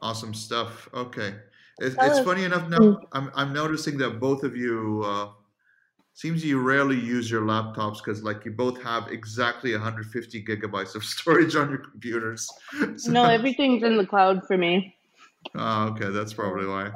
Awesome 0.00 0.34
stuff. 0.34 0.88
Okay. 0.92 1.34
It's, 1.78 1.96
it's 2.00 2.20
funny 2.20 2.44
enough 2.44 2.68
now. 2.68 3.00
I'm 3.12 3.30
I'm 3.34 3.52
noticing 3.52 3.98
that 3.98 4.18
both 4.18 4.44
of 4.44 4.56
you 4.56 5.02
uh, 5.04 5.28
seems 6.14 6.42
you 6.44 6.60
rarely 6.60 6.98
use 6.98 7.30
your 7.30 7.42
laptops 7.42 7.98
because 7.98 8.22
like 8.22 8.44
you 8.46 8.50
both 8.50 8.82
have 8.82 9.08
exactly 9.08 9.72
150 9.72 10.44
gigabytes 10.44 10.94
of 10.94 11.04
storage 11.14 11.54
on 11.56 11.70
your 11.70 11.78
computers. 11.78 12.50
So, 12.96 13.12
no, 13.12 13.24
everything's 13.24 13.82
in 13.82 13.98
the 13.98 14.06
cloud 14.06 14.46
for 14.46 14.56
me. 14.56 14.94
Oh, 15.54 15.88
okay, 15.88 16.08
that's 16.08 16.32
probably 16.32 16.66
why. 16.66 16.92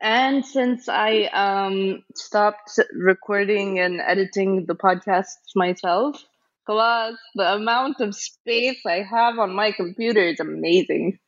And 0.00 0.44
since 0.44 0.88
I 0.88 1.24
um, 1.32 2.04
stopped 2.14 2.78
recording 2.92 3.80
and 3.80 4.00
editing 4.00 4.66
the 4.66 4.74
podcasts 4.74 5.56
myself, 5.56 6.22
plus 6.66 7.16
the 7.34 7.54
amount 7.54 8.00
of 8.00 8.14
space 8.14 8.80
I 8.86 9.02
have 9.02 9.38
on 9.38 9.54
my 9.54 9.72
computer 9.72 10.20
is 10.20 10.40
amazing. 10.40 11.18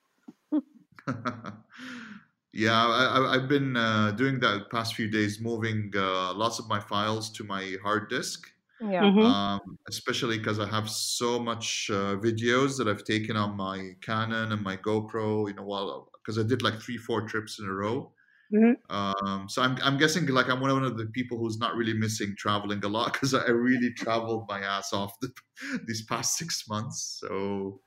yeah, 2.52 2.86
I, 2.86 3.34
have 3.34 3.48
been 3.48 3.76
uh, 3.76 4.12
doing 4.12 4.40
that 4.40 4.70
past 4.70 4.94
few 4.94 5.08
days, 5.08 5.40
moving 5.40 5.92
uh, 5.96 6.34
lots 6.34 6.58
of 6.58 6.68
my 6.68 6.80
files 6.80 7.30
to 7.32 7.44
my 7.44 7.76
hard 7.82 8.08
disk. 8.10 8.46
Yeah. 8.80 9.02
Mm-hmm. 9.02 9.20
Um, 9.20 9.78
especially 9.88 10.38
because 10.38 10.58
I 10.58 10.66
have 10.66 10.90
so 10.90 11.38
much 11.38 11.88
uh, 11.90 12.16
videos 12.16 12.76
that 12.76 12.88
I've 12.88 13.04
taken 13.04 13.36
on 13.36 13.56
my 13.56 13.92
Canon 14.02 14.52
and 14.52 14.62
my 14.62 14.76
GoPro. 14.76 15.48
You 15.48 15.54
know, 15.54 15.62
while 15.62 16.10
because 16.22 16.38
I 16.38 16.42
did 16.42 16.62
like 16.62 16.80
three, 16.80 16.98
four 16.98 17.22
trips 17.22 17.58
in 17.58 17.66
a 17.66 17.72
row. 17.72 18.12
Mm-hmm. 18.54 18.94
Um, 18.94 19.48
so 19.48 19.62
I'm, 19.62 19.76
I'm 19.82 19.98
guessing 19.98 20.26
like 20.26 20.48
I'm 20.48 20.60
one 20.60 20.84
of 20.84 20.96
the 20.96 21.06
people 21.06 21.38
who's 21.38 21.58
not 21.58 21.74
really 21.74 21.94
missing 21.94 22.34
traveling 22.38 22.84
a 22.84 22.88
lot 22.88 23.12
because 23.12 23.34
I 23.34 23.48
really 23.48 23.92
traveled 23.92 24.46
my 24.48 24.60
ass 24.60 24.92
off 24.92 25.18
the, 25.20 25.32
these 25.86 26.04
past 26.04 26.36
six 26.36 26.64
months. 26.68 27.18
So 27.20 27.80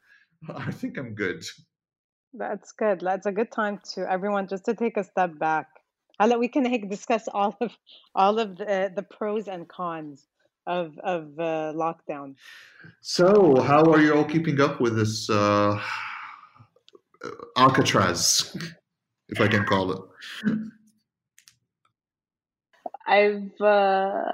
I 0.53 0.71
think 0.71 0.97
I'm 0.97 1.15
good. 1.15 1.43
That's 2.33 2.71
good. 2.73 3.01
That's 3.01 3.25
a 3.25 3.31
good 3.31 3.51
time 3.51 3.81
to 3.93 4.09
everyone 4.09 4.47
just 4.47 4.65
to 4.65 4.75
take 4.75 4.97
a 4.97 5.03
step 5.03 5.38
back. 5.39 5.67
I 6.19 6.27
let 6.27 6.39
we 6.39 6.47
can 6.47 6.89
discuss 6.89 7.27
all 7.33 7.58
of 7.61 7.72
all 8.16 8.39
of 8.39 8.58
the, 8.58 8.91
the 8.95 9.03
pros 9.03 9.47
and 9.47 9.67
cons 9.67 10.27
of 10.67 10.97
of 11.00 11.39
uh, 11.39 11.73
lockdown. 11.75 12.35
So, 13.02 13.61
how 13.61 13.83
are 13.91 14.02
you 14.02 14.13
all 14.13 14.25
keeping 14.25 14.61
up 14.61 14.80
with 14.80 14.95
this 14.95 15.30
uh, 15.30 15.81
Alcatraz, 17.57 18.55
if 19.30 19.41
I 19.41 19.47
can 19.47 19.66
call 19.66 19.91
it? 19.91 20.00
I've 23.07 23.59
uh, 23.59 24.31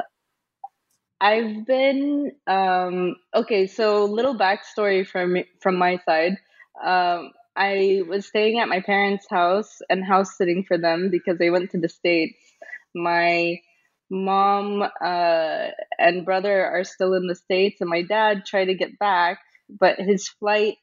I've 1.22 1.66
been 1.66 2.32
um, 2.46 3.16
okay. 3.34 3.68
So, 3.68 4.06
little 4.06 4.38
backstory 4.38 5.08
from 5.08 5.38
from 5.62 5.76
my 5.76 5.98
side. 6.06 6.38
Um, 6.84 7.32
I 7.56 8.02
was 8.08 8.28
staying 8.28 8.60
at 8.60 8.68
my 8.68 8.82
parents' 8.82 9.28
house 9.30 9.80
and 9.90 10.04
house 10.04 10.38
sitting 10.38 10.66
for 10.68 10.78
them 10.78 11.10
because 11.10 11.38
they 11.38 11.50
went 11.50 11.72
to 11.72 11.80
the 11.80 11.90
States. 11.90 12.38
My 12.94 13.60
mom 14.10 14.82
uh, 14.82 15.68
and 15.98 16.26
brother 16.26 16.66
are 16.66 16.84
still 16.84 17.14
in 17.14 17.28
the 17.28 17.36
States, 17.36 17.82
and 17.82 17.90
my 17.90 18.02
dad 18.02 18.46
tried 18.46 18.66
to 18.66 18.76
get 18.76 19.00
back, 19.00 19.40
but 19.70 20.00
his 20.00 20.28
flight, 20.28 20.76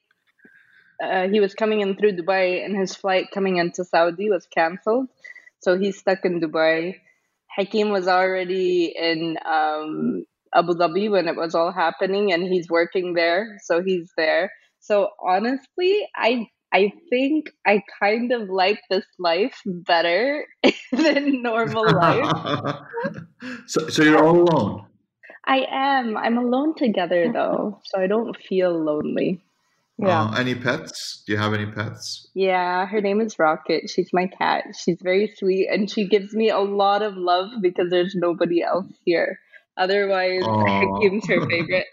uh, 1.03 1.29
he 1.29 1.41
was 1.41 1.55
coming 1.55 1.81
in 1.81 1.97
through 1.97 2.17
Dubai, 2.17 2.65
and 2.65 2.77
his 2.77 2.95
flight 2.95 3.27
coming 3.33 3.59
into 3.59 3.85
Saudi 3.85 4.31
was 4.31 4.47
canceled. 4.47 5.09
So 5.61 5.79
he's 5.79 5.99
stuck 5.99 6.25
in 6.25 6.41
Dubai. 6.41 6.97
Hakeem 7.57 7.91
was 7.91 8.09
already 8.09 8.87
in 8.97 9.37
um, 9.45 10.25
Abu 10.55 10.73
Dhabi 10.73 11.11
when 11.11 11.29
it 11.29 11.37
was 11.37 11.55
all 11.55 11.71
happening, 11.71 12.33
and 12.33 12.43
he's 12.43 12.69
working 12.69 13.15
there, 13.15 13.59
so 13.63 13.83
he's 13.83 14.11
there. 14.17 14.51
So 14.81 15.11
honestly, 15.23 16.09
I 16.17 16.49
I 16.73 16.93
think 17.11 17.51
I 17.67 17.83
kind 18.01 18.33
of 18.33 18.49
like 18.49 18.81
this 18.91 19.05
life 19.19 19.61
better 19.65 20.47
than 20.93 21.43
normal 21.43 21.85
life. 21.93 22.77
so, 23.67 23.89
so 23.89 24.03
you're 24.03 24.25
all 24.25 24.41
alone. 24.41 24.87
I 25.45 25.67
am. 25.71 26.17
I'm 26.17 26.39
alone 26.39 26.75
together 26.77 27.31
though, 27.33 27.81
so 27.85 28.01
I 28.01 28.07
don't 28.07 28.37
feel 28.37 28.73
lonely. 28.73 29.43
Yeah. 29.99 30.23
Uh, 30.23 30.35
any 30.35 30.55
pets? 30.55 31.23
Do 31.27 31.33
you 31.33 31.39
have 31.39 31.53
any 31.53 31.67
pets? 31.67 32.29
Yeah, 32.35 32.87
her 32.87 33.01
name 33.01 33.21
is 33.21 33.39
Rocket. 33.39 33.91
She's 33.91 34.11
my 34.13 34.27
cat. 34.27 34.65
She's 34.77 34.99
very 35.01 35.33
sweet 35.37 35.69
and 35.71 35.91
she 35.91 36.09
gives 36.09 36.33
me 36.33 36.49
a 36.51 36.59
lot 36.59 37.03
of 37.03 37.17
love 37.17 37.51
because 37.61 37.91
there's 37.91 38.15
nobody 38.15 38.63
else 38.63 38.87
here. 39.05 39.39
Otherwise, 39.77 40.43
Hakeem's 40.45 41.27
her 41.29 41.47
favorite. 41.49 41.87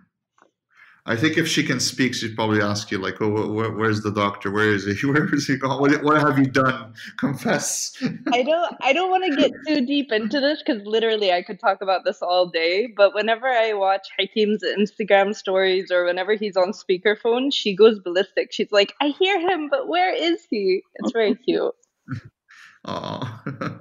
I 1.06 1.16
think 1.16 1.38
if 1.38 1.48
she 1.48 1.64
can 1.64 1.80
speak, 1.80 2.14
she'd 2.14 2.34
probably 2.36 2.60
ask 2.60 2.90
you 2.90 2.98
like, 2.98 3.20
"Oh, 3.20 3.50
where, 3.50 3.70
where's 3.70 4.02
the 4.02 4.10
doctor? 4.10 4.50
Where 4.50 4.72
is 4.72 4.84
he? 4.84 5.06
Where 5.06 5.32
is 5.34 5.46
he 5.46 5.56
going? 5.56 5.80
What, 5.80 6.02
what 6.02 6.20
have 6.20 6.38
you 6.38 6.46
done? 6.46 6.92
Confess." 7.16 7.92
I 8.32 8.42
don't. 8.42 8.76
I 8.82 8.92
don't 8.92 9.10
want 9.10 9.24
to 9.24 9.36
get 9.36 9.52
too 9.66 9.86
deep 9.86 10.12
into 10.12 10.40
this 10.40 10.62
because 10.64 10.82
literally, 10.84 11.32
I 11.32 11.42
could 11.42 11.60
talk 11.60 11.80
about 11.80 12.04
this 12.04 12.20
all 12.20 12.46
day. 12.46 12.88
But 12.94 13.14
whenever 13.14 13.46
I 13.48 13.72
watch 13.72 14.08
Hakeem's 14.18 14.62
Instagram 14.62 15.34
stories 15.34 15.90
or 15.90 16.04
whenever 16.04 16.34
he's 16.34 16.56
on 16.56 16.72
speakerphone, 16.72 17.52
she 17.52 17.74
goes 17.74 17.98
ballistic. 18.00 18.52
She's 18.52 18.72
like, 18.72 18.94
"I 19.00 19.08
hear 19.18 19.40
him, 19.40 19.68
but 19.70 19.88
where 19.88 20.14
is 20.14 20.46
he?" 20.50 20.82
It's 20.96 21.12
very 21.12 21.34
cute. 21.34 21.74
Oh. 22.84 23.80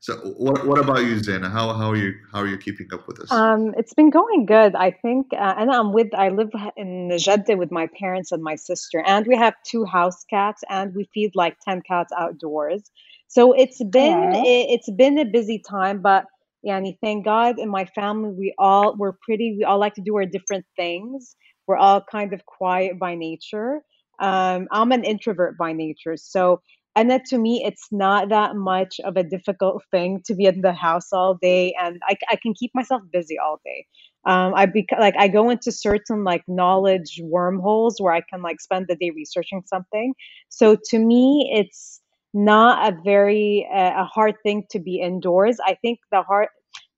So 0.00 0.16
what 0.38 0.66
what 0.66 0.78
about 0.78 0.98
you, 1.00 1.16
Zeena? 1.16 1.50
How 1.50 1.72
how 1.72 1.90
are 1.90 1.96
you 1.96 2.14
how 2.32 2.40
are 2.40 2.46
you 2.46 2.58
keeping 2.58 2.88
up 2.92 3.06
with 3.08 3.18
this? 3.18 3.30
Um, 3.30 3.74
it's 3.76 3.92
been 3.94 4.10
going 4.10 4.46
good. 4.46 4.74
I 4.74 4.90
think, 4.90 5.26
uh, 5.32 5.54
and 5.58 5.70
I'm 5.70 5.92
with 5.92 6.14
I 6.14 6.28
live 6.30 6.50
in 6.76 7.10
Jeddah 7.18 7.56
with 7.56 7.70
my 7.70 7.88
parents 7.98 8.32
and 8.32 8.42
my 8.42 8.54
sister, 8.54 9.02
and 9.06 9.26
we 9.26 9.36
have 9.36 9.54
two 9.66 9.84
house 9.84 10.24
cats, 10.30 10.62
and 10.70 10.94
we 10.94 11.08
feed 11.12 11.32
like 11.34 11.56
ten 11.66 11.82
cats 11.82 12.12
outdoors. 12.16 12.90
So 13.26 13.52
it's 13.52 13.82
been 13.84 14.32
it, 14.34 14.70
it's 14.70 14.90
been 14.90 15.18
a 15.18 15.24
busy 15.24 15.62
time, 15.68 16.00
but 16.00 16.24
yani 16.66 16.96
thank 17.02 17.24
God 17.24 17.58
in 17.58 17.68
my 17.68 17.84
family 17.86 18.30
we 18.30 18.54
all 18.58 18.96
we're 18.96 19.16
pretty 19.24 19.56
we 19.58 19.64
all 19.64 19.78
like 19.78 19.94
to 19.94 20.02
do 20.02 20.16
our 20.16 20.26
different 20.26 20.64
things. 20.76 21.36
We're 21.66 21.76
all 21.76 22.02
kind 22.10 22.32
of 22.32 22.46
quiet 22.46 22.98
by 22.98 23.14
nature. 23.14 23.82
Um, 24.20 24.68
I'm 24.72 24.90
an 24.92 25.04
introvert 25.04 25.58
by 25.58 25.72
nature, 25.72 26.16
so 26.16 26.62
and 26.96 27.10
that 27.10 27.24
to 27.26 27.38
me 27.38 27.62
it's 27.64 27.88
not 27.90 28.28
that 28.28 28.56
much 28.56 29.00
of 29.04 29.16
a 29.16 29.22
difficult 29.22 29.82
thing 29.90 30.20
to 30.24 30.34
be 30.34 30.46
in 30.46 30.60
the 30.60 30.72
house 30.72 31.12
all 31.12 31.34
day 31.34 31.74
and 31.80 32.00
i, 32.08 32.16
I 32.30 32.36
can 32.36 32.54
keep 32.54 32.72
myself 32.74 33.02
busy 33.12 33.38
all 33.38 33.60
day. 33.64 33.86
Um, 34.24 34.52
i 34.54 34.66
be 34.66 34.86
like 34.98 35.14
i 35.18 35.28
go 35.28 35.50
into 35.50 35.72
certain 35.72 36.24
like 36.24 36.42
knowledge 36.48 37.20
wormholes 37.22 38.00
where 38.00 38.12
i 38.12 38.20
can 38.20 38.42
like 38.42 38.60
spend 38.60 38.86
the 38.88 38.96
day 38.96 39.10
researching 39.10 39.62
something. 39.66 40.14
So 40.48 40.76
to 40.90 40.98
me 40.98 41.50
it's 41.54 42.00
not 42.34 42.92
a 42.92 42.96
very 43.04 43.66
uh, 43.72 44.02
a 44.02 44.04
hard 44.04 44.34
thing 44.42 44.64
to 44.70 44.78
be 44.78 45.00
indoors. 45.00 45.58
I 45.64 45.74
think 45.74 45.98
the 46.12 46.22
hard 46.22 46.48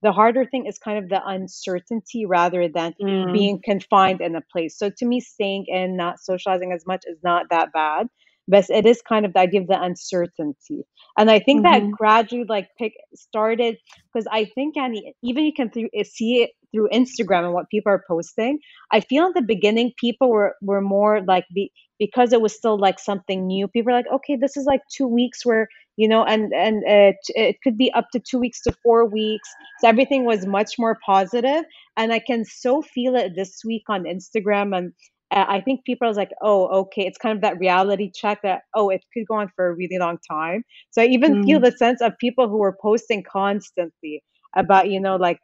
the 0.01 0.11
harder 0.11 0.45
thing 0.45 0.65
is 0.65 0.79
kind 0.79 0.97
of 0.97 1.09
the 1.09 1.21
uncertainty 1.25 2.25
rather 2.25 2.67
than 2.67 2.93
mm. 3.01 3.31
being 3.31 3.61
confined 3.63 4.19
in 4.19 4.35
a 4.35 4.41
place. 4.51 4.77
So 4.77 4.89
to 4.97 5.05
me 5.05 5.19
staying 5.19 5.65
in 5.67 5.95
not 5.95 6.19
socializing 6.19 6.71
as 6.71 6.85
much 6.87 7.03
is 7.05 7.19
not 7.23 7.45
that 7.51 7.71
bad 7.71 8.07
but 8.51 8.69
it 8.69 8.85
is 8.85 9.01
kind 9.01 9.25
of 9.25 9.35
idea 9.35 9.61
of 9.61 9.67
the 9.67 9.81
uncertainty 9.81 10.83
and 11.17 11.31
i 11.31 11.39
think 11.39 11.65
mm-hmm. 11.65 11.85
that 11.85 11.91
gradually 11.97 12.45
like 12.47 12.67
pick 12.77 12.93
started 13.15 13.77
because 14.13 14.27
i 14.31 14.45
think 14.45 14.77
and 14.77 14.97
even 15.23 15.43
you 15.45 15.53
can 15.53 15.69
th- 15.69 15.89
eh, 15.95 16.03
see 16.03 16.43
it 16.43 16.51
through 16.71 16.89
instagram 16.93 17.45
and 17.45 17.53
what 17.53 17.69
people 17.69 17.91
are 17.91 18.03
posting 18.07 18.59
i 18.91 18.99
feel 18.99 19.25
in 19.25 19.31
the 19.33 19.41
beginning 19.41 19.91
people 19.97 20.29
were 20.29 20.55
were 20.61 20.81
more 20.81 21.21
like 21.21 21.45
the 21.51 21.71
because 21.97 22.33
it 22.33 22.41
was 22.41 22.53
still 22.53 22.79
like 22.79 22.99
something 22.99 23.47
new 23.47 23.67
people 23.67 23.91
are 23.91 23.97
like 23.97 24.13
okay 24.13 24.35
this 24.35 24.57
is 24.57 24.65
like 24.65 24.81
two 24.95 25.07
weeks 25.07 25.45
where 25.45 25.67
you 25.97 26.07
know 26.07 26.23
and 26.23 26.53
and 26.53 26.83
uh, 26.85 27.13
it 27.35 27.57
could 27.63 27.77
be 27.77 27.91
up 27.93 28.07
to 28.11 28.19
two 28.19 28.39
weeks 28.39 28.61
to 28.61 28.71
four 28.83 29.05
weeks 29.05 29.49
so 29.79 29.87
everything 29.87 30.25
was 30.25 30.45
much 30.45 30.79
more 30.79 30.97
positive 31.05 31.63
and 31.97 32.11
i 32.11 32.19
can 32.19 32.43
so 32.45 32.81
feel 32.81 33.15
it 33.15 33.33
this 33.35 33.61
week 33.65 33.83
on 33.87 34.03
instagram 34.03 34.75
and 34.75 34.93
I 35.31 35.61
think 35.61 35.85
people 35.85 36.07
are 36.07 36.13
like, 36.13 36.31
oh, 36.41 36.67
okay, 36.81 37.05
it's 37.05 37.17
kind 37.17 37.35
of 37.35 37.41
that 37.41 37.57
reality 37.57 38.11
check 38.13 38.41
that, 38.43 38.63
oh, 38.75 38.89
it 38.89 39.05
could 39.13 39.25
go 39.27 39.35
on 39.35 39.49
for 39.55 39.67
a 39.67 39.73
really 39.73 39.97
long 39.97 40.17
time. 40.29 40.63
So 40.91 41.01
I 41.01 41.05
even 41.05 41.35
mm. 41.35 41.45
feel 41.45 41.59
the 41.59 41.71
sense 41.71 42.01
of 42.01 42.17
people 42.19 42.49
who 42.49 42.61
are 42.63 42.75
posting 42.81 43.23
constantly 43.23 44.23
about, 44.55 44.89
you 44.89 44.99
know, 44.99 45.15
like 45.15 45.39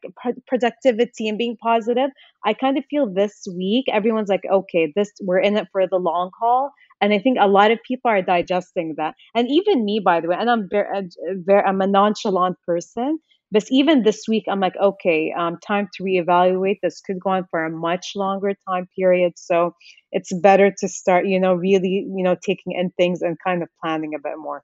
productivity 0.48 1.30
and 1.30 1.38
being 1.38 1.56
positive. 1.62 2.10
I 2.46 2.54
kind 2.54 2.78
of 2.78 2.84
feel 2.90 3.12
this 3.12 3.48
week, 3.56 3.86
everyone's 3.90 4.30
like, 4.30 4.44
okay, 4.52 4.92
this, 4.96 5.12
we're 5.22 5.40
in 5.40 5.56
it 5.56 5.68
for 5.72 5.88
the 5.88 5.98
long 5.98 6.32
haul. 6.38 6.72
And 7.00 7.14
I 7.14 7.20
think 7.20 7.38
a 7.40 7.48
lot 7.48 7.72
of 7.72 7.80
people 7.88 8.12
are 8.12 8.22
digesting 8.22 8.96
that. 8.98 9.16
And 9.36 9.50
even 9.50 9.86
me, 9.86 10.02
by 10.04 10.20
the 10.20 10.28
way, 10.28 10.36
and 10.38 10.50
I'm 10.50 10.68
very, 10.70 11.08
very 11.46 11.64
I'm 11.64 11.80
a 11.80 11.88
nonchalant 11.88 12.58
person. 12.66 13.20
But 13.52 13.64
even 13.72 14.04
this 14.04 14.24
week, 14.28 14.46
I'm 14.48 14.60
like, 14.60 14.76
okay, 14.78 15.32
um, 15.38 15.58
time 15.66 15.88
to 15.96 16.04
reevaluate. 16.04 16.80
This 16.84 17.02
could 17.02 17.20
go 17.20 17.32
on 17.32 17.46
for 17.50 17.64
a 17.66 17.70
much 17.70 18.12
longer 18.16 18.54
time 18.68 18.88
period. 18.98 19.34
So 19.38 19.74
it's 20.12 20.34
better 20.42 20.74
to 20.80 20.88
start, 20.88 21.28
you 21.28 21.40
know, 21.40 21.54
really, 21.54 22.06
you 22.16 22.24
know, 22.24 22.36
taking 22.36 22.74
in 22.74 22.92
things 22.98 23.22
and 23.22 23.38
kind 23.46 23.64
of 23.64 23.70
planning 23.82 24.14
a 24.16 24.20
bit 24.20 24.38
more. 24.38 24.64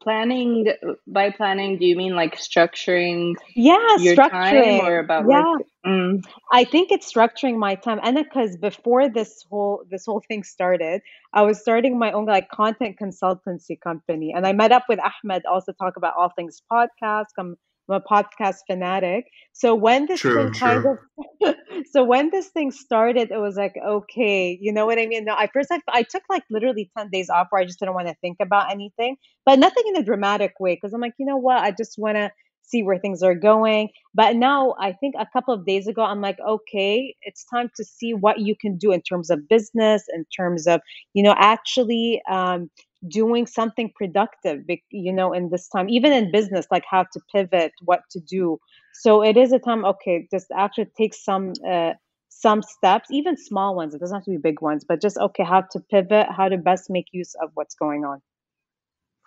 Planning 0.00 0.66
by 1.06 1.30
planning 1.30 1.78
do 1.78 1.86
you 1.86 1.94
mean 1.96 2.16
like 2.16 2.36
structuring 2.36 3.34
yeah 3.54 3.76
your 3.98 4.16
structuring. 4.16 4.80
time 4.80 4.80
or 4.80 4.98
about 4.98 5.24
yeah. 5.30 5.42
like 5.42 5.66
mm, 5.86 6.24
i 6.52 6.64
think 6.64 6.90
it's 6.90 7.10
structuring 7.10 7.56
my 7.56 7.76
time 7.76 8.00
and 8.02 8.16
because 8.16 8.56
before 8.56 9.08
this 9.08 9.44
whole 9.48 9.84
this 9.88 10.04
whole 10.04 10.20
thing 10.26 10.42
started 10.42 11.00
i 11.32 11.42
was 11.42 11.60
starting 11.60 11.98
my 11.98 12.10
own 12.10 12.26
like 12.26 12.48
content 12.50 12.96
consultancy 13.00 13.80
company 13.80 14.32
and 14.34 14.44
i 14.44 14.52
met 14.52 14.72
up 14.72 14.82
with 14.88 14.98
ahmed 14.98 15.46
also 15.46 15.72
talk 15.72 15.96
about 15.96 16.14
all 16.16 16.30
things 16.34 16.60
podcast 16.70 17.26
i'm, 17.38 17.56
I'm 17.88 17.96
a 17.96 18.00
podcast 18.00 18.58
fanatic. 18.66 19.26
So 19.52 19.74
when 19.74 20.06
this 20.06 20.22
True, 20.22 20.34
thing 20.34 20.50
kind 20.58 20.84
of 20.86 21.54
so 21.92 22.04
when 22.04 22.30
this 22.30 22.48
thing 22.48 22.70
started 22.70 23.30
it 23.30 23.38
was 23.38 23.56
like 23.56 23.74
okay 23.86 24.58
you 24.60 24.72
know 24.72 24.86
what 24.86 24.98
i 24.98 25.06
mean? 25.06 25.24
No, 25.24 25.34
I 25.34 25.48
first 25.52 25.70
I, 25.70 25.80
I 25.88 26.02
took 26.02 26.22
like 26.28 26.44
literally 26.50 26.90
10 26.96 27.10
days 27.10 27.30
off 27.30 27.48
where 27.50 27.62
i 27.62 27.64
just 27.64 27.78
didn't 27.78 27.94
want 27.94 28.08
to 28.08 28.14
think 28.20 28.38
about 28.40 28.70
anything 28.70 29.16
but 29.44 29.58
nothing 29.58 29.84
in 29.88 29.96
a 29.96 30.02
dramatic 30.04 30.54
way 30.60 30.74
because 30.74 30.92
i'm 30.92 31.00
like 31.00 31.14
you 31.18 31.26
know 31.26 31.36
what? 31.36 31.58
I 31.58 31.70
just 31.72 31.98
want 31.98 32.16
to 32.16 32.30
see 32.62 32.82
where 32.82 32.98
things 32.98 33.22
are 33.22 33.34
going. 33.34 33.88
But 34.14 34.36
now 34.36 34.74
i 34.80 34.92
think 34.92 35.14
a 35.18 35.26
couple 35.32 35.54
of 35.54 35.66
days 35.66 35.86
ago 35.86 36.02
i'm 36.02 36.20
like 36.20 36.38
okay 36.46 37.14
it's 37.22 37.44
time 37.44 37.70
to 37.76 37.84
see 37.84 38.14
what 38.14 38.40
you 38.40 38.54
can 38.60 38.76
do 38.78 38.92
in 38.92 39.02
terms 39.02 39.30
of 39.30 39.48
business 39.48 40.04
in 40.14 40.24
terms 40.36 40.66
of 40.66 40.80
you 41.14 41.22
know 41.22 41.34
actually 41.38 42.22
um, 42.30 42.70
doing 43.08 43.46
something 43.46 43.92
productive 43.94 44.62
you 44.90 45.12
know 45.12 45.32
in 45.32 45.50
this 45.50 45.68
time 45.68 45.88
even 45.88 46.12
in 46.12 46.30
business 46.30 46.66
like 46.70 46.84
how 46.88 47.04
to 47.12 47.20
pivot 47.32 47.72
what 47.84 48.00
to 48.10 48.20
do. 48.20 48.58
So 48.94 49.22
it 49.22 49.36
is 49.36 49.52
a 49.52 49.58
time 49.58 49.84
okay 49.84 50.26
just 50.30 50.46
actually 50.56 50.88
take 50.96 51.14
some 51.14 51.52
uh, 51.68 51.92
some 52.28 52.62
steps 52.62 53.08
even 53.10 53.36
small 53.36 53.74
ones 53.74 53.94
it 53.94 54.00
doesn't 54.00 54.16
have 54.16 54.24
to 54.24 54.30
be 54.30 54.36
big 54.36 54.60
ones 54.60 54.84
but 54.86 55.00
just 55.00 55.16
okay 55.16 55.42
how 55.42 55.62
to 55.62 55.80
pivot 55.90 56.26
how 56.36 56.48
to 56.48 56.58
best 56.58 56.90
make 56.90 57.06
use 57.12 57.34
of 57.42 57.50
what's 57.54 57.74
going 57.74 58.04
on. 58.04 58.20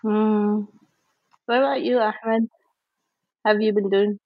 Hmm. 0.01 0.63
what 1.45 1.57
about 1.57 1.81
you 1.81 1.99
ahmed? 1.99 2.47
Have 3.45 3.61
you 3.61 3.73
been 3.73 3.89
doing 3.89 4.19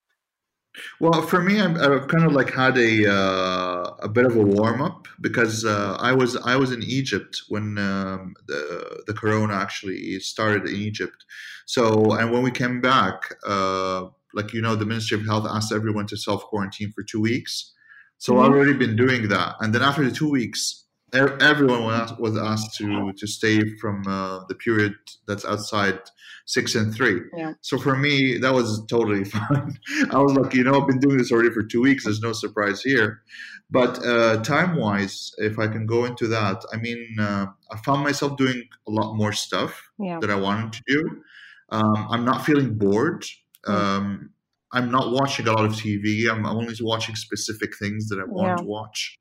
Well, 1.00 1.22
for 1.22 1.42
me, 1.42 1.62
I'm, 1.62 1.76
I've 1.78 2.08
kind 2.08 2.26
of 2.26 2.34
like 2.34 2.52
had 2.52 2.78
a 2.78 3.12
uh, 3.12 3.96
a 4.00 4.10
bit 4.10 4.26
of 4.26 4.36
a 4.36 4.42
warm 4.42 4.82
up 4.82 5.08
because 5.22 5.66
uh, 5.66 5.98
I 6.00 6.14
was 6.14 6.36
I 6.38 6.56
was 6.56 6.72
in 6.72 6.82
Egypt 6.84 7.42
when 7.50 7.78
um, 7.78 8.34
the 8.48 9.04
the 9.06 9.14
corona 9.14 9.54
actually 9.54 10.20
started 10.20 10.68
in 10.68 10.76
Egypt. 10.76 11.26
So, 11.66 12.14
and 12.14 12.32
when 12.32 12.42
we 12.44 12.52
came 12.52 12.82
back, 12.82 13.36
uh, 13.46 14.06
like 14.34 14.54
you 14.54 14.62
know, 14.62 14.76
the 14.76 14.86
Ministry 14.86 15.20
of 15.20 15.26
Health 15.26 15.46
asked 15.50 15.72
everyone 15.72 16.08
to 16.08 16.18
self 16.18 16.44
quarantine 16.46 16.92
for 16.92 17.04
two 17.04 17.22
weeks. 17.22 17.72
So 18.18 18.40
I've 18.40 18.52
hmm 18.52 18.54
already 18.54 18.74
been 18.74 18.96
doing 18.96 19.28
that, 19.30 19.56
and 19.60 19.76
then 19.76 19.82
after 19.84 20.04
the 20.04 20.16
two 20.16 20.30
weeks, 20.30 20.83
everyone 21.14 21.84
was 22.20 22.38
asked, 22.38 22.76
to 22.78 23.14
to 23.14 23.28
stay 23.28 23.62
from 23.82 24.04
uh, 24.08 24.46
the 24.48 24.56
period 24.56 24.96
that's 25.28 25.46
outside 25.46 26.00
six 26.46 26.76
and 26.76 26.94
three. 26.94 27.22
yeah 27.38 27.54
So 27.62 27.78
for 27.78 27.96
me, 27.96 28.38
that 28.40 28.54
was 28.54 28.86
totally 28.88 29.24
fine. 29.36 29.78
I 30.12 30.18
was 30.18 30.34
like, 30.34 30.54
you 30.54 30.64
know, 30.64 30.82
I've 30.82 30.88
been 30.88 31.00
doing 31.00 31.18
this 31.18 31.32
already 31.32 31.52
for 31.52 31.64
two 31.64 31.82
weeks. 31.82 32.04
There's 32.04 32.22
no 32.22 32.34
surprise 32.34 32.82
here. 32.82 33.22
But 33.70 34.06
uh, 34.06 34.42
time 34.44 34.76
wise, 34.76 35.32
if 35.38 35.58
I 35.58 35.68
can 35.68 35.86
go 35.86 36.06
into 36.06 36.28
that, 36.28 36.64
I 36.74 36.78
mean, 36.78 37.16
uh, 37.20 37.46
I 37.72 37.78
found 37.86 38.04
myself 38.04 38.38
doing 38.38 38.64
a 38.88 38.92
lot 38.92 39.16
more 39.16 39.32
stuff 39.34 39.82
yeah 40.00 40.20
that 40.20 40.30
I 40.30 40.36
wanted 40.36 40.74
to 40.74 40.84
do. 40.88 41.22
Um, 41.70 42.08
I'm 42.12 42.26
not 42.26 42.46
feeling 42.46 42.78
bored. 42.78 43.24
mm, 43.68 43.74
Um, 43.74 44.30
I'm 44.74 44.90
not 44.92 45.12
watching 45.12 45.48
a 45.48 45.54
lot 45.54 45.66
of 45.66 45.74
TV. 45.74 46.30
I'm 46.32 46.46
only 46.46 46.74
watching 46.82 47.16
specific 47.16 47.72
things 47.78 48.10
that 48.10 48.20
I 48.20 48.26
want 48.26 48.50
yeah 48.50 48.56
to 48.58 48.64
watch. 48.64 49.18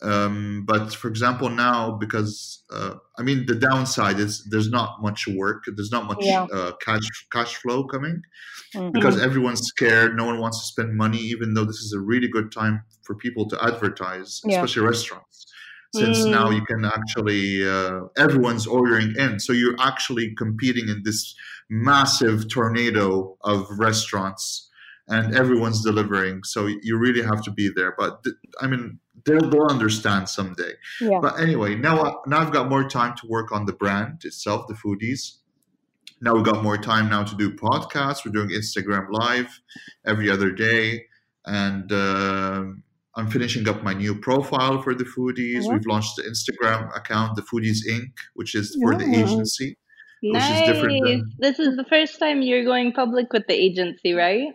Um, 0.00 0.64
but 0.64 0.94
for 0.94 1.08
example, 1.08 1.48
now 1.50 1.90
because 1.92 2.62
uh, 2.70 2.94
I 3.18 3.22
mean 3.22 3.46
the 3.46 3.54
downside 3.56 4.20
is 4.20 4.46
there's 4.50 4.70
not 4.70 5.02
much 5.02 5.26
work, 5.26 5.64
there's 5.66 5.90
not 5.90 6.06
much 6.06 6.22
yeah 6.24 6.46
uh, 6.52 6.72
cash 6.80 7.08
cash 7.32 7.56
flow 7.56 7.84
coming 7.84 8.22
hmm 8.74 8.90
because 8.92 9.20
everyone's 9.20 9.60
scared. 9.62 10.16
No 10.16 10.26
one 10.26 10.40
wants 10.40 10.60
to 10.60 10.66
spend 10.66 10.96
money, 10.96 11.18
even 11.18 11.54
though 11.54 11.64
this 11.64 11.76
is 11.76 11.92
a 11.92 12.00
really 12.00 12.28
good 12.28 12.52
time 12.52 12.82
for 13.02 13.14
people 13.16 13.48
to 13.48 13.64
advertise, 13.64 14.40
yeah 14.44 14.64
especially 14.64 14.82
restaurants. 14.86 15.46
Since 15.90 16.26
now 16.26 16.50
mm, 16.50 16.56
you 16.56 16.64
can 16.66 16.84
actually 16.84 17.66
uh, 17.66 18.02
everyone's 18.16 18.66
ordering 18.66 19.14
in, 19.16 19.40
so 19.40 19.52
you're 19.54 19.76
actually 19.80 20.34
competing 20.36 20.88
in 20.88 21.02
this 21.04 21.34
massive 21.70 22.48
tornado 22.48 23.36
of 23.42 23.66
restaurants, 23.78 24.68
and 25.08 25.34
everyone's 25.34 25.82
delivering. 25.82 26.42
So 26.44 26.66
you 26.66 26.98
really 26.98 27.22
have 27.22 27.42
to 27.44 27.50
be 27.50 27.70
there. 27.74 27.94
But 27.98 28.22
th- 28.22 28.36
I 28.60 28.66
mean, 28.66 29.00
they'll, 29.24 29.48
they'll 29.50 29.66
understand 29.66 30.28
someday. 30.28 30.72
yeah 31.00 31.18
But 31.20 31.40
anyway, 31.40 31.74
now 31.74 32.00
I- 32.02 32.14
now 32.26 32.38
I've 32.40 32.52
got 32.52 32.68
more 32.68 32.88
time 32.88 33.14
to 33.20 33.26
work 33.26 33.52
on 33.52 33.66
the 33.66 33.72
brand 33.72 34.24
itself, 34.24 34.66
the 34.68 34.74
foodies. 34.74 35.38
Now 36.20 36.34
we've 36.34 36.44
got 36.44 36.62
more 36.64 36.78
time 36.78 37.08
now 37.08 37.22
to 37.24 37.36
do 37.36 37.52
podcasts. 37.54 38.24
We're 38.24 38.32
doing 38.32 38.50
Instagram 38.50 39.06
live 39.10 39.60
every 40.04 40.28
other 40.30 40.50
day, 40.50 41.04
and 41.46 41.90
um 41.92 42.82
I'm 43.16 43.28
finishing 43.28 43.68
up 43.68 43.82
my 43.82 43.94
new 43.94 44.14
profile 44.14 44.80
for 44.82 44.94
the 44.94 45.04
foodies. 45.04 45.64
yeah 45.64 45.72
We've 45.72 45.86
launched 45.86 46.14
the 46.16 46.22
Instagram 46.22 46.96
account, 46.96 47.34
the 47.34 47.42
Foodies 47.42 47.78
Inc., 47.90 48.12
which 48.34 48.54
is 48.54 48.76
for 48.80 48.94
the 48.94 49.06
yeah 49.06 49.22
agency, 49.24 49.76
which 50.22 50.42
is 50.54 50.60
different 50.70 51.04
than 51.04 51.32
this 51.38 51.58
is 51.58 51.76
the 51.76 51.84
first 51.84 52.18
time 52.20 52.42
you're 52.42 52.64
going 52.64 52.92
public 52.92 53.32
with 53.32 53.46
the 53.48 53.54
agency 53.54 54.12
right 54.12 54.46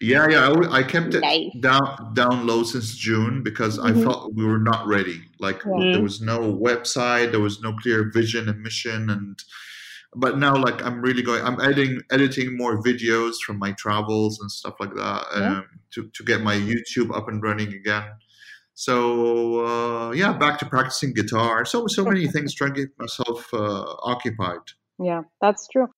yeah, 0.00 0.28
yeah. 0.28 0.52
I 0.70 0.82
kept 0.82 1.14
it 1.14 1.20
nice. 1.20 1.52
down 1.60 2.14
down 2.14 2.46
low 2.46 2.62
since 2.62 2.96
June 2.96 3.42
because 3.42 3.78
I 3.78 3.92
hmm 3.92 4.02
felt 4.02 4.34
we 4.34 4.44
were 4.44 4.58
not 4.58 4.86
ready. 4.86 5.22
Like 5.38 5.62
w- 5.62 5.92
there 5.92 6.02
was 6.02 6.20
no 6.20 6.38
website, 6.52 7.30
there 7.30 7.40
was 7.40 7.60
no 7.60 7.72
clear 7.74 8.10
vision 8.12 8.48
and 8.48 8.60
mission, 8.62 9.10
and 9.10 9.42
but 10.14 10.38
now 10.38 10.54
like 10.54 10.82
i'm 10.84 11.00
really 11.02 11.22
going 11.22 11.44
i'm 11.44 11.60
editing 11.60 12.00
editing 12.10 12.56
more 12.56 12.82
videos 12.82 13.36
from 13.44 13.58
my 13.58 13.72
travels 13.72 14.40
and 14.40 14.50
stuff 14.50 14.74
like 14.80 14.94
that 14.94 15.24
yeah. 15.36 15.58
um, 15.58 15.66
to, 15.90 16.08
to 16.14 16.24
get 16.24 16.40
my 16.40 16.54
youtube 16.54 17.14
up 17.14 17.28
and 17.28 17.42
running 17.42 17.72
again. 17.72 18.04
So 18.74 19.66
uh, 19.66 20.12
yeah 20.12 20.32
back 20.32 20.60
to 20.60 20.66
practicing 20.66 21.12
guitar. 21.12 21.64
So 21.64 21.88
so 21.88 22.04
many 22.04 22.28
things 22.34 22.54
trying 22.54 22.74
to 22.74 22.86
get 22.86 22.98
myself 22.98 23.52
uh, 23.52 23.84
occupied. 24.02 24.60
Yeah 24.98 25.22
that's 25.40 25.66
true 25.68 25.88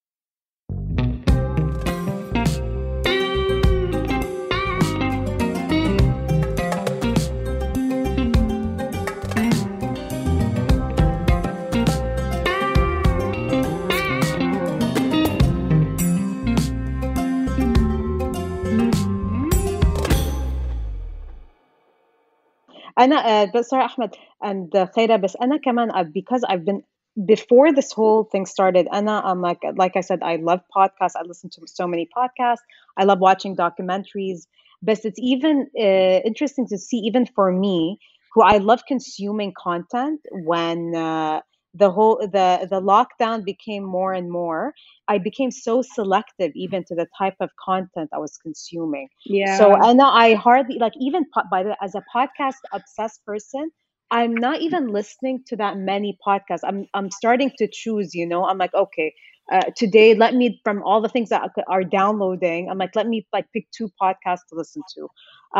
انا 22.99 23.45
uh, 23.45 23.47
but 23.51 23.65
sorry 23.65 23.85
احمد 23.85 24.15
and 24.45 24.75
uh, 24.75 24.95
خيرة 24.95 25.15
بس 25.15 25.37
انا 25.41 25.57
كمان 25.57 25.91
uh, 25.91 26.03
because 26.03 26.41
I've 26.49 26.65
been 26.65 26.81
before 27.25 27.71
this 27.71 27.91
whole 27.93 28.23
thing 28.23 28.45
started 28.45 28.87
انا 28.93 29.21
I'm 29.21 29.41
like 29.41 29.63
like 29.83 29.95
I 29.95 30.01
said 30.01 30.19
I 30.21 30.35
love 30.35 30.61
podcasts 30.77 31.15
I 31.15 31.23
listen 31.23 31.49
to 31.49 31.61
so 31.65 31.87
many 31.87 32.07
podcasts 32.17 32.63
I 32.97 33.03
love 33.03 33.19
watching 33.19 33.55
documentaries 33.55 34.39
but 34.81 34.99
it's 35.05 35.19
even 35.33 35.55
uh, 35.85 36.19
interesting 36.29 36.67
to 36.67 36.77
see 36.77 36.99
even 37.09 37.25
for 37.35 37.51
me 37.51 37.99
who 38.33 38.41
I 38.41 38.57
love 38.57 38.81
consuming 38.93 39.53
content 39.67 40.19
when 40.51 40.79
uh, 40.95 41.39
the 41.74 41.90
whole 41.90 42.18
the 42.20 42.66
the 42.70 42.80
lockdown 42.80 43.44
became 43.44 43.84
more 43.84 44.12
and 44.12 44.30
more 44.30 44.72
I 45.08 45.18
became 45.18 45.50
so 45.50 45.82
selective 45.82 46.52
even 46.54 46.84
to 46.88 46.94
the 46.94 47.06
type 47.18 47.36
of 47.40 47.50
content 47.64 48.10
I 48.14 48.18
was 48.18 48.36
consuming 48.38 49.08
yeah 49.24 49.58
so 49.58 49.74
yeah 49.74 49.82
and 49.82 50.00
I 50.00 50.34
hardly 50.34 50.78
like 50.78 50.94
even 51.00 51.24
po- 51.34 51.44
by 51.50 51.62
the 51.62 51.76
as 51.82 51.94
a 51.94 52.02
podcast 52.14 52.56
obsessed 52.72 53.24
person, 53.26 53.70
I'm 54.10 54.40
not 54.40 54.60
even 54.60 54.88
listening 54.88 55.42
to 55.48 55.56
that 55.56 55.78
many 55.78 56.18
podcasts. 56.26 56.60
I'm 56.64 56.86
I'm 56.94 57.10
starting 57.10 57.50
to 57.58 57.68
choose. 57.70 58.14
You 58.14 58.26
know, 58.26 58.44
I'm 58.44 58.58
like, 58.58 58.74
okay, 58.74 59.14
uh, 59.52 59.62
today 59.76 60.14
let 60.14 60.34
me 60.34 60.60
from 60.64 60.82
all 60.84 61.00
the 61.00 61.08
things 61.08 61.30
that 61.30 61.50
are 61.68 61.84
downloading. 61.84 62.68
I'm 62.70 62.78
like, 62.78 62.96
let 62.96 63.06
me 63.08 63.26
like 63.32 63.46
pick 63.52 63.66
two 63.72 63.90
podcasts 64.00 64.46
to 64.50 64.56
listen 64.56 64.82
to. 64.96 65.08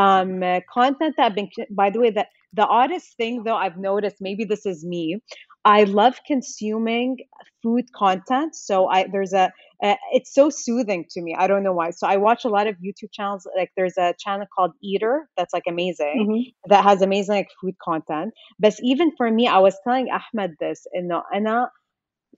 Um, 0.01 0.43
uh, 0.43 0.61
content 0.73 1.17
that 1.17 1.27
I've 1.27 1.35
been. 1.35 1.51
By 1.71 1.91
the 1.91 2.01
way, 2.01 2.11
that 2.11 2.29
the 2.55 2.67
oddest 2.67 3.17
thing 3.17 3.45
though 3.45 3.57
I've 3.57 3.79
noticed, 3.79 4.17
maybe 4.21 4.45
this 4.45 4.67
is 4.67 4.85
me. 4.85 5.21
I 5.65 5.85
love 5.85 6.21
consuming 6.27 7.19
food 7.63 7.93
content. 7.95 8.55
So 8.55 8.89
I 8.89 9.07
there's 9.11 9.33
a 9.33 9.53
uh, 9.83 9.95
it's 10.13 10.35
so 10.35 10.51
soothing 10.51 11.07
to 11.11 11.21
me. 11.23 11.35
I 11.39 11.47
don't 11.47 11.63
know 11.63 11.73
why. 11.73 11.91
So 11.91 12.07
I 12.07 12.17
watch 12.17 12.45
a 12.45 12.49
lot 12.49 12.67
of 12.67 12.77
YouTube 12.77 13.13
channels. 13.13 13.47
Like 13.57 13.71
there's 13.77 13.97
a 13.99 14.15
channel 14.19 14.47
called 14.55 14.73
Eater 14.83 15.29
that's 15.37 15.53
like 15.53 15.65
amazing, 15.69 16.29
hmm 16.29 16.41
that 16.69 16.85
has 16.85 17.03
amazing 17.03 17.37
like 17.37 17.49
food 17.61 17.75
content. 17.83 18.33
But 18.59 18.75
even 18.83 19.13
for 19.17 19.31
me, 19.31 19.47
I 19.49 19.59
was 19.59 19.77
telling 19.85 20.09
Ahmed 20.11 20.53
this, 20.61 20.87
you 20.95 21.03
know, 21.03 21.23
and 21.33 21.47
Anna, 21.49 21.71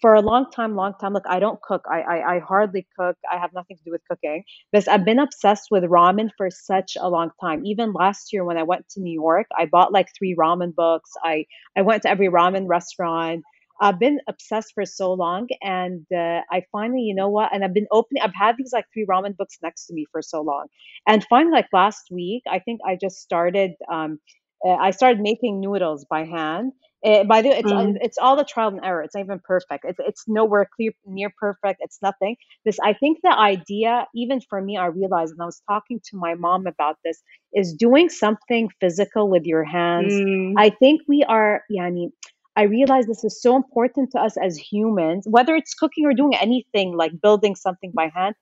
for 0.01 0.15
a 0.15 0.21
long 0.21 0.51
time, 0.51 0.75
long 0.77 0.95
time. 1.01 1.13
Look, 1.13 1.25
I 1.29 1.39
don't 1.39 1.61
cook. 1.63 1.85
I, 1.91 2.01
I 2.01 2.35
I 2.37 2.39
hardly 2.41 2.87
cook. 2.99 3.17
I 3.31 3.39
have 3.39 3.53
nothing 3.55 3.77
to 3.77 3.83
do 3.85 3.91
with 3.93 4.03
cooking. 4.11 4.45
But 4.73 4.89
I've 4.89 5.05
been 5.05 5.19
obsessed 5.19 5.69
with 5.71 5.85
ramen 5.85 6.31
for 6.37 6.51
such 6.51 6.97
a 7.01 7.09
long 7.09 7.31
time. 7.41 7.65
Even 7.67 7.93
last 7.93 8.33
year 8.33 8.45
when 8.45 8.57
I 8.59 8.63
went 8.65 8.89
to 8.91 9.01
New 9.01 9.13
York, 9.13 9.47
I 9.59 9.67
bought 9.67 9.93
like 9.93 10.09
three 10.17 10.35
ramen 10.39 10.75
books. 10.75 11.11
I 11.23 11.47
I 11.77 11.83
went 11.83 12.03
to 12.03 12.11
every 12.11 12.29
ramen 12.29 12.69
restaurant. 12.69 13.43
I've 13.81 13.99
been 13.99 14.21
obsessed 14.29 14.73
for 14.75 14.87
so 14.87 15.13
long, 15.15 15.49
and 15.63 16.07
uh, 16.15 16.43
I 16.51 16.65
finally, 16.73 17.03
you 17.03 17.15
know 17.15 17.29
what? 17.29 17.55
And 17.55 17.65
I've 17.65 17.75
been 17.75 17.89
opening. 17.91 18.23
I've 18.23 18.35
had 18.35 18.57
these 18.57 18.73
like 18.73 18.87
three 18.93 19.07
ramen 19.07 19.37
books 19.37 19.59
next 19.63 19.87
to 19.87 19.95
me 19.95 20.07
for 20.13 20.23
so 20.23 20.43
long, 20.43 20.67
and 21.07 21.25
finally, 21.29 21.53
like 21.53 21.69
last 21.73 22.09
week, 22.11 22.43
I 22.51 22.61
think 22.61 22.81
I 22.87 22.97
just 23.01 23.19
started. 23.21 23.73
Um, 23.91 24.21
uh, 24.67 24.71
I 24.75 24.93
started 24.93 25.21
making 25.21 25.61
noodles 25.61 26.07
by 26.09 26.25
hand. 26.25 26.73
Uh, 27.05 27.25
by 27.25 27.43
the 27.43 27.49
way, 27.49 27.59
it's 27.59 27.73
mm. 27.73 27.97
it's 28.01 28.19
all 28.19 28.37
the 28.37 28.45
trial 28.45 28.69
and 28.69 28.81
error. 28.85 29.03
It's 29.03 29.15
not 29.15 29.25
even 29.25 29.41
perfect. 29.41 29.85
It's 29.85 29.99
it's 30.07 30.25
nowhere 30.29 30.69
clear 30.77 30.93
near 31.05 31.33
perfect. 31.37 31.81
It's 31.83 31.99
nothing. 32.01 32.37
This 32.65 32.79
I 32.81 32.93
think 32.93 33.19
the 33.23 33.37
idea, 33.37 34.07
even 34.15 34.41
for 34.41 34.61
me, 34.61 34.77
I 34.77 34.87
realized, 34.87 35.33
and 35.33 35.43
I 35.43 35.47
was 35.47 35.61
talking 35.69 36.01
to 36.11 36.17
my 36.17 36.35
mom 36.35 36.67
about 36.67 36.99
this, 37.05 37.21
is 37.53 37.73
doing 37.75 38.09
something 38.09 38.71
physical 38.81 39.29
with 39.29 39.45
your 39.45 39.65
hands. 39.65 40.13
Mm. 40.13 40.55
I 40.57 40.71
think 40.71 41.03
we 41.09 41.25
are, 41.25 41.65
yani, 41.71 41.87
I 41.87 41.91
mean, 41.91 42.13
I 42.55 42.63
realize 42.65 43.07
this 43.07 43.25
is 43.25 43.41
so 43.41 43.57
important 43.57 44.13
to 44.13 44.21
us 44.21 44.37
as 44.37 44.57
humans, 44.57 45.27
whether 45.29 45.57
it's 45.57 45.75
cooking 45.75 46.07
or 46.07 46.15
doing 46.15 46.37
anything 46.37 46.97
like 46.97 47.21
building 47.21 47.57
something 47.57 47.91
by 47.93 48.13
hand. 48.15 48.37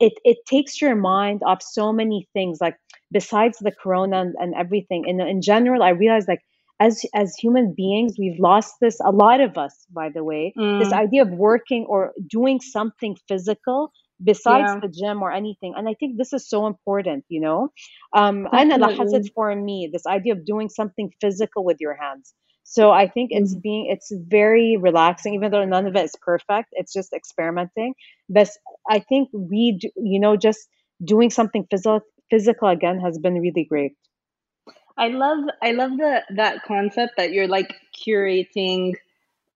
It 0.00 0.14
it 0.24 0.38
takes 0.46 0.80
your 0.80 0.96
mind 0.96 1.42
off 1.44 1.62
so 1.62 1.92
many 1.92 2.26
things, 2.32 2.58
like 2.60 2.76
besides 3.12 3.58
the 3.58 3.70
corona 3.70 4.20
and, 4.20 4.34
and 4.38 4.54
everything. 4.54 5.06
In 5.06 5.20
in 5.20 5.42
general, 5.42 5.82
I 5.82 5.90
realized 5.90 6.28
like 6.28 6.40
as 6.80 7.04
as 7.14 7.34
human 7.36 7.74
beings 7.76 8.14
we've 8.18 8.38
lost 8.38 8.74
this 8.80 8.98
a 9.04 9.10
lot 9.10 9.40
of 9.40 9.58
us 9.58 9.86
by 9.90 10.08
the 10.08 10.22
way 10.22 10.52
mm. 10.56 10.78
this 10.78 10.92
idea 10.92 11.22
of 11.22 11.30
working 11.30 11.84
or 11.88 12.12
doing 12.28 12.60
something 12.60 13.16
physical 13.26 13.92
besides 14.22 14.70
yeah. 14.72 14.80
the 14.80 14.88
gym 14.88 15.22
or 15.22 15.32
anything 15.32 15.74
and 15.76 15.88
i 15.88 15.94
think 15.94 16.16
this 16.16 16.32
is 16.32 16.48
so 16.48 16.66
important 16.66 17.24
you 17.28 17.40
know 17.40 17.68
um 18.14 18.48
and 18.52 18.72
it 18.72 19.30
for 19.34 19.54
me 19.54 19.88
this 19.92 20.06
idea 20.06 20.32
of 20.32 20.44
doing 20.44 20.68
something 20.68 21.10
physical 21.20 21.64
with 21.64 21.76
your 21.80 21.94
hands 21.94 22.34
so 22.64 22.90
i 22.90 23.06
think 23.06 23.30
it's 23.32 23.54
mm. 23.54 23.62
being 23.62 23.86
it's 23.88 24.12
very 24.26 24.76
relaxing 24.76 25.34
even 25.34 25.50
though 25.50 25.64
none 25.64 25.86
of 25.86 25.94
it 25.94 26.04
is 26.04 26.14
perfect 26.20 26.68
it's 26.72 26.92
just 26.92 27.12
experimenting 27.12 27.94
but 28.28 28.48
i 28.90 28.98
think 28.98 29.28
we 29.32 29.78
do, 29.80 29.88
you 29.96 30.18
know 30.18 30.36
just 30.36 30.68
doing 31.04 31.30
something 31.30 31.66
physical 31.70 32.00
physical 32.30 32.68
again 32.68 32.98
has 33.00 33.18
been 33.18 33.34
really 33.34 33.64
great 33.68 33.92
I 34.98 35.08
love 35.08 35.44
I 35.62 35.72
love 35.72 35.96
the 35.96 36.22
that 36.36 36.64
concept 36.64 37.14
that 37.16 37.32
you're 37.32 37.48
like 37.48 37.72
curating 37.96 38.94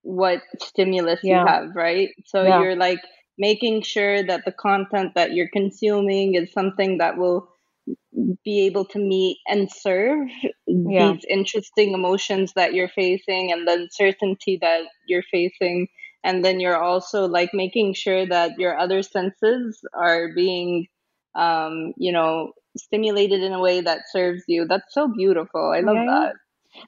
what 0.03 0.41
stimulus 0.61 1.21
yeah. 1.23 1.41
you 1.41 1.47
have, 1.47 1.77
right? 1.77 2.11
So 2.27 2.43
yeah. 2.45 2.61
you're 2.61 2.77
like 2.77 3.01
making 3.39 3.83
sure 3.83 4.23
that 4.23 4.45
the 4.45 4.53
content 4.53 5.13
that 5.15 5.33
you're 5.33 5.49
consuming 5.49 6.35
is 6.35 6.53
something 6.53 6.99
that 6.99 7.17
will 7.17 7.49
be 8.45 8.67
able 8.67 8.85
to 8.85 8.99
meet 8.99 9.39
and 9.49 9.71
serve 9.71 10.29
yeah. 10.67 11.13
these 11.13 11.25
interesting 11.29 11.95
emotions 11.95 12.53
that 12.55 12.75
you're 12.75 12.89
facing 12.89 13.51
and 13.51 13.67
the 13.67 13.73
uncertainty 13.73 14.59
that 14.61 14.83
you're 15.09 15.25
facing 15.31 15.89
and 16.25 16.45
then 16.45 16.61
you're 16.61 16.81
also 16.81 17.27
like 17.27 17.51
making 17.53 17.95
sure 17.95 18.27
that 18.27 18.53
your 18.59 18.79
other 18.79 19.03
senses 19.03 19.81
are 19.95 20.29
being 20.35 20.87
um, 21.35 21.93
you 21.97 22.13
know 22.13 22.53
stimulated 22.77 23.43
in 23.43 23.53
a 23.53 23.61
way 23.61 23.81
that 23.81 24.11
serves 24.11 24.45
you. 24.47 24.67
That's 24.67 24.95
so 24.95 25.09
beautiful. 25.09 25.71
I 25.71 25.81
love 25.81 25.97
that. 25.97 26.33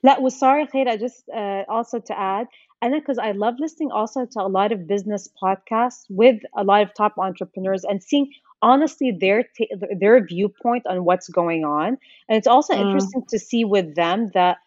That 0.02 0.22
was 0.22 0.38
sorry, 0.38 0.66
Khayra, 0.66 0.98
just 0.98 1.28
uh, 1.28 1.64
also 1.68 1.98
to 1.98 2.18
add, 2.18 2.46
and 2.80 2.92
because 2.92 3.18
I 3.18 3.32
love 3.32 3.54
listening 3.58 3.90
also 3.90 4.26
to 4.26 4.40
a 4.40 4.48
lot 4.48 4.72
of 4.72 4.86
business 4.86 5.28
podcasts 5.42 6.04
with 6.08 6.40
a 6.56 6.64
lot 6.64 6.82
of 6.82 6.94
top 6.94 7.18
entrepreneurs 7.18 7.84
and 7.84 8.02
seeing 8.02 8.30
honestly 8.62 9.10
their 9.10 9.44
t- 9.56 9.70
their 9.98 10.24
viewpoint 10.24 10.86
on 10.86 11.04
what's 11.04 11.28
going 11.28 11.64
on. 11.64 11.98
And 12.28 12.38
it's 12.38 12.46
also 12.46 12.74
mm. 12.74 12.80
interesting 12.80 13.24
to 13.28 13.38
see 13.38 13.64
with 13.64 13.94
them 13.94 14.30
that 14.34 14.58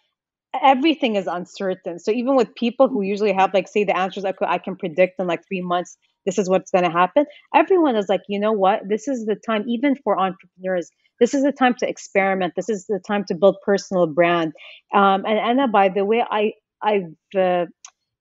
everything 0.64 1.16
is 1.16 1.28
uncertain. 1.28 2.00
So 2.00 2.12
even 2.12 2.36
with 2.36 2.54
people 2.56 2.88
who 2.88 3.02
usually 3.02 3.34
have 3.34 3.54
like 3.54 3.68
say 3.68 3.84
the 3.84 3.98
answers 3.98 4.26
I, 4.26 4.32
could, 4.32 4.48
I 4.48 4.58
can 4.58 4.76
predict 4.76 5.20
in 5.20 5.28
like 5.28 5.46
three 5.48 5.62
months, 5.62 5.98
this 6.26 6.38
is 6.38 6.50
what's 6.50 6.72
going 6.72 6.84
to 6.84 6.92
happen. 6.92 7.26
Everyone 7.54 7.96
is 7.96 8.10
like, 8.10 8.22
you 8.28 8.40
know 8.40 8.52
what? 8.52 8.88
This 8.88 9.08
is 9.08 9.26
the 9.26 9.36
time, 9.36 9.64
even 9.68 9.96
for 9.96 10.20
entrepreneurs 10.20 10.92
this 11.20 11.34
is 11.34 11.44
the 11.44 11.52
time 11.52 11.76
to 11.80 11.90
experiment. 11.90 12.54
This 12.56 12.70
is 12.70 12.86
the 12.88 13.00
time 13.06 13.26
to 13.26 13.36
build 13.36 13.58
personal 13.66 14.08
brand. 14.08 14.54
Um, 14.94 15.26
and 15.26 15.40
Anna, 15.40 15.68
by 15.68 15.90
the 15.90 16.06
way, 16.06 16.24
I 16.30 16.54
I've 16.82 17.14
uh, 17.38 17.66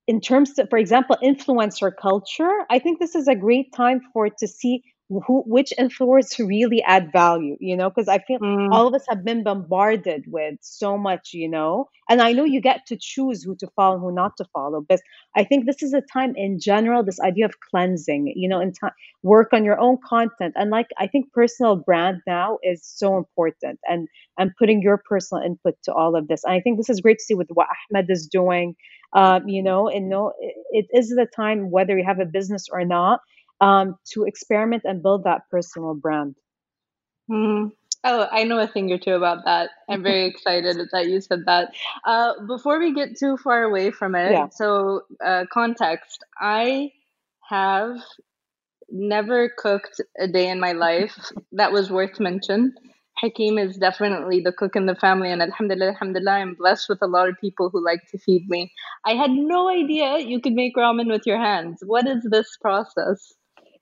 in 0.06 0.20
terms 0.20 0.58
of, 0.58 0.68
for 0.70 0.78
example, 0.78 1.16
influencer 1.22 1.90
culture. 2.00 2.64
I 2.70 2.78
think 2.78 3.00
this 3.00 3.14
is 3.14 3.28
a 3.28 3.34
great 3.34 3.72
time 3.74 4.00
for 4.12 4.28
to 4.30 4.48
see 4.48 4.82
who 5.08 5.44
which 5.46 5.72
influencers 5.78 6.46
really 6.46 6.82
add 6.82 7.12
value 7.12 7.56
you 7.60 7.76
know 7.76 7.88
because 7.88 8.08
i 8.08 8.18
feel 8.18 8.38
mm. 8.40 8.68
all 8.72 8.88
of 8.88 8.94
us 8.94 9.04
have 9.08 9.24
been 9.24 9.44
bombarded 9.44 10.24
with 10.26 10.54
so 10.60 10.98
much 10.98 11.30
you 11.32 11.48
know 11.48 11.88
and 12.10 12.20
i 12.20 12.32
know 12.32 12.42
you 12.42 12.60
get 12.60 12.84
to 12.86 12.96
choose 13.00 13.42
who 13.44 13.54
to 13.54 13.68
follow 13.76 13.98
who 13.98 14.12
not 14.12 14.36
to 14.36 14.44
follow 14.52 14.84
but 14.88 15.00
i 15.36 15.44
think 15.44 15.64
this 15.64 15.80
is 15.80 15.94
a 15.94 16.02
time 16.12 16.34
in 16.36 16.58
general 16.58 17.04
this 17.04 17.20
idea 17.20 17.44
of 17.44 17.54
cleansing 17.70 18.32
you 18.34 18.48
know 18.48 18.60
and 18.60 18.74
time 18.78 18.90
work 19.22 19.52
on 19.52 19.64
your 19.64 19.78
own 19.78 19.96
content 20.04 20.52
and 20.56 20.70
like 20.70 20.88
i 20.98 21.06
think 21.06 21.32
personal 21.32 21.76
brand 21.76 22.20
now 22.26 22.58
is 22.64 22.82
so 22.84 23.16
important 23.16 23.78
and 23.84 24.08
and 24.38 24.50
putting 24.58 24.82
your 24.82 25.00
personal 25.08 25.42
input 25.42 25.76
to 25.84 25.92
all 25.92 26.16
of 26.16 26.26
this 26.26 26.42
and 26.42 26.52
i 26.52 26.60
think 26.60 26.78
this 26.78 26.90
is 26.90 27.00
great 27.00 27.18
to 27.18 27.24
see 27.24 27.34
with 27.34 27.48
what 27.54 27.68
ahmed 27.92 28.10
is 28.10 28.26
doing 28.26 28.74
um, 29.12 29.48
you 29.48 29.62
know 29.62 29.88
and 29.88 30.08
no 30.08 30.32
it, 30.40 30.56
it 30.72 30.86
is 30.92 31.10
the 31.10 31.28
time 31.36 31.70
whether 31.70 31.96
you 31.96 32.04
have 32.04 32.18
a 32.18 32.24
business 32.24 32.66
or 32.72 32.84
not 32.84 33.20
um, 33.60 33.96
to 34.12 34.24
experiment 34.24 34.82
and 34.84 35.02
build 35.02 35.24
that 35.24 35.42
personal 35.50 35.94
brand. 35.94 36.36
Mm. 37.30 37.72
Oh, 38.04 38.28
I 38.30 38.44
know 38.44 38.58
a 38.58 38.68
thing 38.68 38.92
or 38.92 38.98
two 38.98 39.14
about 39.14 39.44
that. 39.46 39.70
I'm 39.88 40.02
very 40.02 40.26
excited 40.32 40.76
that 40.92 41.08
you 41.08 41.20
said 41.20 41.40
that. 41.46 41.74
Uh, 42.04 42.34
before 42.46 42.78
we 42.78 42.94
get 42.94 43.18
too 43.18 43.36
far 43.36 43.64
away 43.64 43.90
from 43.90 44.14
it, 44.14 44.32
yeah. 44.32 44.48
so 44.50 45.02
uh, 45.24 45.44
context 45.52 46.24
I 46.40 46.92
have 47.48 47.96
never 48.88 49.48
cooked 49.48 50.00
a 50.18 50.28
day 50.28 50.48
in 50.48 50.60
my 50.60 50.72
life 50.72 51.32
that 51.52 51.72
was 51.72 51.90
worth 51.90 52.20
mention. 52.20 52.74
Hakeem 53.18 53.58
is 53.58 53.78
definitely 53.78 54.40
the 54.40 54.52
cook 54.52 54.76
in 54.76 54.86
the 54.86 54.94
family, 54.94 55.32
and 55.32 55.40
alhamdulillah, 55.40 55.92
alhamdulillah, 55.92 56.32
I'm 56.32 56.54
blessed 56.54 56.88
with 56.88 56.98
a 57.02 57.06
lot 57.06 57.28
of 57.28 57.36
people 57.40 57.70
who 57.70 57.82
like 57.84 58.06
to 58.10 58.18
feed 58.18 58.46
me. 58.48 58.72
I 59.06 59.14
had 59.14 59.30
no 59.30 59.68
idea 59.68 60.18
you 60.18 60.40
could 60.40 60.52
make 60.52 60.76
ramen 60.76 61.10
with 61.10 61.22
your 61.24 61.38
hands. 61.38 61.82
What 61.84 62.06
is 62.06 62.22
this 62.30 62.56
process? 62.60 63.34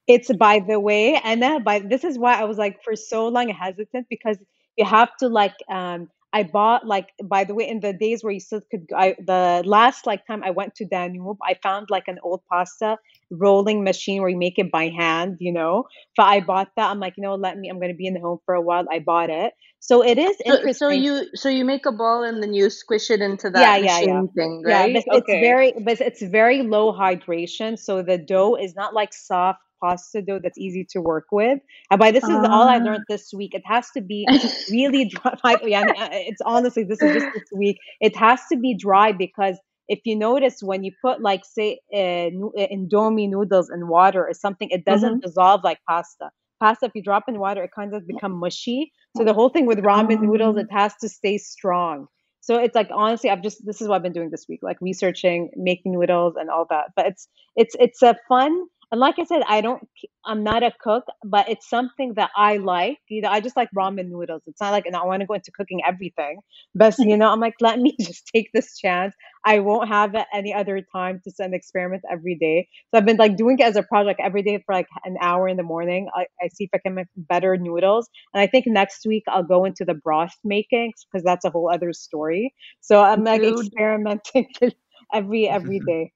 It's 0.06 0.32
by 0.34 0.60
the 0.60 0.78
way, 0.78 1.14
Anna, 1.16 1.60
by 1.60 1.78
this 1.78 2.04
is 2.04 2.18
why 2.18 2.34
I 2.34 2.44
was 2.44 2.58
like 2.58 2.82
for 2.82 2.94
so 2.94 3.28
long 3.28 3.48
hesitant 3.48 4.06
because 4.10 4.38
you 4.76 4.84
have 4.84 5.16
to 5.18 5.28
like 5.28 5.54
um 5.68 6.08
I 6.34 6.42
bought 6.42 6.84
like 6.84 7.10
by 7.22 7.44
the 7.44 7.54
way 7.54 7.68
in 7.68 7.78
the 7.78 7.92
days 7.92 8.24
where 8.24 8.32
you 8.32 8.40
still 8.40 8.60
could 8.70 8.86
I 8.94 9.14
the 9.24 9.62
last 9.64 10.04
like 10.04 10.26
time 10.26 10.42
I 10.42 10.50
went 10.50 10.74
to 10.76 10.84
Danube 10.84 11.38
I 11.42 11.54
found 11.62 11.86
like 11.90 12.08
an 12.08 12.18
old 12.22 12.42
pasta 12.50 12.98
rolling 13.30 13.84
machine 13.84 14.20
where 14.20 14.28
you 14.28 14.36
make 14.36 14.58
it 14.58 14.70
by 14.70 14.88
hand 14.88 15.36
you 15.40 15.52
know? 15.52 15.84
But 16.16 16.24
I 16.24 16.40
bought 16.40 16.70
that. 16.76 16.90
I'm 16.90 16.98
like 16.98 17.14
you 17.16 17.22
know 17.22 17.36
let 17.36 17.56
me 17.56 17.68
I'm 17.68 17.80
gonna 17.80 17.94
be 17.94 18.06
in 18.06 18.14
the 18.14 18.20
home 18.20 18.40
for 18.44 18.54
a 18.54 18.60
while. 18.60 18.84
I 18.90 18.98
bought 18.98 19.30
it. 19.30 19.52
So 19.78 20.02
it 20.02 20.18
is 20.18 20.36
interesting 20.44 20.72
so, 20.74 20.88
so 20.88 20.88
you 20.88 21.26
so 21.34 21.48
you 21.48 21.64
make 21.64 21.86
a 21.86 21.92
ball 21.92 22.24
and 22.24 22.42
then 22.42 22.52
you 22.52 22.68
squish 22.68 23.10
it 23.10 23.20
into 23.20 23.50
that 23.50 23.60
yeah 23.60 23.76
yeah 23.76 24.00
yeah. 24.00 24.22
thing, 24.34 24.62
right? 24.64 24.92
yeah 24.92 25.00
but 25.06 25.16
okay. 25.16 25.32
it's 25.32 25.40
very 25.40 25.72
but 25.84 26.00
it's 26.00 26.22
very 26.22 26.62
low 26.62 26.92
hydration 26.92 27.78
so 27.78 28.02
the 28.02 28.18
dough 28.18 28.56
is 28.56 28.74
not 28.74 28.92
like 28.92 29.12
soft 29.12 29.60
pasta 29.84 30.22
dough 30.22 30.40
that's 30.42 30.58
easy 30.58 30.86
to 30.90 31.00
work 31.00 31.26
with. 31.32 31.58
And 31.90 31.98
by 31.98 32.10
this 32.10 32.24
is 32.24 32.30
all 32.30 32.68
I 32.68 32.78
learned 32.78 33.04
ah. 33.10 33.12
this 33.14 33.32
week. 33.34 33.54
It 33.54 33.62
has 33.66 33.90
to 33.96 34.00
be 34.00 34.26
really 34.70 35.06
dry. 35.06 35.34
yeah, 35.64 35.84
it's 36.10 36.40
honestly 36.44 36.84
this 36.84 37.02
is 37.02 37.14
just 37.14 37.34
this 37.34 37.50
week. 37.54 37.78
It 38.00 38.16
has 38.16 38.40
to 38.50 38.56
be 38.56 38.74
dry 38.74 39.12
because 39.12 39.58
if 39.88 40.00
you 40.04 40.16
notice 40.16 40.62
when 40.62 40.82
you 40.82 40.92
put 41.02 41.20
like 41.20 41.42
say 41.44 41.78
uh, 41.92 42.28
uh 42.60 42.66
indomie 42.76 43.28
noodles 43.28 43.70
in 43.70 43.88
water 43.88 44.26
or 44.26 44.34
something, 44.34 44.68
it 44.70 44.84
doesn't 44.84 45.16
mm-hmm. 45.16 45.26
dissolve 45.26 45.60
like 45.62 45.78
pasta. 45.88 46.30
Pasta, 46.60 46.86
if 46.86 46.92
you 46.94 47.02
drop 47.02 47.24
in 47.28 47.38
water, 47.38 47.62
it 47.64 47.70
kind 47.74 47.94
of 47.94 48.06
become 48.06 48.32
mushy. 48.32 48.92
So 49.16 49.24
the 49.24 49.34
whole 49.34 49.50
thing 49.50 49.66
with 49.66 49.78
ramen 49.78 50.20
noodles, 50.22 50.56
it 50.56 50.68
has 50.70 50.94
to 51.02 51.08
stay 51.08 51.36
strong. 51.36 52.06
So 52.40 52.58
it's 52.58 52.74
like 52.74 52.88
honestly, 52.92 53.30
I've 53.30 53.42
just 53.42 53.64
this 53.64 53.80
is 53.80 53.88
what 53.88 53.96
I've 53.96 54.02
been 54.02 54.12
doing 54.12 54.30
this 54.30 54.46
week, 54.48 54.60
like 54.62 54.78
researching, 54.80 55.50
making 55.56 55.92
noodles 55.92 56.34
and 56.36 56.50
all 56.50 56.66
that. 56.70 56.86
But 56.96 57.06
it's 57.06 57.28
it's 57.56 57.74
it's 57.78 58.02
a 58.02 58.16
fun 58.28 58.66
and 58.94 59.00
like 59.00 59.18
I 59.18 59.24
said, 59.24 59.42
I 59.48 59.60
don't, 59.60 59.82
I'm 60.24 60.44
not 60.44 60.62
a 60.62 60.72
cook, 60.80 61.04
but 61.24 61.48
it's 61.50 61.68
something 61.68 62.14
that 62.14 62.30
I 62.36 62.58
like. 62.58 62.98
You 63.08 63.22
know, 63.22 63.30
I 63.30 63.40
just 63.40 63.56
like 63.56 63.68
ramen 63.76 64.08
noodles. 64.08 64.42
It's 64.46 64.60
not 64.60 64.70
like, 64.70 64.86
and 64.86 64.96
I 64.96 65.04
want 65.04 65.20
to 65.22 65.26
go 65.26 65.34
into 65.34 65.50
cooking 65.50 65.80
everything. 65.84 66.38
But, 66.76 66.96
you 67.00 67.16
know, 67.16 67.28
I'm 67.30 67.40
like, 67.40 67.56
let 67.60 67.80
me 67.80 67.96
just 68.00 68.26
take 68.34 68.50
this 68.54 68.78
chance. 68.78 69.14
I 69.44 69.58
won't 69.60 69.88
have 69.88 70.14
it 70.14 70.26
any 70.32 70.54
other 70.54 70.80
time 70.94 71.20
to 71.24 71.32
send 71.32 71.54
experiments 71.54 72.06
every 72.10 72.36
day. 72.36 72.68
So 72.92 72.98
I've 72.98 73.06
been 73.06 73.16
like 73.16 73.36
doing 73.36 73.58
it 73.58 73.64
as 73.64 73.76
a 73.76 73.82
project 73.82 74.20
every 74.22 74.42
day 74.42 74.62
for 74.64 74.74
like 74.74 74.88
an 75.04 75.16
hour 75.20 75.48
in 75.48 75.56
the 75.56 75.64
morning. 75.64 76.08
I, 76.14 76.26
I 76.40 76.48
see 76.48 76.64
if 76.64 76.70
I 76.74 76.78
can 76.78 76.94
make 76.94 77.08
better 77.16 77.56
noodles. 77.56 78.08
And 78.34 78.40
I 78.40 78.46
think 78.46 78.66
next 78.68 79.06
week 79.06 79.24
I'll 79.28 79.42
go 79.42 79.64
into 79.64 79.84
the 79.84 79.94
broth 79.94 80.34
making 80.44 80.92
because 81.12 81.24
that's 81.24 81.44
a 81.44 81.50
whole 81.50 81.70
other 81.72 81.92
story. 81.92 82.54
So 82.80 83.02
I'm 83.02 83.24
like 83.24 83.42
Dude. 83.42 83.74
experimenting 83.74 84.48
every 85.14 85.48
every 85.48 85.80
day. 85.80 86.12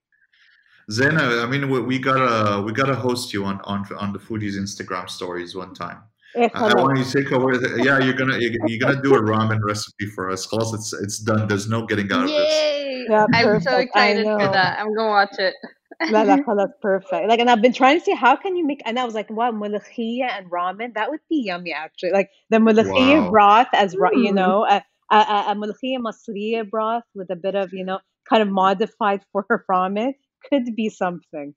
Zeena, 0.89 1.43
I 1.43 1.45
mean, 1.45 1.69
we, 1.69 1.81
we, 1.81 1.99
gotta 1.99 2.61
we 2.61 2.73
gotta 2.73 2.95
host 2.95 3.31
you 3.31 3.45
on 3.45 3.61
on 3.63 3.85
on 3.97 4.11
the 4.11 4.19
foodies 4.19 4.55
Instagram 4.57 5.09
stories 5.09 5.55
one 5.55 5.73
time. 5.75 5.99
Eh, 6.35 6.49
I, 6.53 6.73
want 6.75 6.97
you 6.97 7.03
to 7.03 7.23
take 7.23 7.31
over. 7.31 7.53
Yeah, 7.77 7.99
you're 7.99 8.13
gonna 8.13 8.37
you're, 8.39 8.79
gonna 8.79 9.01
do 9.01 9.15
a 9.15 9.21
ramen 9.21 9.59
recipe 9.63 10.07
for 10.07 10.29
us. 10.29 10.45
Cause 10.45 10.73
it's 10.73 10.93
it's 10.93 11.19
done. 11.19 11.47
There's 11.47 11.67
no 11.67 11.85
getting 11.85 12.11
out 12.11 12.27
Yay. 12.27 12.35
of 12.35 12.41
this. 12.41 13.07
Yeah, 13.09 13.25
I'm 13.33 13.61
so 13.61 13.77
excited 13.77 14.25
for 14.25 14.37
that. 14.37 14.79
I'm 14.79 14.93
gonna 14.95 15.09
watch 15.09 15.35
it. 15.37 15.53
La 16.09 16.21
la 16.21 16.37
that's 16.55 16.73
perfect. 16.81 17.27
Like, 17.27 17.39
and 17.39 17.49
I've 17.49 17.61
been 17.61 17.73
trying 17.73 17.99
to 17.99 18.05
see 18.05 18.15
how 18.15 18.35
can 18.35 18.55
you 18.55 18.65
make. 18.65 18.81
And 18.85 18.97
I 18.97 19.05
was 19.05 19.13
like, 19.13 19.29
wow, 19.29 19.51
mulakhiya 19.51 20.29
and 20.31 20.49
ramen. 20.49 20.93
That 20.93 21.09
would 21.09 21.19
be 21.29 21.43
yummy, 21.45 21.73
actually. 21.73 22.11
Like 22.11 22.29
the 22.49 22.57
mulakhiya 22.57 23.23
wow. 23.23 23.29
broth 23.31 23.67
as 23.73 23.95
mm. 23.95 24.23
you 24.23 24.31
know, 24.31 24.65
a, 24.65 24.83
a, 25.11 25.15
a 25.49 25.55
mulakhiya 25.55 25.97
masriya 25.97 26.69
broth 26.69 27.03
with 27.15 27.29
a 27.31 27.35
bit 27.35 27.55
of 27.55 27.73
you 27.73 27.83
know, 27.83 27.99
kind 28.27 28.41
of 28.41 28.49
modified 28.49 29.21
for 29.31 29.45
ramen 29.69 30.13
could 30.47 30.75
be 30.75 30.89
something. 30.89 31.53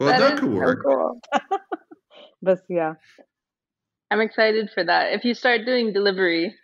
Well, 0.00 0.08
that, 0.08 0.20
that 0.20 0.38
could 0.38 0.52
work. 0.52 0.82
cool. 0.84 1.20
but 2.42 2.60
yeah. 2.68 2.94
I'm 4.10 4.20
excited 4.20 4.70
for 4.72 4.84
that. 4.84 5.12
If 5.12 5.24
you 5.24 5.34
start 5.34 5.64
doing 5.64 5.92
delivery, 5.92 6.54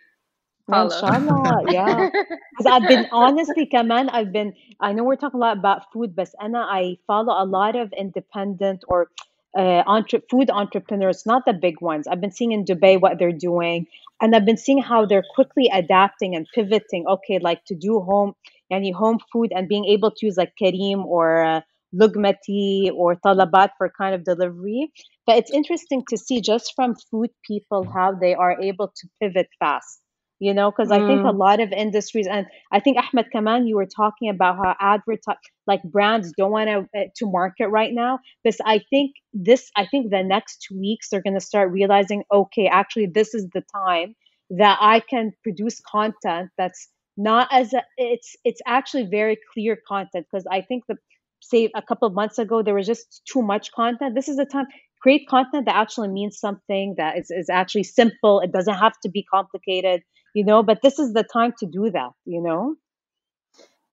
Inshallah, 0.67 1.63
yeah. 1.69 2.09
Because 2.57 2.65
I've 2.65 2.87
been 2.87 3.07
honestly, 3.11 3.65
Kaman, 3.65 4.09
I've 4.09 4.31
been. 4.31 4.53
I 4.79 4.93
know 4.93 5.03
we're 5.03 5.15
talking 5.15 5.39
a 5.39 5.41
lot 5.41 5.57
about 5.57 5.91
food, 5.91 6.15
but 6.15 6.29
Anna, 6.41 6.59
I 6.59 6.97
follow 7.07 7.33
a 7.33 7.45
lot 7.45 7.75
of 7.75 7.91
independent 7.97 8.83
or 8.87 9.09
uh, 9.57 9.83
entre- 9.87 10.21
food 10.29 10.49
entrepreneurs, 10.49 11.25
not 11.25 11.45
the 11.45 11.53
big 11.53 11.81
ones. 11.81 12.07
I've 12.07 12.21
been 12.21 12.31
seeing 12.31 12.51
in 12.51 12.63
Dubai 12.63 12.99
what 13.01 13.19
they're 13.19 13.31
doing, 13.31 13.87
and 14.21 14.35
I've 14.35 14.45
been 14.45 14.57
seeing 14.57 14.81
how 14.81 15.05
they're 15.05 15.25
quickly 15.35 15.69
adapting 15.73 16.35
and 16.35 16.47
pivoting. 16.53 17.05
Okay, 17.07 17.39
like 17.39 17.65
to 17.65 17.75
do 17.75 17.99
home, 17.99 18.33
any 18.71 18.91
home 18.91 19.19
food, 19.31 19.51
and 19.55 19.67
being 19.67 19.85
able 19.85 20.11
to 20.11 20.25
use 20.25 20.37
like 20.37 20.53
Careem 20.61 21.05
or 21.05 21.43
uh, 21.43 21.61
Lugmety 21.93 22.91
or 22.93 23.15
Talabat 23.15 23.71
for 23.77 23.91
kind 23.97 24.15
of 24.15 24.23
delivery. 24.23 24.91
But 25.25 25.37
it's 25.37 25.51
interesting 25.51 26.03
to 26.09 26.17
see 26.17 26.41
just 26.41 26.73
from 26.75 26.95
food 27.09 27.29
people 27.45 27.85
how 27.91 28.13
they 28.13 28.33
are 28.33 28.59
able 28.61 28.87
to 28.95 29.07
pivot 29.21 29.47
fast 29.59 30.01
you 30.41 30.53
know 30.53 30.71
because 30.71 30.89
mm. 30.89 30.95
i 30.95 31.07
think 31.07 31.21
a 31.21 31.31
mm. 31.31 31.37
lot 31.37 31.61
of 31.61 31.71
industries 31.71 32.27
and 32.27 32.47
i 32.71 32.79
think 32.79 32.97
ahmed 32.97 33.31
kaman 33.31 33.67
you 33.67 33.75
were 33.77 33.85
talking 33.85 34.29
about 34.29 34.57
how 34.57 34.75
advertise 34.79 35.37
like 35.67 35.83
brands 35.83 36.33
don't 36.35 36.51
want 36.51 36.67
to 36.67 36.99
uh, 36.99 37.05
to 37.15 37.27
market 37.27 37.69
right 37.69 37.93
now 37.93 38.19
but 38.43 38.55
i 38.65 38.81
think 38.89 39.11
this 39.33 39.69
i 39.77 39.85
think 39.85 40.09
the 40.09 40.23
next 40.23 40.65
two 40.67 40.77
weeks 40.77 41.09
they're 41.09 41.21
going 41.21 41.39
to 41.41 41.47
start 41.51 41.71
realizing 41.71 42.23
okay 42.33 42.67
actually 42.67 43.05
this 43.05 43.33
is 43.33 43.47
the 43.53 43.63
time 43.73 44.15
that 44.49 44.77
i 44.81 44.99
can 44.99 45.31
produce 45.43 45.79
content 45.79 46.49
that's 46.57 46.89
not 47.17 47.47
as 47.51 47.73
a, 47.73 47.83
it's 47.97 48.35
it's 48.43 48.61
actually 48.65 49.05
very 49.05 49.37
clear 49.53 49.77
content 49.87 50.25
because 50.31 50.45
i 50.51 50.61
think 50.61 50.83
the 50.87 50.95
say 51.41 51.69
a 51.75 51.81
couple 51.81 52.07
of 52.07 52.13
months 52.13 52.37
ago 52.37 52.61
there 52.61 52.75
was 52.75 52.85
just 52.85 53.23
too 53.25 53.41
much 53.41 53.71
content. 53.71 54.13
This 54.13 54.27
is 54.29 54.37
the 54.37 54.45
time 54.45 54.67
create 55.01 55.27
content 55.27 55.65
that 55.65 55.75
actually 55.75 56.09
means 56.09 56.37
something 56.37 56.93
that 56.97 57.17
is, 57.17 57.31
is 57.31 57.49
actually 57.49 57.81
simple. 57.81 58.39
It 58.41 58.51
doesn't 58.51 58.75
have 58.75 58.93
to 59.01 59.09
be 59.09 59.23
complicated 59.23 60.03
you 60.33 60.45
know 60.45 60.63
but 60.63 60.81
this 60.81 60.99
is 60.99 61.13
the 61.13 61.23
time 61.23 61.53
to 61.59 61.65
do 61.65 61.89
that 61.91 62.11
you 62.25 62.41
know? 62.41 62.75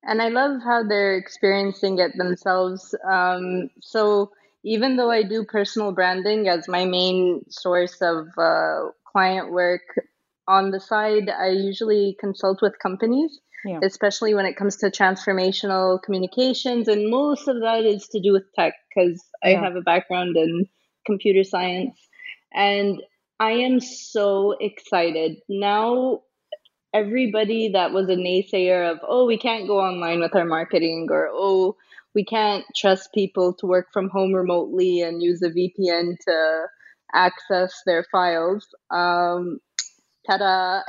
And 0.02 0.22
i 0.22 0.28
love 0.28 0.60
how 0.62 0.82
they're 0.82 1.16
experiencing 1.16 1.98
it 1.98 2.16
themselves 2.16 2.94
um, 3.08 3.70
so 3.80 4.30
even 4.64 4.96
though 4.96 5.10
i 5.10 5.22
do 5.22 5.44
personal 5.44 5.92
branding 5.92 6.48
as 6.48 6.68
my 6.68 6.84
main 6.84 7.42
source 7.50 8.00
of 8.00 8.26
uh, 8.38 8.90
client 9.12 9.52
work 9.52 9.82
on 10.48 10.70
the 10.70 10.80
side 10.80 11.30
i 11.30 11.48
usually 11.48 12.16
consult 12.18 12.60
with 12.62 12.78
companies 12.82 13.38
yeah. 13.64 13.80
especially 13.82 14.34
when 14.34 14.46
it 14.46 14.56
comes 14.56 14.76
to 14.76 14.90
transformational 14.90 16.02
communications 16.02 16.88
and 16.88 17.10
most 17.10 17.48
of 17.48 17.60
that 17.60 17.84
is 17.84 18.08
to 18.08 18.20
do 18.20 18.32
with 18.32 18.44
tech 18.54 18.74
because 18.88 19.24
yeah. 19.44 19.50
i 19.50 19.64
have 19.64 19.76
a 19.76 19.82
background 19.82 20.36
in 20.36 20.66
computer 21.06 21.44
science 21.44 21.98
and 22.52 23.00
I 23.40 23.52
am 23.52 23.80
so 23.80 24.56
excited. 24.60 25.38
Now 25.48 26.22
everybody 26.94 27.70
that 27.74 27.92
was 27.92 28.08
a 28.08 28.16
naysayer 28.16 28.90
of 28.90 28.98
oh 29.06 29.26
we 29.26 29.36
can't 29.36 29.68
go 29.68 29.78
online 29.78 30.20
with 30.20 30.34
our 30.34 30.46
marketing 30.46 31.06
or 31.10 31.28
oh 31.30 31.76
we 32.14 32.24
can't 32.24 32.64
trust 32.74 33.12
people 33.12 33.52
to 33.52 33.66
work 33.66 33.88
from 33.92 34.08
home 34.08 34.32
remotely 34.32 35.02
and 35.02 35.22
use 35.22 35.42
a 35.42 35.50
vpn 35.50 36.16
to 36.18 36.66
access 37.12 37.82
their 37.84 38.06
files 38.10 38.66
um 38.90 39.58
ta-da 40.28 40.82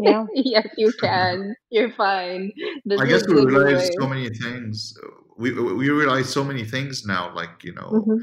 yeah. 0.00 0.26
yes 0.34 0.68
you 0.76 0.92
can 1.00 1.54
you're 1.70 1.92
fine 1.92 2.52
this 2.84 3.00
i 3.00 3.06
guess 3.06 3.26
we 3.26 3.44
realize 3.44 3.90
so 3.98 4.06
many 4.06 4.28
things 4.28 4.94
we 5.38 5.52
we 5.52 5.88
realize 5.88 6.28
so 6.28 6.44
many 6.44 6.64
things 6.64 7.04
now 7.06 7.34
like 7.34 7.64
you 7.64 7.72
know 7.74 7.90
mm-hmm 7.90 8.18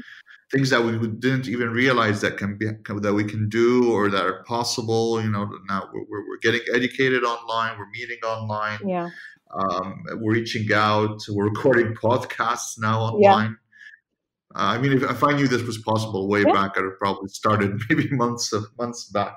things 0.50 0.70
that 0.70 0.82
we 0.82 0.92
didn't 0.92 1.46
even 1.46 1.70
realize 1.70 2.20
that 2.22 2.36
can 2.38 2.56
be 2.56 2.66
that 3.00 3.12
we 3.12 3.24
can 3.24 3.48
do 3.48 3.92
or 3.92 4.08
that 4.10 4.24
are 4.24 4.42
possible. 4.44 5.20
You 5.22 5.30
know, 5.30 5.50
now 5.68 5.88
we're, 5.92 6.26
we're 6.26 6.38
getting 6.40 6.62
educated 6.74 7.22
online, 7.22 7.78
we're 7.78 7.90
meeting 7.90 8.18
online, 8.24 8.78
yeah, 8.86 9.10
um, 9.54 10.02
we're 10.14 10.34
reaching 10.34 10.72
out, 10.72 11.20
we're 11.28 11.48
recording 11.48 11.94
podcasts 11.94 12.78
now 12.78 13.00
online. 13.00 13.50
Yeah. 13.50 14.60
Uh, 14.60 14.74
I 14.74 14.78
mean, 14.78 14.92
if, 14.92 15.02
if, 15.02 15.22
I 15.22 15.32
knew 15.32 15.46
this 15.46 15.62
was 15.62 15.76
possible 15.78 16.26
way 16.26 16.42
yeah. 16.46 16.52
back, 16.52 16.72
I'd 16.76 16.84
have 16.84 16.98
probably 16.98 17.28
started 17.28 17.78
maybe 17.90 18.08
months 18.10 18.52
of 18.52 18.64
months 18.78 19.04
back. 19.10 19.36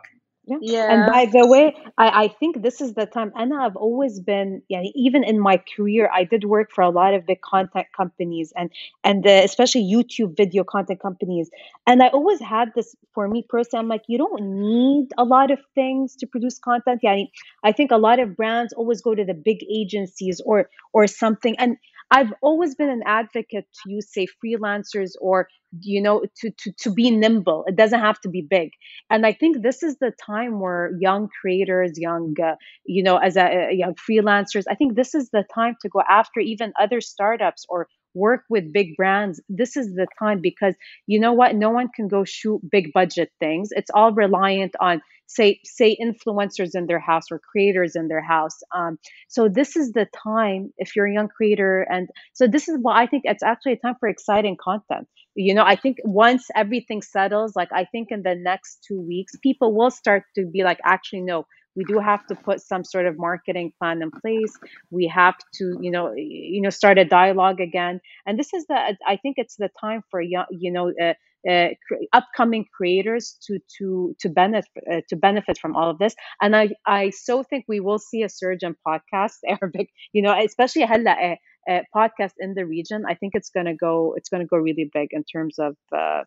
Yeah. 0.52 0.58
yeah. 0.62 0.94
And 0.94 1.12
by 1.12 1.26
the 1.26 1.48
way, 1.48 1.76
I, 1.98 2.24
I 2.24 2.28
think 2.28 2.62
this 2.62 2.82
is 2.82 2.94
the 2.94 3.06
time. 3.06 3.32
And 3.36 3.54
I've 3.54 3.76
always 3.76 4.20
been, 4.20 4.62
yeah, 4.70 4.84
even 4.96 5.24
in 5.24 5.40
my 5.40 5.62
career, 5.76 6.10
I 6.14 6.24
did 6.24 6.44
work 6.44 6.72
for 6.72 6.82
a 6.82 6.90
lot 6.90 7.14
of 7.14 7.26
big 7.26 7.42
content 7.42 7.88
companies 7.96 8.52
and 8.56 8.70
and 9.04 9.24
the, 9.24 9.44
especially 9.44 9.84
YouTube 9.84 10.36
video 10.36 10.64
content 10.64 11.00
companies. 11.00 11.50
And 11.88 12.04
I 12.04 12.08
always 12.10 12.40
had 12.40 12.70
this 12.76 12.96
for 13.14 13.28
me 13.28 13.46
personally. 13.48 13.82
I'm 13.82 13.90
like, 13.90 14.04
you 14.08 14.18
don't 14.18 14.42
need 14.42 15.10
a 15.18 15.24
lot 15.24 15.52
of 15.52 15.60
things 15.76 16.16
to 16.18 16.28
produce 16.28 16.60
content. 16.60 17.00
Yeah, 17.04 17.24
I 17.64 17.72
think 17.72 17.92
a 17.92 17.98
lot 17.98 18.20
of 18.20 18.36
brands 18.36 18.74
always 18.74 19.02
go 19.02 19.16
to 19.16 19.24
the 19.24 19.34
big 19.34 19.64
agencies 19.70 20.42
or 20.46 20.70
or 20.94 21.08
something. 21.08 21.56
And 21.58 21.78
I've 22.12 22.34
always 22.42 22.76
been 22.76 22.90
an 22.90 23.04
advocate 23.06 23.66
to 23.84 23.92
use, 23.92 24.12
say, 24.14 24.28
freelancers 24.44 25.12
or 25.22 25.48
you 25.80 26.02
know 26.02 26.24
to, 26.42 26.52
to 26.52 26.72
to 26.82 26.92
be 26.94 27.12
nimble. 27.12 27.64
It 27.68 27.78
doesn't 27.78 28.00
have 28.02 28.20
to 28.22 28.30
be 28.30 28.42
big. 28.42 28.72
And 29.10 29.26
i 29.26 29.34
think 29.34 29.62
this 29.64 29.84
is 29.84 29.98
the 30.00 30.12
time 30.26 30.60
where 30.60 30.92
young 31.00 31.30
creators 31.42 31.94
young 31.98 32.36
uh, 32.44 32.56
you 32.86 33.04
know 33.04 33.18
as 33.18 33.38
a, 33.38 33.70
a 33.72 33.74
young 33.74 33.96
freelancers 33.96 34.64
i 34.70 34.76
think 34.76 34.96
this 34.96 35.16
is 35.16 35.30
the 35.32 35.44
time 35.56 35.76
to 35.82 35.90
go 35.90 36.02
after 36.10 36.40
even 36.42 36.74
other 36.80 37.02
startups 37.02 37.66
or 37.70 37.88
work 38.14 38.44
with 38.50 38.74
big 38.74 38.96
brands 38.96 39.42
this 39.50 39.78
is 39.78 39.94
the 39.94 40.08
time 40.20 40.40
because 40.42 40.76
you 41.08 41.20
know 41.20 41.34
what? 41.34 41.56
No 41.56 41.70
one 41.70 41.90
can 41.96 42.08
go 42.08 42.24
shoot 42.24 42.62
big 42.70 42.94
budget 42.94 43.32
things. 43.40 43.70
It's 43.72 43.92
all 43.94 44.12
reliant 44.14 44.76
on 44.80 45.02
say 45.28 45.60
say 45.64 45.98
influencers 46.02 46.72
in 46.76 46.88
their 46.88 47.00
house 47.00 47.32
or 47.32 47.40
creators 47.40 47.96
in 47.96 48.08
their 48.08 48.22
house. 48.22 48.60
Um, 48.76 48.98
so 49.28 49.48
this 49.48 49.76
is 49.76 49.94
the 49.94 50.08
time 50.24 50.74
if 50.78 50.96
you're 50.96 51.08
a 51.08 51.14
young 51.14 51.30
creator 51.30 51.86
and 51.90 52.10
so 52.34 52.48
this 52.48 52.68
is 52.68 52.78
what 52.82 52.96
i 52.98 53.08
think 53.08 53.24
it's 53.26 53.44
actually 53.44 53.74
a 53.74 53.78
time 53.78 53.96
for 54.00 54.10
exciting 54.10 54.58
content. 54.62 55.08
You 55.36 55.54
know 55.54 55.64
i 55.64 55.76
think 55.78 55.98
once 56.04 56.48
everything 56.56 57.02
settles 57.02 57.56
like 57.56 57.70
i 57.72 57.86
think 57.86 58.10
in 58.12 58.24
the 58.24 58.36
next 58.36 58.84
two 58.86 59.00
weeks 59.00 59.34
people 59.42 59.74
will 59.74 59.90
start 59.92 60.24
to 60.36 60.46
be 60.46 60.64
like 60.64 60.80
actually 60.84 61.22
no 61.22 61.46
we 61.76 61.84
do 61.86 62.00
have 62.00 62.26
to 62.28 62.36
put 62.36 62.62
some 62.62 62.84
sort 62.84 63.06
of 63.06 63.18
marketing 63.18 63.72
plan 63.80 64.02
in 64.02 64.12
place. 64.12 64.58
We 64.92 65.08
have 65.08 65.36
to 65.56 65.78
you 65.82 65.92
know 65.92 66.14
you 66.16 66.62
know 66.62 66.70
start 66.70 66.98
a 66.98 67.06
dialogue 67.06 67.60
again. 67.62 68.00
And 68.26 68.38
this 68.40 68.54
is 68.54 68.66
the 68.68 68.76
uh, 68.76 68.94
i 69.08 69.18
think 69.18 69.36
it's 69.38 69.56
the 69.56 69.70
time 69.80 70.04
for 70.10 70.22
young 70.22 70.46
you 70.52 70.72
know 70.72 70.92
uh, 71.02 71.14
uh, 71.50 71.70
upcoming 72.14 72.66
creators 72.76 73.38
to 73.48 73.60
to 73.78 74.16
to 74.20 74.30
benefit 74.30 74.84
uh, 74.92 75.02
to 75.10 75.16
benefit 75.16 75.58
from 75.58 75.76
all 75.76 75.90
of 75.90 75.98
this. 76.00 76.16
And 76.42 76.56
i 76.56 76.70
i 76.86 77.10
so 77.10 77.44
think 77.44 77.66
we 77.68 77.80
will 77.80 78.00
see 78.00 78.24
a 78.24 78.30
surge 78.30 78.64
in 78.64 78.76
podcasts 78.88 79.40
arabic 79.48 79.90
you 80.14 80.22
know 80.22 80.36
especially 80.44 80.84
hella 80.84 81.38
uh, 81.70 81.80
podcast 81.96 82.34
in 82.40 82.54
the 82.56 82.66
region. 82.66 83.04
I 83.08 83.14
think 83.16 83.34
it's 83.36 83.50
going 83.50 83.68
to 83.68 83.76
go 83.76 84.14
it's 84.18 84.30
going 84.30 84.42
to 84.42 84.48
go 84.48 84.58
really 84.58 84.90
big 84.92 85.10
in 85.12 85.24
terms 85.24 85.60
of 85.60 85.76
uh, 85.96 86.24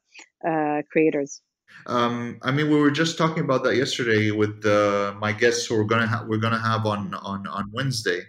uh, 0.46 0.82
creators 0.90 1.40
um, 1.86 2.38
I 2.42 2.50
mean, 2.50 2.70
we 2.70 2.78
were 2.78 2.90
just 2.90 3.18
talking 3.18 3.44
about 3.44 3.64
that 3.64 3.76
yesterday 3.76 4.30
with 4.30 4.64
uh, 4.64 5.14
my 5.18 5.32
guests 5.32 5.66
who 5.66 5.76
we're 5.76 5.84
gonna 5.84 6.06
ha- 6.06 6.24
we're 6.26 6.38
gonna 6.38 6.60
have 6.60 6.86
on 6.86 7.14
on 7.14 7.46
on 7.46 7.70
Wednesday, 7.72 8.22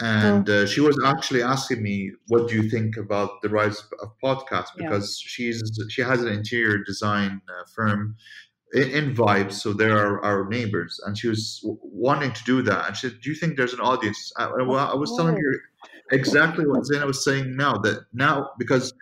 and 0.00 0.48
uh, 0.50 0.66
she 0.66 0.80
was 0.80 1.00
actually 1.04 1.42
asking 1.42 1.82
me, 1.82 2.12
"What 2.26 2.48
do 2.48 2.56
you 2.56 2.68
think 2.68 2.96
about 2.96 3.42
the 3.42 3.48
rise 3.48 3.82
of 4.02 4.08
podcasts?" 4.22 4.74
Because 4.76 5.22
yeah. 5.22 5.28
she's 5.28 5.80
she 5.88 6.02
has 6.02 6.22
an 6.22 6.28
interior 6.32 6.78
design 6.78 7.40
uh, 7.48 7.64
firm 7.74 8.16
in, 8.72 8.90
in 8.90 9.14
Vibes, 9.14 9.52
so 9.52 9.72
they're 9.72 10.22
our 10.24 10.48
neighbors, 10.48 11.00
and 11.06 11.16
she 11.16 11.28
was 11.28 11.60
wanting 11.64 12.32
to 12.32 12.44
do 12.44 12.60
that. 12.62 12.88
And 12.88 12.96
she 12.96 13.08
said, 13.08 13.20
"Do 13.22 13.30
you 13.30 13.36
think 13.36 13.56
there's 13.56 13.74
an 13.74 13.80
audience?" 13.80 14.32
I, 14.36 14.48
well, 14.62 14.78
I 14.78 14.94
was 14.94 15.14
telling 15.16 15.36
her 15.36 15.52
exactly 16.10 16.66
what 16.66 16.84
Zeena 16.86 17.06
was 17.06 17.24
saying 17.24 17.56
now 17.56 17.74
that 17.78 18.06
now 18.12 18.50
because 18.58 18.92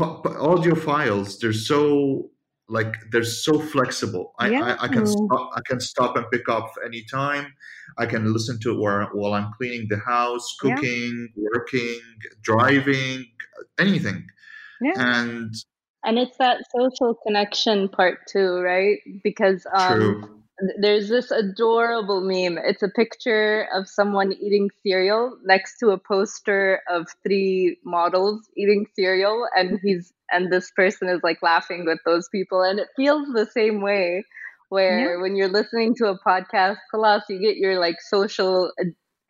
audio 0.00 0.74
files 0.74 1.38
they're 1.38 1.52
so 1.52 2.31
like 2.72 2.96
they're 3.10 3.22
so 3.22 3.60
flexible. 3.60 4.32
I, 4.38 4.48
yeah. 4.48 4.76
I, 4.80 4.84
I, 4.84 4.88
can 4.88 5.06
stop, 5.06 5.50
I 5.54 5.60
can 5.66 5.78
stop 5.78 6.16
and 6.16 6.24
pick 6.32 6.48
up 6.48 6.72
any 6.84 7.04
time. 7.04 7.52
I 7.98 8.06
can 8.06 8.32
listen 8.32 8.58
to 8.60 8.72
it 8.72 8.78
while, 8.78 9.08
while 9.12 9.34
I'm 9.34 9.52
cleaning 9.52 9.86
the 9.90 9.98
house, 9.98 10.56
cooking, 10.58 11.28
yeah. 11.36 11.48
working, 11.54 12.00
driving, 12.40 13.26
anything. 13.78 14.26
Yeah. 14.80 14.92
And 14.96 15.54
and 16.04 16.18
it's 16.18 16.36
that 16.38 16.64
social 16.74 17.14
connection 17.14 17.88
part 17.88 18.20
too, 18.26 18.58
right? 18.60 18.98
Because 19.22 19.64
um, 19.76 20.42
there's 20.80 21.08
this 21.08 21.30
adorable 21.30 22.22
meme. 22.22 22.58
It's 22.64 22.82
a 22.82 22.88
picture 22.88 23.68
of 23.74 23.88
someone 23.88 24.32
eating 24.32 24.70
cereal 24.82 25.36
next 25.44 25.78
to 25.78 25.90
a 25.90 25.98
poster 25.98 26.80
of 26.90 27.06
three 27.22 27.78
models 27.84 28.48
eating 28.56 28.86
cereal, 28.96 29.46
and 29.56 29.78
he's 29.82 30.12
and 30.32 30.52
this 30.52 30.70
person 30.72 31.08
is 31.08 31.20
like 31.22 31.38
laughing 31.42 31.84
with 31.86 31.98
those 32.04 32.28
people, 32.30 32.62
and 32.62 32.78
it 32.78 32.88
feels 32.96 33.28
the 33.32 33.46
same 33.46 33.80
way. 33.80 34.24
Where 34.68 35.16
yeah. 35.16 35.22
when 35.22 35.36
you're 35.36 35.48
listening 35.48 35.94
to 35.96 36.06
a 36.06 36.18
podcast, 36.26 36.78
class, 36.90 37.22
you 37.28 37.38
get 37.38 37.56
your 37.56 37.78
like 37.78 37.96
social 38.00 38.72
uh, 38.80 38.84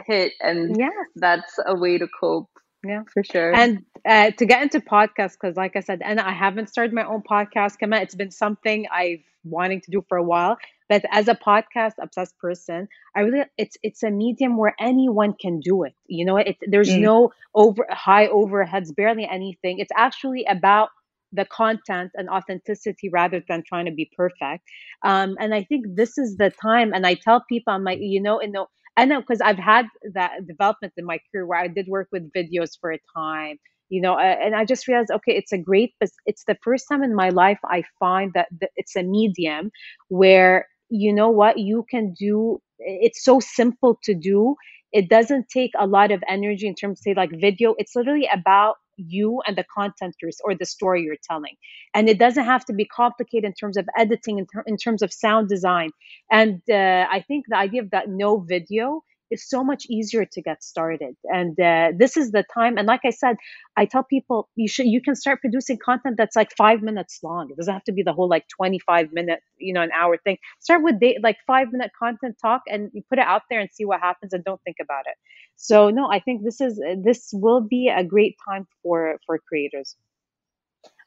hit, 0.06 0.32
and 0.40 0.76
yes. 0.78 0.92
that's 1.16 1.58
a 1.66 1.76
way 1.76 1.98
to 1.98 2.06
cope. 2.20 2.48
Yeah, 2.85 3.03
for 3.12 3.23
sure. 3.23 3.55
And 3.55 3.85
uh, 4.09 4.33
to 4.33 4.47
get 4.47 4.62
into 4.62 4.81
podcasts, 4.81 5.37
because 5.40 5.57
like 5.57 5.77
I 5.77 5.81
said, 5.81 6.03
and 6.05 6.21
I 6.21 6.33
haven't 6.33 6.68
started 6.68 6.92
my 6.92 7.05
own 7.05 7.23
podcast, 7.23 7.79
Kama. 7.79 7.99
It's 7.99 8.14
been 8.16 8.33
something 8.33 8.87
I've 8.92 9.23
wanting 9.45 9.81
to 9.81 9.90
do 9.90 10.05
for 10.09 10.16
a 10.18 10.23
while. 10.23 10.57
But 10.88 11.05
as 11.11 11.29
a 11.29 11.35
podcast 11.35 11.95
obsessed 12.01 12.38
person, 12.38 12.88
I 13.16 13.21
really 13.21 13.45
it's 13.57 13.77
it's 13.83 14.03
a 14.03 14.11
medium 14.11 14.57
where 14.57 14.75
anyone 14.79 15.35
can 15.40 15.61
do 15.61 15.85
it. 15.85 15.95
You 16.07 16.25
know, 16.25 16.37
it 16.37 16.57
there's 16.66 16.90
mm. 16.90 17.01
no 17.01 17.31
over 17.55 17.87
high 17.90 18.29
overheads, 18.29 18.95
barely 18.95 19.27
anything. 19.31 19.79
It's 19.79 19.92
actually 19.97 20.45
about 20.45 20.90
the 21.33 21.47
content 21.47 22.11
and 22.14 22.29
authenticity 22.29 23.09
rather 23.09 23.42
than 23.49 23.62
trying 23.66 23.87
to 23.87 23.92
be 23.92 24.11
perfect. 24.14 24.64
Um, 25.03 25.37
and 25.40 25.55
I 25.55 25.64
think 25.64 25.87
this 25.95 26.18
is 26.18 26.37
the 26.37 26.51
time. 26.51 26.92
And 26.92 27.07
I 27.07 27.14
tell 27.14 27.42
people, 27.49 27.73
I'm 27.73 27.85
like, 27.85 28.01
you 28.03 28.21
know, 28.21 28.38
in 28.38 28.53
the 28.53 28.66
I 28.96 29.05
know 29.07 29.20
because 29.20 29.40
I've 29.40 29.59
had 29.59 29.87
that 30.14 30.46
development 30.46 30.92
in 30.96 31.05
my 31.07 31.18
career 31.31 31.46
where 31.46 31.59
I 31.59 31.68
did 31.68 31.87
work 31.88 32.09
with 32.12 32.31
videos 32.33 32.70
for 32.81 32.92
a 32.92 32.98
time, 33.16 33.57
you 33.88 34.00
know, 34.00 34.18
and 34.18 34.55
I 34.55 34.64
just 34.64 34.87
realized, 34.87 35.11
okay, 35.11 35.33
it's 35.33 35.52
a 35.52 35.59
great, 35.59 35.94
but 35.98 36.11
it's 36.26 36.44
the 36.44 36.57
first 36.62 36.87
time 36.90 37.02
in 37.02 37.14
my 37.14 37.31
life 37.31 37.59
I 37.64 37.85
find 37.98 38.33
that 38.35 38.48
it's 38.76 38.96
a 38.96 39.02
medium 39.02 39.70
where, 40.09 40.66
you 40.90 41.12
know 41.12 41.31
what, 41.31 41.59
you 41.59 41.87
can 41.90 42.14
do, 42.18 42.61
it's 42.78 43.24
so 43.24 43.40
simple 43.40 43.98
to 44.05 44.14
do. 44.14 44.57
It 44.92 45.09
doesn't 45.09 45.48
take 45.48 45.70
a 45.78 45.87
lot 45.87 46.11
of 46.11 46.22
energy 46.28 46.66
in 46.66 46.74
terms 46.74 47.00
of 47.00 47.02
say 47.02 47.14
like 47.14 47.31
video. 47.40 47.74
It's 47.78 47.96
literally 47.96 48.28
about 48.33 48.76
you 49.06 49.42
and 49.46 49.56
the 49.56 49.64
contenters 49.76 50.36
or 50.44 50.54
the 50.54 50.66
story 50.66 51.02
you're 51.02 51.16
telling. 51.22 51.54
And 51.94 52.08
it 52.08 52.18
doesn't 52.18 52.44
have 52.44 52.64
to 52.66 52.72
be 52.72 52.84
complicated 52.84 53.44
in 53.44 53.54
terms 53.54 53.76
of 53.76 53.88
editing, 53.96 54.38
in, 54.38 54.46
ter- 54.46 54.64
in 54.66 54.76
terms 54.76 55.02
of 55.02 55.12
sound 55.12 55.48
design. 55.48 55.90
And 56.30 56.60
uh, 56.70 57.06
I 57.10 57.24
think 57.26 57.46
the 57.48 57.56
idea 57.56 57.82
of 57.82 57.90
that 57.90 58.08
no 58.08 58.40
video 58.40 59.02
is 59.33 59.49
so 59.49 59.64
much 59.64 59.87
easier 59.88 60.25
to 60.25 60.42
get 60.42 60.62
started. 60.62 61.16
And 61.25 61.59
uh, 61.59 61.92
this 61.97 62.16
is 62.16 62.31
the 62.33 62.45
time. 62.55 62.79
And 62.79 62.87
like 62.87 63.01
I 63.05 63.11
said, 63.11 63.37
I 63.77 63.87
tell 63.87 64.05
people 64.05 64.49
you 64.57 64.68
should 64.68 64.87
you 64.87 65.01
can 65.01 65.14
start 65.16 65.40
producing 65.40 65.79
content 65.79 66.16
that's 66.16 66.37
like 66.37 66.53
five 66.57 66.83
minutes 66.83 67.21
long. 67.23 67.51
It 67.51 67.57
doesn't 67.57 67.73
have 67.73 67.85
to 67.85 67.92
be 67.92 68.03
the 68.03 68.12
whole 68.12 68.29
like 68.29 68.47
25 68.49 69.12
minute, 69.12 69.40
you 69.59 69.73
know, 69.73 69.83
an 69.83 69.90
hour 69.99 70.16
thing. 70.18 70.38
Start 70.61 70.83
with 70.83 71.01
day, 71.01 71.18
like 71.23 71.38
five 71.47 71.73
minute 71.73 71.90
content 71.99 72.37
talk 72.40 72.62
and 72.68 72.90
you 72.92 73.03
put 73.09 73.18
it 73.18 73.27
out 73.27 73.42
there 73.51 73.61
and 73.61 73.71
see 73.73 73.85
what 73.85 74.01
happens 74.01 74.33
and 74.33 74.45
don't 74.45 74.61
think 74.62 74.77
about 74.81 75.07
it. 75.07 75.16
So 75.57 75.90
no, 75.90 76.11
I 76.11 76.21
think 76.21 76.45
this 76.45 76.61
is 76.61 76.81
this 77.05 77.31
will 77.33 77.61
be 77.61 77.88
a 77.88 78.05
great 78.05 78.37
time 78.49 78.66
for 78.83 79.18
for 79.27 79.38
creators. 79.38 79.97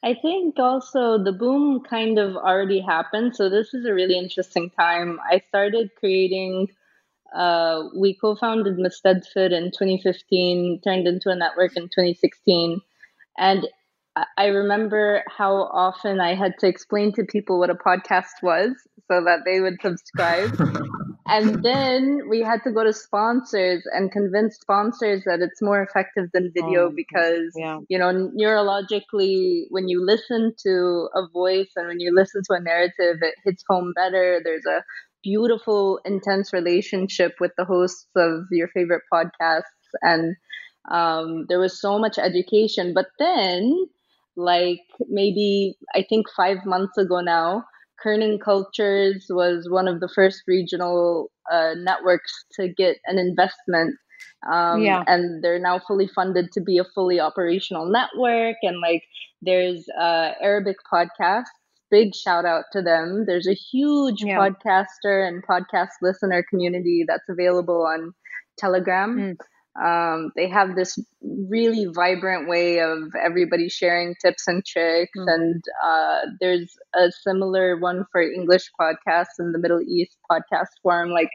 I 0.04 0.14
think 0.14 0.60
also 0.60 1.18
the 1.18 1.32
boom 1.32 1.82
kind 1.82 2.20
of 2.20 2.36
already 2.36 2.80
happened. 2.80 3.36
So 3.36 3.50
this 3.50 3.74
is 3.74 3.86
a 3.86 3.94
really 3.94 4.18
interesting 4.18 4.70
time. 4.70 5.20
I 5.30 5.40
started 5.40 5.90
creating 5.98 6.68
uh, 7.34 7.84
we 7.98 8.18
co-founded 8.18 8.78
Mustadfir 8.78 9.52
in 9.52 9.72
2015, 9.72 10.82
turned 10.84 11.08
into 11.08 11.30
a 11.30 11.36
network 11.36 11.76
in 11.78 11.84
2016, 11.84 12.82
and 13.38 13.68
I 14.38 14.46
remember 14.48 15.24
how 15.28 15.56
often 15.56 16.22
I 16.22 16.36
had 16.36 16.58
to 16.60 16.68
explain 16.68 17.12
to 17.14 17.24
people 17.24 17.60
what 17.60 17.70
a 17.70 17.76
podcast 17.76 18.42
was 18.42 18.72
so 19.12 19.24
that 19.26 19.40
they 19.46 19.60
would 19.60 19.82
subscribe. 19.82 20.58
and 21.28 21.62
then 21.62 22.22
we 22.30 22.40
had 22.40 22.64
to 22.64 22.72
go 22.72 22.86
to 22.86 22.94
sponsors 22.94 23.84
and 23.92 24.12
convince 24.12 24.56
sponsors 24.56 25.24
that 25.26 25.42
it's 25.42 25.62
more 25.62 25.82
effective 25.82 26.30
than 26.34 26.52
video 26.54 26.86
oh, 26.86 26.94
because, 26.96 27.52
yeah. 27.58 27.80
you 27.90 28.00
know, 28.00 28.32
neurologically, 28.40 29.64
when 29.70 29.90
you 29.90 30.06
listen 30.06 30.54
to 30.66 31.10
a 31.14 31.28
voice 31.34 31.72
and 31.76 31.88
when 31.88 32.00
you 32.00 32.16
listen 32.16 32.42
to 32.46 32.54
a 32.54 32.62
narrative, 32.62 33.18
it 33.22 33.36
hits 33.44 33.66
home 33.68 33.92
better. 33.94 34.40
There's 34.42 34.66
a 34.66 34.82
beautiful, 35.26 36.00
intense 36.06 36.54
relationship 36.54 37.34
with 37.40 37.52
the 37.58 37.66
hosts 37.66 38.08
of 38.16 38.44
your 38.52 38.70
favorite 38.70 39.02
podcasts. 39.12 39.64
And 40.02 40.36
um, 40.92 41.46
there 41.50 41.60
was 41.60 41.82
so 41.82 41.98
much 41.98 42.18
education. 42.18 42.94
But 42.94 43.08
then, 43.20 43.88
like 44.38 44.82
maybe 45.10 45.76
I 45.96 46.06
think 46.08 46.28
five 46.38 46.60
months 46.66 46.98
ago 46.98 47.22
now, 47.22 47.66
Kerning 48.06 48.40
Cultures 48.40 49.26
was 49.30 49.68
one 49.70 49.88
of 49.88 50.00
the 50.00 50.10
first 50.14 50.44
regional 50.48 51.32
uh, 51.52 51.74
networks 51.76 52.32
to 52.54 52.68
get 52.68 52.98
an 53.06 53.18
investment. 53.18 53.96
Um, 54.52 54.82
yeah. 54.84 55.04
And 55.08 55.44
they're 55.44 55.60
now 55.60 55.80
fully 55.80 56.08
funded 56.08 56.52
to 56.52 56.62
be 56.62 56.78
a 56.78 56.86
fully 56.94 57.20
operational 57.20 57.90
network. 57.90 58.58
And 58.62 58.80
like 58.80 59.04
there's 59.42 59.86
uh, 60.00 60.34
Arabic 60.40 60.78
podcasts 60.92 61.46
big 61.92 62.16
shout 62.16 62.46
out 62.46 62.66
to 62.74 62.82
them. 62.82 63.26
There's 63.28 63.48
a 63.48 63.54
huge 63.54 64.22
yeah. 64.22 64.38
podcaster 64.38 65.28
and 65.28 65.46
podcast 65.46 65.90
listener 66.02 66.44
community 66.50 67.06
that's 67.08 67.28
available 67.30 67.86
on 67.86 68.14
Telegram. 68.58 69.18
Mm. 69.18 69.36
Um, 69.78 70.32
they 70.38 70.48
have 70.48 70.76
this 70.76 70.98
really 71.22 71.86
vibrant 71.94 72.48
way 72.48 72.80
of 72.80 73.14
everybody 73.22 73.68
sharing 73.68 74.16
tips 74.24 74.48
and 74.48 74.66
tricks, 74.66 75.12
mm. 75.18 75.34
and 75.34 75.64
uh, 75.84 76.20
there's 76.40 76.78
a 76.96 77.12
similar 77.12 77.78
one 77.78 78.06
for 78.12 78.22
English 78.22 78.72
podcasts 78.80 79.38
in 79.38 79.52
the 79.52 79.60
Middle 79.60 79.82
East 79.82 80.18
podcast 80.32 80.72
forum. 80.82 81.10
Like, 81.10 81.30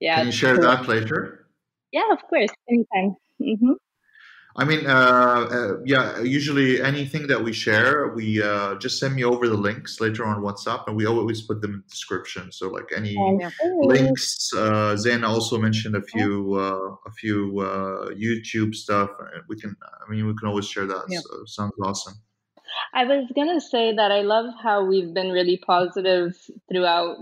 yeah, 0.00 0.16
can 0.16 0.26
you 0.26 0.32
share 0.32 0.58
that 0.58 0.88
later? 0.88 1.46
Yeah, 1.92 2.10
of 2.10 2.18
course, 2.28 2.50
anytime. 2.68 3.14
Mm-hmm. 3.40 3.72
I 4.54 4.64
mean, 4.64 4.86
uh, 4.86 4.90
uh, 4.90 5.76
yeah. 5.84 6.20
Usually, 6.20 6.82
anything 6.82 7.26
that 7.28 7.42
we 7.42 7.52
share, 7.52 8.08
we 8.08 8.42
uh, 8.42 8.74
just 8.76 8.98
send 8.98 9.14
me 9.14 9.24
over 9.24 9.48
the 9.48 9.56
links 9.56 10.00
later 10.00 10.26
on 10.26 10.42
WhatsApp, 10.42 10.86
and 10.86 10.94
we 10.94 11.06
always 11.06 11.40
put 11.40 11.62
them 11.62 11.72
in 11.74 11.78
the 11.78 11.88
description. 11.88 12.52
So, 12.52 12.68
like 12.68 12.90
any 12.94 13.16
links, 13.80 14.50
uh, 14.54 14.96
Zain 14.96 15.24
also 15.24 15.58
mentioned 15.58 15.96
a 15.96 16.02
few, 16.02 16.54
uh, 16.54 16.96
a 17.06 17.12
few 17.12 17.60
uh, 17.60 18.10
YouTube 18.10 18.74
stuff. 18.74 19.10
We 19.48 19.56
can, 19.56 19.74
I 19.82 20.10
mean, 20.10 20.26
we 20.26 20.34
can 20.34 20.48
always 20.48 20.68
share 20.68 20.86
that. 20.86 21.04
Yeah. 21.08 21.20
So, 21.20 21.44
sounds 21.46 21.72
awesome. 21.82 22.14
I 22.94 23.04
was 23.04 23.30
gonna 23.34 23.60
say 23.60 23.94
that 23.94 24.10
I 24.10 24.20
love 24.20 24.52
how 24.62 24.84
we've 24.84 25.12
been 25.14 25.30
really 25.30 25.56
positive 25.56 26.36
throughout 26.70 27.18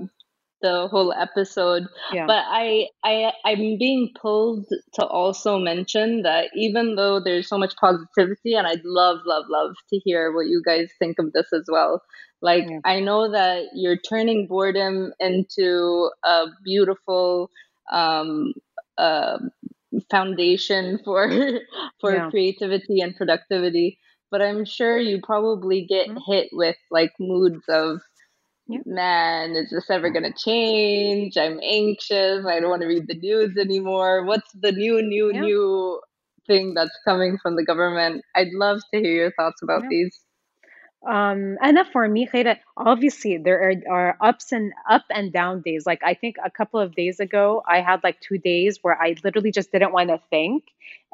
the 0.62 0.88
whole 0.88 1.12
episode. 1.12 1.86
Yeah. 2.12 2.26
But 2.26 2.44
I, 2.48 2.88
I, 3.04 3.32
I'm 3.44 3.78
being 3.78 4.10
pulled 4.20 4.66
to 4.94 5.06
also 5.06 5.58
mention 5.58 6.22
that 6.22 6.50
even 6.54 6.96
though 6.96 7.20
there's 7.20 7.48
so 7.48 7.58
much 7.58 7.74
positivity, 7.76 8.54
and 8.54 8.66
I'd 8.66 8.84
love, 8.84 9.18
love, 9.26 9.44
love 9.48 9.74
to 9.90 9.98
hear 9.98 10.32
what 10.32 10.46
you 10.46 10.62
guys 10.64 10.90
think 10.98 11.18
of 11.18 11.32
this 11.32 11.52
as 11.52 11.64
well. 11.68 12.02
Like 12.42 12.64
yeah. 12.68 12.80
I 12.84 13.00
know 13.00 13.30
that 13.30 13.66
you're 13.74 13.98
turning 13.98 14.46
boredom 14.46 15.12
into 15.20 16.10
a 16.24 16.46
beautiful 16.64 17.50
um, 17.92 18.54
uh, 18.96 19.38
foundation 20.10 21.00
for 21.04 21.28
for 22.00 22.14
yeah. 22.14 22.30
creativity 22.30 23.00
and 23.00 23.14
productivity. 23.16 23.98
But 24.30 24.42
I'm 24.42 24.64
sure 24.64 24.96
you 24.96 25.20
probably 25.22 25.84
get 25.84 26.08
mm-hmm. 26.08 26.18
hit 26.32 26.48
with 26.52 26.76
like 26.90 27.12
moods 27.18 27.64
of 27.68 28.00
man, 28.86 29.56
is 29.56 29.70
this 29.70 29.90
ever 29.90 30.10
going 30.10 30.24
to 30.24 30.32
change? 30.32 31.36
I'm 31.36 31.60
anxious. 31.62 32.44
I 32.46 32.60
don't 32.60 32.70
want 32.70 32.82
to 32.82 32.88
read 32.88 33.06
the 33.06 33.14
news 33.14 33.56
anymore. 33.56 34.24
What's 34.24 34.50
the 34.52 34.72
new, 34.72 35.02
new, 35.02 35.32
new 35.32 36.00
thing 36.46 36.74
that's 36.74 36.96
coming 37.04 37.38
from 37.42 37.56
the 37.56 37.64
government? 37.64 38.22
I'd 38.34 38.52
love 38.52 38.80
to 38.92 39.00
hear 39.00 39.12
your 39.12 39.32
thoughts 39.32 39.62
about 39.62 39.82
these. 39.88 40.18
Um, 41.08 41.56
and 41.62 41.78
for 41.92 42.06
me, 42.06 42.28
obviously 42.76 43.38
there 43.38 43.70
are, 43.70 43.74
are 43.90 44.16
ups 44.20 44.52
and 44.52 44.72
up 44.88 45.04
and 45.10 45.32
down 45.32 45.62
days. 45.62 45.86
Like 45.86 46.00
I 46.04 46.12
think 46.12 46.36
a 46.44 46.50
couple 46.50 46.78
of 46.78 46.94
days 46.94 47.20
ago, 47.20 47.62
I 47.66 47.80
had 47.80 48.04
like 48.04 48.20
two 48.20 48.36
days 48.36 48.78
where 48.82 49.00
I 49.00 49.14
literally 49.24 49.50
just 49.50 49.72
didn't 49.72 49.92
want 49.92 50.10
to 50.10 50.20
think, 50.28 50.64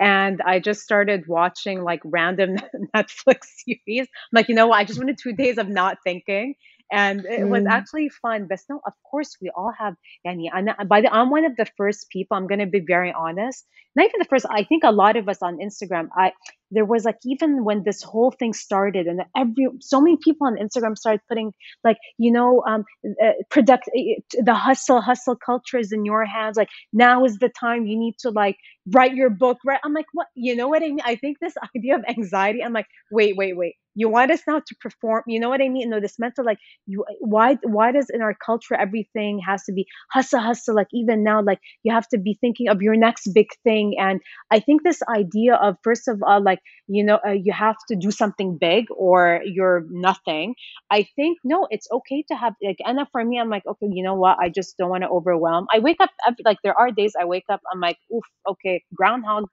and 0.01 0.42
I 0.42 0.59
just 0.59 0.83
started 0.83 1.29
watching 1.29 1.85
like 1.85 2.01
random 2.05 2.57
Netflix 2.97 3.45
series. 3.64 4.09
I'm 4.09 4.33
like, 4.33 4.49
you 4.49 4.57
know 4.57 4.66
what? 4.66 4.79
I 4.79 4.85
just 4.85 4.99
wanted 4.99 5.19
two 5.19 5.35
days 5.35 5.57
of 5.57 5.69
not 5.69 5.99
thinking, 6.03 6.57
and 6.90 7.20
it 7.20 7.40
mm. 7.40 7.49
was 7.49 7.64
actually 7.66 8.09
fun. 8.09 8.46
But 8.49 8.61
no, 8.68 8.81
of 8.87 8.92
course, 9.11 9.37
we 9.40 9.51
all 9.51 9.72
have. 9.77 9.94
Yani, 10.27 10.49
and 10.53 10.88
by 10.88 11.01
the, 11.01 11.12
I'm 11.12 11.31
one 11.31 11.44
of 11.44 11.57
the 11.57 11.66
first 11.77 12.09
people. 12.11 12.37
I'm 12.37 12.46
going 12.46 12.61
to 12.61 12.66
be 12.66 12.81
very 12.81 13.12
honest. 13.12 13.66
not 13.94 14.07
even 14.07 14.18
the 14.18 14.27
first. 14.27 14.46
I 14.49 14.64
think 14.64 14.85
a 14.85 14.92
lot 14.92 15.16
of 15.16 15.29
us 15.29 15.42
on 15.42 15.59
Instagram. 15.59 16.09
I 16.16 16.33
there 16.70 16.85
was 16.85 17.05
like 17.05 17.18
even 17.25 17.64
when 17.64 17.83
this 17.85 18.03
whole 18.03 18.31
thing 18.31 18.53
started, 18.53 19.07
and 19.07 19.22
every 19.37 19.68
so 19.81 20.01
many 20.01 20.16
people 20.22 20.46
on 20.46 20.57
Instagram 20.57 20.96
started 20.96 21.20
putting 21.29 21.53
like 21.83 21.99
you 22.18 22.31
know 22.31 22.62
um 22.66 22.85
uh, 23.22 23.33
product 23.51 23.88
uh, 23.88 24.01
the 24.44 24.55
hustle 24.55 25.01
hustle 25.01 25.37
culture 25.37 25.79
is 25.79 25.92
in 25.92 26.05
your 26.05 26.25
hands. 26.25 26.57
Like 26.57 26.68
now 26.92 27.25
is 27.25 27.38
the 27.38 27.49
time 27.49 27.87
you 27.87 27.99
need 27.99 28.14
to 28.20 28.31
like 28.31 28.57
write 28.92 29.14
your 29.14 29.31
book. 29.31 29.59
Right? 29.64 29.81
I'm 29.85 29.92
like, 29.92 30.07
what? 30.12 30.29
You 30.35 30.55
know 30.55 30.68
what 30.68 30.83
I 30.83 30.87
mean? 30.88 31.01
I 31.05 31.16
think 31.16 31.38
this 31.40 31.55
idea 31.77 31.96
of 31.96 32.05
anxiety. 32.09 32.62
I'm 32.62 32.72
like, 32.72 32.87
wait, 33.11 33.37
wait, 33.37 33.57
wait 33.57 33.75
you 33.96 34.09
want 34.09 34.30
us 34.30 34.42
now 34.46 34.61
to 34.61 34.76
perform 34.80 35.24
you 35.26 35.40
know 35.40 35.48
what 35.48 35.62
i 35.62 35.68
mean? 35.68 35.90
No 35.90 36.00
this 36.00 36.18
mental 36.18 36.44
like 36.44 36.59
you 36.87 37.04
why 37.20 37.59
why 37.64 37.92
does 37.92 38.11
in 38.11 38.22
our 38.22 38.35
culture 38.35 38.74
everything 38.74 39.40
has 39.46 39.64
to 39.64 39.72
be 39.72 39.87
hustle 40.12 40.40
hustle 40.40 40.76
like 40.76 40.88
even 40.94 41.24
now 41.24 41.42
like 41.42 41.61
you 41.82 41.92
have 41.92 42.09
to 42.11 42.18
be 42.18 42.38
thinking 42.40 42.68
of 42.68 42.82
your 42.82 42.96
next 42.96 43.28
big 43.35 43.48
thing? 43.64 43.96
And 43.98 44.20
i 44.50 44.61
think 44.61 44.82
this 44.85 45.02
idea 45.09 45.54
of 45.56 45.76
first 45.82 46.09
of 46.09 46.22
all 46.22 46.42
like 46.42 46.61
you 46.88 47.04
know 47.04 47.18
uh, 47.26 47.32
you 47.32 47.52
have 47.52 47.76
to 47.88 47.96
do 47.96 48.11
something 48.11 48.59
big 48.59 48.87
or 48.96 49.40
you're 49.44 49.85
nothing. 49.90 50.54
I 50.90 51.06
think 51.16 51.38
no 51.44 51.66
it's 51.70 51.88
okay 51.90 52.24
to 52.28 52.37
have 52.37 52.54
like 52.62 52.78
and 52.85 52.98
for 53.12 53.24
me 53.24 53.38
i'm 53.40 53.50
like 53.50 53.66
okay 53.66 53.88
you 53.90 54.02
know 54.02 54.14
what? 54.14 54.38
I 54.40 54.48
just 54.50 54.76
don't 54.78 54.90
want 54.90 55.02
to 55.04 55.09
overwhelm. 55.09 55.66
I 55.72 55.78
wake 55.80 55.98
up 56.00 56.11
like 56.44 56.59
there 56.64 56.78
are 56.78 56.90
days 56.90 57.14
i 57.20 57.24
wake 57.24 57.44
up 57.48 57.61
i'm 57.72 57.80
like 57.80 57.98
oof 58.14 58.24
okay 58.48 58.82
groundhog 58.94 59.44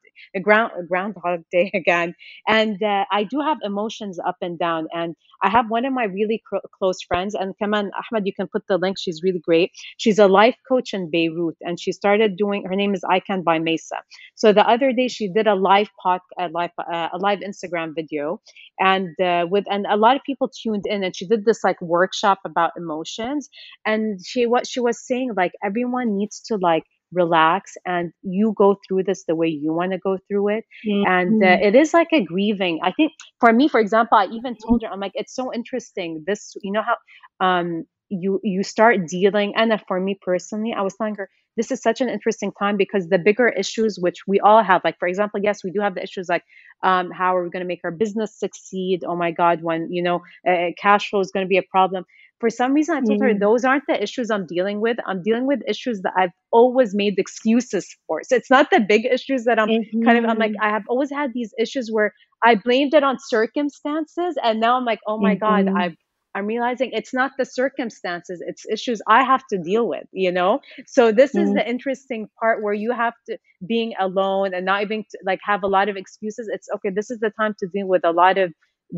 ground 0.42 0.72
groundhog 0.88 1.42
day 1.52 1.72
again. 1.82 2.16
And 2.48 2.82
uh, 2.84 3.06
i 3.12 3.24
do 3.24 3.40
have 3.42 3.58
emotions 3.64 4.20
up 4.20 4.33
and 4.42 4.58
down 4.60 4.88
and 4.94 5.16
i 5.42 5.50
have 5.50 5.70
one 5.70 5.86
of 5.86 5.94
my 5.94 6.06
really 6.06 6.42
cr- 6.48 6.66
close 6.78 7.02
friends 7.02 7.36
and 7.36 7.54
Kaman 7.60 7.92
ahmed 8.00 8.26
you 8.26 8.34
can 8.34 8.48
put 8.48 8.64
the 8.68 8.78
link 8.78 8.98
she's 9.00 9.22
really 9.24 9.40
great. 9.40 9.72
She's 9.98 10.20
a 10.20 10.28
life 10.28 10.56
coach 10.68 10.94
in 10.94 11.10
beirut 11.10 11.58
and 11.62 11.80
she 11.80 11.92
started 11.92 12.38
doing 12.38 12.66
her 12.66 12.76
name 12.76 12.94
is 12.94 13.04
i 13.10 13.20
can 13.20 13.44
by 13.44 13.60
mesa. 13.60 13.98
So 14.36 14.54
the 14.54 14.68
other 14.68 14.92
day 14.94 15.08
she 15.08 15.28
did 15.28 15.48
a 15.48 15.56
live 15.56 15.90
pod 16.02 16.22
a 16.40 16.48
live 16.50 16.72
uh, 16.80 17.10
a 17.14 17.18
live 17.18 17.40
Instagram 17.40 17.94
video, 17.96 18.42
and 18.80 19.20
uh, 19.20 19.46
with 19.50 19.66
and 19.70 19.86
a 19.90 19.98
lot 19.98 20.16
of 20.16 20.24
people 20.24 20.50
tuned 20.50 20.86
in, 20.88 21.04
and 21.04 21.16
she 21.16 21.28
did 21.28 21.46
this 21.46 21.64
like 21.64 21.82
workshop 21.82 22.40
about 22.46 22.72
emotions, 22.78 23.50
and 23.86 24.20
she 24.26 24.46
what 24.46 24.68
she 24.68 24.80
was 24.80 25.06
saying 25.06 25.34
like 25.36 25.54
everyone 25.64 26.18
needs 26.18 26.42
to 26.42 26.58
like 26.58 26.84
relax 27.14 27.74
and 27.86 28.12
you 28.22 28.54
go 28.58 28.78
through 28.88 29.04
this 29.04 29.24
the 29.26 29.36
way 29.36 29.48
you 29.48 29.74
want 29.74 29.92
to 29.92 29.98
go 29.98 30.18
through 30.28 30.50
it. 30.50 30.66
Mm-hmm. 30.88 31.12
and 31.12 31.44
uh, 31.44 31.48
mm-hmm. 31.48 31.64
it 31.64 31.76
is 31.76 31.94
like 31.94 32.10
a 32.12 32.24
grieving. 32.24 32.80
I 32.84 32.92
think 32.92 33.12
for 33.40 33.54
me 33.54 33.68
for 33.68 33.80
example 33.80 34.18
i 34.18 34.26
even 34.26 34.56
told 34.56 34.84
her 34.84 34.90
i'm 34.92 35.00
like 35.00 35.14
it's 35.16 35.36
so 35.36 35.54
interesting. 35.54 36.24
This 36.28 36.56
you 36.62 36.72
know 36.72 36.84
how 36.84 36.98
um 37.46 37.86
you 38.10 38.40
you 38.44 38.64
start 38.64 39.08
dealing 39.08 39.54
and 39.56 39.74
for 39.88 40.00
me 40.00 40.18
personally 40.22 40.74
i 40.78 40.82
was 40.82 40.94
telling 40.96 41.16
her 41.16 41.30
this 41.56 41.72
is 41.72 41.82
such 41.82 42.02
an 42.02 42.10
interesting 42.10 42.52
time 42.60 42.78
because 42.78 43.10
the 43.10 43.18
bigger 43.18 43.50
issues 43.50 43.98
which 44.00 44.20
we 44.28 44.40
all 44.40 44.64
have 44.64 44.82
like 44.84 44.98
for 45.00 45.08
example 45.08 45.40
yes 45.42 45.64
we 45.64 45.72
do 45.72 45.80
have 45.80 45.96
the 45.96 46.04
issues 46.04 46.30
like 46.30 46.44
um, 46.84 47.12
how 47.12 47.36
are 47.36 47.44
we 47.44 47.50
going 47.50 47.62
to 47.62 47.68
make 47.68 47.80
our 47.86 47.92
business 47.92 48.38
succeed? 48.38 49.04
Oh 49.06 49.16
my 49.16 49.32
god 49.32 49.64
when 49.64 49.88
you 49.90 50.04
know 50.04 50.22
uh, 50.48 50.72
cash 50.78 51.10
flow 51.10 51.22
is 51.22 51.32
going 51.32 51.46
to 51.46 51.50
be 51.50 51.58
a 51.58 51.64
problem 51.64 52.06
for 52.44 52.50
some 52.50 52.74
reason 52.74 52.98
i 52.98 53.00
told 53.00 53.22
mm. 53.22 53.28
her 53.28 53.40
those 53.40 53.64
aren't 53.64 53.86
the 53.88 54.04
issues 54.04 54.30
i'm 54.30 54.46
dealing 54.46 54.82
with 54.82 54.98
i'm 55.08 55.24
dealing 55.24 55.48
with 55.48 55.62
issues 55.66 56.02
that 56.02 56.12
i've 56.18 56.36
always 56.52 56.94
made 56.94 57.18
excuses 57.18 57.88
for 58.06 58.22
so 58.22 58.36
it's 58.36 58.50
not 58.50 58.70
the 58.70 58.82
big 58.82 59.06
issues 59.06 59.46
that 59.46 59.58
i'm 59.58 59.70
mm-hmm. 59.70 60.04
kind 60.04 60.18
of 60.18 60.26
i'm 60.26 60.38
like 60.38 60.52
mm-hmm. 60.52 60.68
i 60.68 60.70
have 60.70 60.84
always 60.90 61.10
had 61.10 61.32
these 61.34 61.54
issues 61.58 61.90
where 61.90 62.12
i 62.44 62.54
blamed 62.54 62.94
it 62.94 63.02
on 63.02 63.16
circumstances 63.18 64.36
and 64.44 64.60
now 64.60 64.76
i'm 64.76 64.84
like 64.84 65.00
oh 65.08 65.18
my 65.18 65.36
mm-hmm. 65.36 65.74
god 65.74 65.82
i've 65.82 65.96
I'm 66.36 66.48
realizing 66.48 66.90
it's 66.94 67.14
not 67.14 67.34
the 67.38 67.46
circumstances, 67.46 68.42
it's 68.48 68.66
issues 68.66 69.04
I 69.08 69.24
have 69.24 69.44
to 69.52 69.58
deal 69.60 69.88
with, 69.88 70.06
you 70.12 70.32
know? 70.32 70.62
So 70.88 71.12
this 71.12 71.34
mm-hmm. 71.34 71.50
is 71.50 71.54
the 71.54 71.70
interesting 71.70 72.28
part 72.40 72.64
where 72.64 72.74
you 72.74 72.92
have 72.92 73.14
to 73.30 73.38
being 73.68 73.94
alone 74.00 74.56
and 74.56 74.66
not 74.66 74.82
even 74.82 75.04
to, 75.12 75.18
like 75.28 75.42
have 75.44 75.62
a 75.62 75.68
lot 75.68 75.90
of 75.90 75.96
excuses. 75.96 76.50
It's 76.52 76.68
okay, 76.78 76.90
this 76.90 77.12
is 77.12 77.20
the 77.20 77.30
time 77.40 77.54
to 77.60 77.68
deal 77.68 77.88
with 77.88 78.04
a 78.04 78.12
lot 78.12 78.40
of 78.40 78.52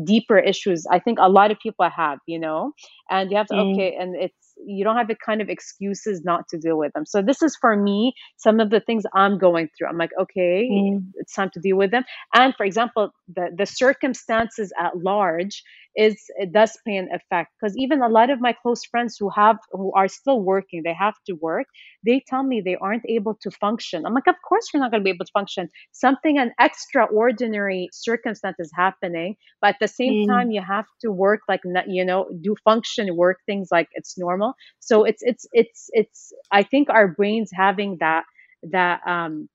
deeper 0.04 0.38
issues 0.38 0.86
i 0.90 0.98
think 0.98 1.18
a 1.20 1.28
lot 1.28 1.50
of 1.50 1.58
people 1.58 1.88
have 1.88 2.18
you 2.26 2.38
know 2.38 2.72
and 3.10 3.30
you 3.30 3.36
have 3.36 3.46
to 3.46 3.54
mm. 3.54 3.72
okay 3.72 3.96
and 3.98 4.14
it's 4.16 4.45
you 4.64 4.84
don't 4.84 4.96
have 4.96 5.08
the 5.08 5.16
kind 5.16 5.40
of 5.40 5.48
excuses 5.48 6.22
not 6.24 6.48
to 6.48 6.58
deal 6.58 6.78
with 6.78 6.92
them. 6.92 7.06
So 7.06 7.22
this 7.22 7.42
is 7.42 7.56
for 7.60 7.76
me 7.76 8.14
some 8.36 8.60
of 8.60 8.70
the 8.70 8.80
things 8.80 9.04
i'm 9.14 9.38
going 9.38 9.68
through. 9.76 9.88
I'm 9.88 9.98
like 9.98 10.12
okay 10.20 10.68
mm. 10.70 11.02
it's 11.16 11.34
time 11.34 11.50
to 11.54 11.60
deal 11.60 11.76
with 11.76 11.90
them. 11.90 12.04
And 12.34 12.54
for 12.56 12.64
example 12.64 13.10
the 13.34 13.50
the 13.56 13.66
circumstances 13.66 14.72
at 14.80 14.96
large 14.96 15.62
is 15.96 16.16
it 16.36 16.52
does 16.52 16.76
play 16.84 16.96
an 16.96 17.08
effect. 17.10 17.52
Because 17.58 17.76
even 17.76 18.02
a 18.02 18.08
lot 18.08 18.28
of 18.30 18.40
my 18.40 18.52
close 18.52 18.84
friends 18.84 19.16
who 19.18 19.30
have 19.30 19.56
who 19.72 19.92
are 19.94 20.08
still 20.08 20.40
working 20.40 20.82
they 20.84 20.94
have 20.94 21.14
to 21.26 21.34
work 21.34 21.66
they 22.04 22.22
tell 22.26 22.42
me 22.42 22.60
they 22.60 22.76
aren't 22.76 23.04
able 23.08 23.34
to 23.42 23.50
function. 23.50 24.06
I'm 24.06 24.14
like 24.14 24.26
of 24.26 24.36
course 24.46 24.68
you're 24.72 24.82
not 24.82 24.90
going 24.90 25.02
to 25.02 25.04
be 25.04 25.10
able 25.10 25.26
to 25.26 25.32
function. 25.32 25.68
Something 25.92 26.38
an 26.38 26.52
extraordinary 26.60 27.88
circumstance 27.92 28.56
is 28.58 28.70
happening 28.74 29.36
but 29.60 29.70
at 29.70 29.76
the 29.80 29.88
same 29.88 30.12
mm. 30.12 30.26
time 30.28 30.50
you 30.50 30.62
have 30.62 30.86
to 31.02 31.10
work 31.10 31.40
like 31.48 31.60
you 31.86 32.04
know 32.04 32.28
do 32.40 32.54
function 32.64 33.14
work 33.16 33.38
things 33.46 33.68
like 33.70 33.88
it's 33.92 34.18
normal 34.18 34.45
so 34.80 35.04
it's 35.04 35.22
it's 35.22 35.46
it's 35.52 35.90
it's 35.92 36.32
i 36.50 36.62
think 36.62 36.88
our 36.90 37.08
brains 37.08 37.50
having 37.54 37.96
that 38.00 38.24
that 38.62 39.00
um 39.06 39.48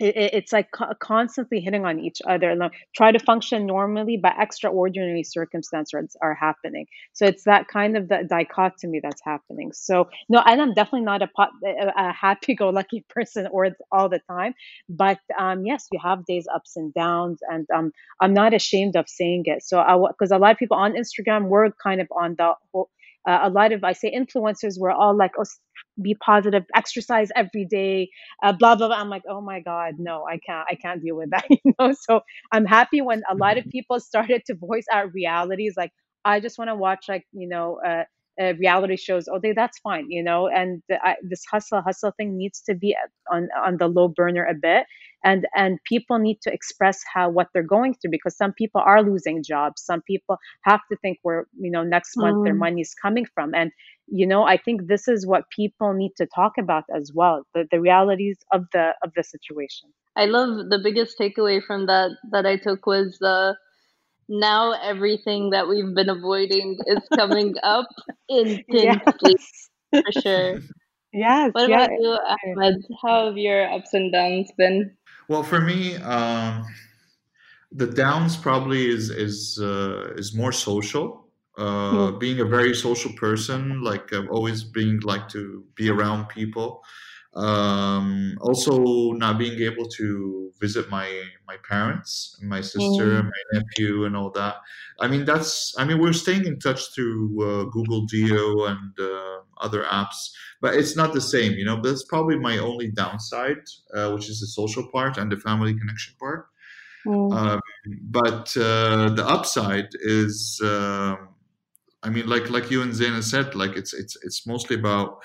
it's 0.00 0.52
like 0.52 0.68
constantly 1.00 1.60
hitting 1.60 1.84
on 1.84 2.00
each 2.00 2.20
other. 2.26 2.54
Like, 2.56 2.72
try 2.94 3.12
to 3.12 3.18
function 3.18 3.66
normally, 3.66 4.18
but 4.20 4.34
extraordinary 4.38 5.22
circumstances 5.22 6.16
are, 6.20 6.34
happening. 6.34 6.86
So 7.12 7.26
it's 7.26 7.44
that 7.44 7.68
kind 7.68 7.96
of 7.96 8.08
the 8.08 8.24
dichotomy 8.28 9.00
that's 9.02 9.20
happening. 9.24 9.70
So 9.72 10.08
no, 10.28 10.42
and 10.44 10.60
I'm 10.60 10.74
definitely 10.74 11.02
not 11.02 11.22
a, 11.22 11.28
a 11.96 12.12
happy-go-lucky 12.12 13.04
person 13.10 13.46
or 13.52 13.68
all 13.92 14.08
the 14.08 14.20
time. 14.28 14.54
But 14.88 15.18
um, 15.38 15.64
yes, 15.64 15.86
you 15.92 16.00
have 16.02 16.24
days 16.26 16.46
ups 16.52 16.76
and 16.76 16.92
downs, 16.94 17.38
and 17.48 17.66
um, 17.72 17.92
I'm 18.20 18.34
not 18.34 18.54
ashamed 18.54 18.96
of 18.96 19.08
saying 19.08 19.42
it. 19.46 19.62
So 19.62 19.78
I 19.78 19.96
because 20.08 20.32
a 20.32 20.38
lot 20.38 20.52
of 20.52 20.58
people 20.58 20.76
on 20.78 20.94
Instagram 20.94 21.48
were 21.48 21.70
kind 21.82 22.00
of 22.00 22.08
on 22.10 22.34
the 22.36 22.54
whole 22.72 22.90
uh, 23.28 23.40
a 23.42 23.50
lot 23.50 23.72
of 23.72 23.84
I 23.84 23.92
say 23.92 24.12
influencers 24.14 24.78
were 24.78 24.90
all 24.90 25.16
like, 25.16 25.32
"Oh, 25.38 25.44
be 26.00 26.14
positive, 26.14 26.64
exercise 26.74 27.30
every 27.36 27.64
day, 27.64 28.10
uh, 28.42 28.52
blah 28.52 28.74
blah 28.74 28.88
blah." 28.88 28.96
I'm 28.96 29.08
like, 29.08 29.22
"Oh 29.28 29.40
my 29.40 29.60
god, 29.60 29.94
no, 29.98 30.24
I 30.26 30.38
can't, 30.38 30.66
I 30.70 30.74
can't 30.74 31.02
deal 31.02 31.16
with 31.16 31.30
that." 31.30 31.44
you 31.50 31.72
know, 31.78 31.92
so 31.98 32.20
I'm 32.52 32.64
happy 32.64 33.00
when 33.00 33.22
a 33.30 33.34
lot 33.34 33.58
of 33.58 33.64
mm-hmm. 33.64 33.70
people 33.70 34.00
started 34.12 34.42
to 34.46 34.54
voice 34.54 34.86
out 34.92 35.12
realities. 35.12 35.74
Like, 35.76 35.92
I 36.24 36.40
just 36.40 36.58
want 36.58 36.68
to 36.68 36.74
watch 36.74 37.06
like 37.08 37.24
you 37.32 37.48
know. 37.48 37.80
Uh, 37.84 38.04
uh, 38.40 38.54
reality 38.54 38.96
shows 38.96 39.28
oh 39.30 39.38
they, 39.42 39.52
that's 39.52 39.78
fine 39.80 40.10
you 40.10 40.22
know 40.22 40.48
and 40.48 40.82
I, 40.90 41.16
this 41.22 41.44
hustle 41.50 41.82
hustle 41.82 42.12
thing 42.16 42.36
needs 42.36 42.60
to 42.62 42.74
be 42.74 42.96
on 43.30 43.48
on 43.64 43.76
the 43.76 43.88
low 43.88 44.08
burner 44.08 44.44
a 44.44 44.54
bit 44.54 44.86
and 45.24 45.46
and 45.54 45.78
people 45.84 46.18
need 46.18 46.40
to 46.42 46.52
express 46.52 47.02
how 47.12 47.28
what 47.28 47.48
they're 47.52 47.62
going 47.62 47.94
through 47.94 48.10
because 48.10 48.36
some 48.36 48.52
people 48.52 48.80
are 48.84 49.02
losing 49.02 49.42
jobs 49.42 49.82
some 49.84 50.02
people 50.02 50.38
have 50.62 50.80
to 50.90 50.96
think 50.98 51.18
where 51.22 51.46
you 51.58 51.70
know 51.70 51.82
next 51.82 52.16
month 52.16 52.38
mm. 52.38 52.44
their 52.44 52.54
money 52.54 52.80
is 52.80 52.94
coming 52.94 53.26
from 53.34 53.54
and 53.54 53.70
you 54.06 54.26
know 54.26 54.44
i 54.44 54.56
think 54.56 54.86
this 54.86 55.08
is 55.08 55.26
what 55.26 55.44
people 55.54 55.92
need 55.92 56.12
to 56.16 56.26
talk 56.26 56.52
about 56.58 56.84
as 56.94 57.12
well 57.14 57.42
the, 57.54 57.66
the 57.70 57.80
realities 57.80 58.38
of 58.52 58.64
the 58.72 58.92
of 59.02 59.10
the 59.16 59.22
situation 59.22 59.88
i 60.16 60.24
love 60.24 60.70
the 60.70 60.80
biggest 60.82 61.18
takeaway 61.18 61.62
from 61.64 61.86
that 61.86 62.10
that 62.30 62.46
i 62.46 62.56
took 62.56 62.86
was 62.86 63.20
uh 63.22 63.52
now 64.28 64.72
everything 64.82 65.50
that 65.50 65.68
we've 65.68 65.94
been 65.94 66.08
avoiding 66.08 66.78
is 66.86 67.00
coming 67.14 67.54
up 67.62 67.88
intensely 68.28 69.36
yes. 69.36 69.68
for 69.90 70.20
sure 70.20 70.60
Yes. 71.12 71.50
What 71.52 71.68
yes. 71.68 71.86
about 71.86 72.00
you, 72.00 72.18
Ahmed? 72.56 72.84
How 73.02 73.26
have 73.26 73.36
your 73.36 73.70
ups 73.70 73.92
and 73.92 74.10
downs 74.10 74.50
been? 74.56 74.96
Well, 75.28 75.42
for 75.42 75.60
me, 75.60 75.96
um, 75.96 76.64
the 77.70 77.86
downs 77.86 78.36
probably 78.36 78.88
is 78.88 79.10
is 79.10 79.58
uh, 79.60 80.14
is 80.16 80.34
more 80.34 80.52
social. 80.52 81.28
Uh, 81.58 81.92
mm. 81.92 82.18
Being 82.18 82.40
a 82.40 82.46
very 82.46 82.74
social 82.74 83.12
person, 83.12 83.82
like 83.82 84.12
I've 84.12 84.30
always 84.30 84.64
been 84.64 85.00
like 85.00 85.28
to 85.30 85.64
be 85.74 85.90
around 85.90 86.28
people. 86.28 86.82
Um, 87.34 88.36
also, 88.42 89.12
not 89.12 89.38
being 89.38 89.60
able 89.62 89.86
to 89.86 90.52
visit 90.60 90.90
my 90.90 91.08
my 91.46 91.56
parents, 91.68 92.38
my 92.42 92.60
sister, 92.60 93.22
mm. 93.22 93.24
my 93.24 93.42
nephew, 93.58 94.04
and 94.04 94.16
all 94.16 94.30
that. 94.32 94.56
I 95.00 95.08
mean, 95.08 95.24
that's. 95.24 95.74
I 95.78 95.84
mean, 95.84 95.98
we're 95.98 96.12
staying 96.12 96.44
in 96.44 96.58
touch 96.58 96.94
through 96.94 97.24
uh, 97.42 97.64
Google 97.70 98.04
Duo 98.04 98.66
and 98.66 98.92
uh, 99.00 99.38
other 99.58 99.84
apps, 99.84 100.30
but 100.60 100.74
it's 100.74 100.94
not 100.94 101.14
the 101.14 101.22
same. 101.22 101.52
You 101.52 101.64
know, 101.64 101.80
that's 101.80 102.04
probably 102.04 102.38
my 102.38 102.58
only 102.58 102.90
downside, 102.90 103.64
uh, 103.94 104.10
which 104.12 104.28
is 104.28 104.40
the 104.40 104.48
social 104.48 104.86
part 104.92 105.16
and 105.16 105.32
the 105.32 105.38
family 105.38 105.72
connection 105.72 106.14
part. 106.20 106.48
Mm. 107.06 107.34
Um, 107.34 107.60
but 108.02 108.54
uh, 108.56 109.08
the 109.10 109.24
upside 109.26 109.88
is. 110.00 110.60
Um, 110.62 111.28
I 112.04 112.10
mean, 112.10 112.26
like 112.26 112.50
like 112.50 112.68
you 112.70 112.82
and 112.82 112.92
Zeena 112.92 113.22
said, 113.22 113.54
like 113.54 113.76
it's 113.76 113.94
it's 113.94 114.16
it's 114.22 114.44
mostly 114.44 114.74
about 114.74 115.22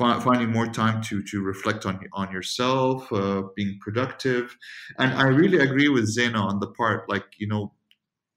uh, 0.00 0.20
finding 0.20 0.50
more 0.50 0.66
time 0.66 1.02
to 1.02 1.22
to 1.22 1.42
reflect 1.42 1.86
on 1.86 2.00
on 2.12 2.30
yourself, 2.32 3.12
uh, 3.12 3.42
being 3.54 3.78
productive, 3.80 4.56
and 4.98 5.12
I 5.14 5.24
really 5.24 5.58
agree 5.58 5.88
with 5.88 6.04
Zeena 6.06 6.38
on 6.38 6.60
the 6.60 6.68
part 6.68 7.08
like 7.08 7.24
you 7.38 7.48
know 7.48 7.72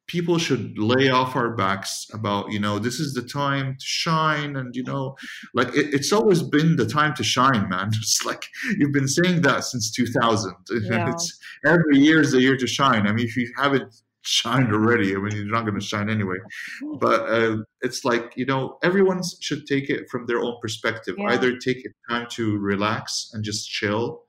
people 0.09 0.39
should 0.39 0.77
lay 0.77 1.09
off 1.09 1.35
our 1.35 1.55
backs 1.55 2.07
about 2.13 2.51
you 2.51 2.59
know 2.59 2.79
this 2.79 2.99
is 2.99 3.13
the 3.13 3.21
time 3.21 3.75
to 3.79 3.85
shine 3.85 4.55
and 4.55 4.75
you 4.75 4.83
know 4.83 5.15
like 5.53 5.67
it, 5.69 5.93
it's 5.93 6.11
always 6.11 6.41
been 6.41 6.75
the 6.75 6.85
time 6.85 7.13
to 7.13 7.23
shine 7.23 7.69
man. 7.69 7.91
It's 8.01 8.25
like 8.25 8.43
you've 8.77 8.91
been 8.91 9.07
saying 9.07 9.43
that 9.43 9.63
since 9.63 9.91
2000 9.91 10.53
yeah. 10.83 11.11
it's 11.11 11.39
every 11.65 11.99
year 11.99 12.19
is 12.21 12.31
the 12.31 12.41
year 12.41 12.57
to 12.57 12.67
shine. 12.67 13.07
I 13.07 13.11
mean 13.13 13.27
if 13.27 13.37
you 13.37 13.51
haven't 13.57 13.93
shined 14.21 14.73
already 14.73 15.15
i 15.15 15.19
mean 15.19 15.35
you're 15.35 15.45
not 15.45 15.65
going 15.65 15.79
to 15.79 15.85
shine 15.85 16.09
anyway 16.09 16.35
but 16.99 17.21
uh, 17.29 17.57
it's 17.81 18.03
like 18.03 18.33
you 18.35 18.45
know 18.45 18.77
everyone 18.83 19.21
should 19.39 19.65
take 19.65 19.89
it 19.89 20.09
from 20.09 20.25
their 20.25 20.39
own 20.39 20.55
perspective 20.61 21.15
yeah. 21.17 21.29
either 21.29 21.57
take 21.57 21.87
time 22.09 22.27
to 22.29 22.57
relax 22.57 23.31
and 23.33 23.43
just 23.43 23.69
chill 23.69 24.23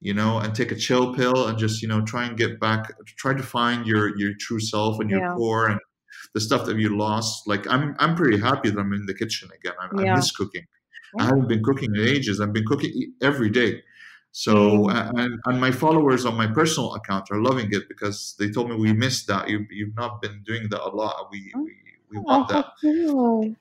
you 0.00 0.14
know, 0.14 0.38
and 0.38 0.54
take 0.54 0.72
a 0.72 0.76
chill 0.76 1.14
pill 1.14 1.46
and 1.46 1.58
just, 1.58 1.82
you 1.82 1.88
know, 1.88 2.02
try 2.02 2.24
and 2.24 2.36
get 2.36 2.58
back, 2.58 2.90
try 3.18 3.34
to 3.34 3.42
find 3.42 3.86
your 3.86 4.16
your 4.18 4.32
true 4.40 4.60
self 4.60 4.98
and 4.98 5.10
your 5.10 5.20
yeah. 5.20 5.34
core 5.34 5.68
and 5.68 5.80
the 6.34 6.40
stuff 6.40 6.64
that 6.66 6.78
you 6.78 6.96
lost. 6.96 7.46
Like 7.46 7.68
I'm 7.68 7.94
I'm 7.98 8.16
pretty 8.16 8.38
happy 8.38 8.70
that 8.70 8.78
I'm 8.78 8.92
in 8.92 9.06
the 9.06 9.14
kitchen 9.14 9.50
again. 9.54 9.74
I, 9.80 10.02
yeah. 10.02 10.12
I 10.12 10.16
miss 10.16 10.34
cooking. 10.34 10.66
I 11.18 11.24
haven't 11.24 11.48
been 11.48 11.62
cooking 11.62 11.90
in 11.94 12.06
ages. 12.06 12.40
I've 12.40 12.52
been 12.52 12.66
cooking 12.66 13.12
every 13.20 13.50
day. 13.50 13.82
So 14.32 14.88
and, 14.90 15.40
and 15.44 15.60
my 15.60 15.72
followers 15.72 16.24
on 16.24 16.36
my 16.36 16.46
personal 16.46 16.94
account 16.94 17.30
are 17.30 17.40
loving 17.40 17.72
it 17.72 17.88
because 17.88 18.36
they 18.38 18.50
told 18.50 18.70
me 18.70 18.76
we 18.76 18.92
missed 18.92 19.26
that. 19.26 19.48
You 19.48 19.66
you've 19.70 19.96
not 19.96 20.22
been 20.22 20.42
doing 20.44 20.68
that 20.70 20.82
a 20.82 20.88
lot. 20.88 21.28
We 21.32 21.52
we, 21.64 21.72
we 22.10 22.18
want 22.18 22.48
that. 22.48 22.66
Oh, 22.84 23.54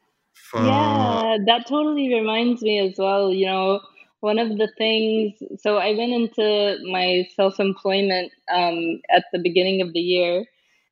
yeah, 0.53 1.38
that 1.45 1.67
totally 1.67 2.13
reminds 2.13 2.62
me 2.62 2.79
as 2.79 2.95
well. 2.97 3.34
You 3.34 3.47
know, 3.47 3.82
one 4.21 4.39
of 4.39 4.58
the 4.58 4.69
things 4.77 5.34
so 5.62 5.77
i 5.77 5.93
went 5.93 6.12
into 6.12 6.77
my 6.91 7.27
self-employment 7.36 8.32
um, 8.53 9.01
at 9.10 9.25
the 9.32 9.39
beginning 9.39 9.82
of 9.82 9.93
the 9.93 9.99
year 9.99 10.45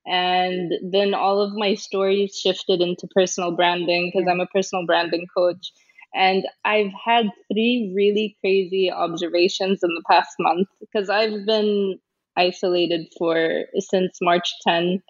and 0.06 0.72
then 0.82 1.14
all 1.14 1.42
of 1.42 1.54
my 1.54 1.74
stories 1.74 2.38
shifted 2.38 2.82
into 2.82 3.08
personal 3.14 3.52
branding 3.52 4.12
because 4.14 4.28
i'm 4.30 4.40
a 4.40 4.48
personal 4.48 4.86
branding 4.86 5.28
coach 5.36 5.72
and 6.14 6.46
i've 6.66 6.92
had 7.06 7.26
three 7.52 7.92
really 7.96 8.38
crazy 8.42 8.92
observations 8.92 9.80
in 9.84 9.90
the 9.94 10.04
past 10.10 10.36
month 10.40 10.68
because 10.80 11.10
i've 11.10 11.46
been 11.46 11.98
isolated 12.38 13.08
for 13.18 13.64
since 13.80 14.18
march 14.22 14.50
10 14.68 15.02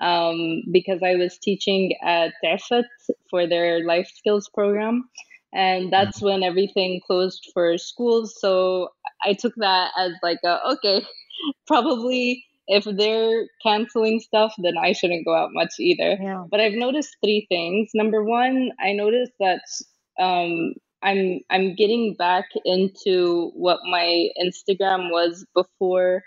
um, 0.00 0.62
because 0.72 1.00
i 1.02 1.14
was 1.14 1.38
teaching 1.38 1.94
at 2.02 2.32
Tefet 2.44 2.84
for 3.30 3.46
their 3.46 3.84
life 3.84 4.10
skills 4.14 4.48
program. 4.52 5.08
And 5.54 5.90
that's 5.90 6.20
when 6.20 6.42
everything 6.42 7.00
closed 7.06 7.50
for 7.54 7.78
schools. 7.78 8.34
So 8.38 8.90
i 9.24 9.32
took 9.32 9.54
that 9.56 9.92
as 9.98 10.12
like 10.22 10.40
a, 10.44 10.60
okay 10.72 11.02
probably 11.66 12.44
if 12.68 12.84
they're 12.84 13.46
canceling 13.62 14.18
stuff 14.18 14.52
then 14.58 14.74
i 14.82 14.92
shouldn't 14.92 15.24
go 15.24 15.34
out 15.34 15.50
much 15.52 15.74
either. 15.78 16.18
Yeah. 16.20 16.44
but 16.50 16.60
i've 16.60 16.74
noticed 16.74 17.16
three 17.22 17.46
things. 17.48 17.90
Number 17.94 18.22
one 18.22 18.70
i 18.80 18.92
noticed 18.92 19.32
that 19.40 19.60
um, 20.20 20.74
i'm 21.02 21.40
i'm 21.50 21.74
getting 21.74 22.14
back 22.14 22.46
into 22.64 23.50
what 23.54 23.80
my 23.90 24.28
instagram 24.42 25.10
was 25.10 25.44
before 25.54 26.22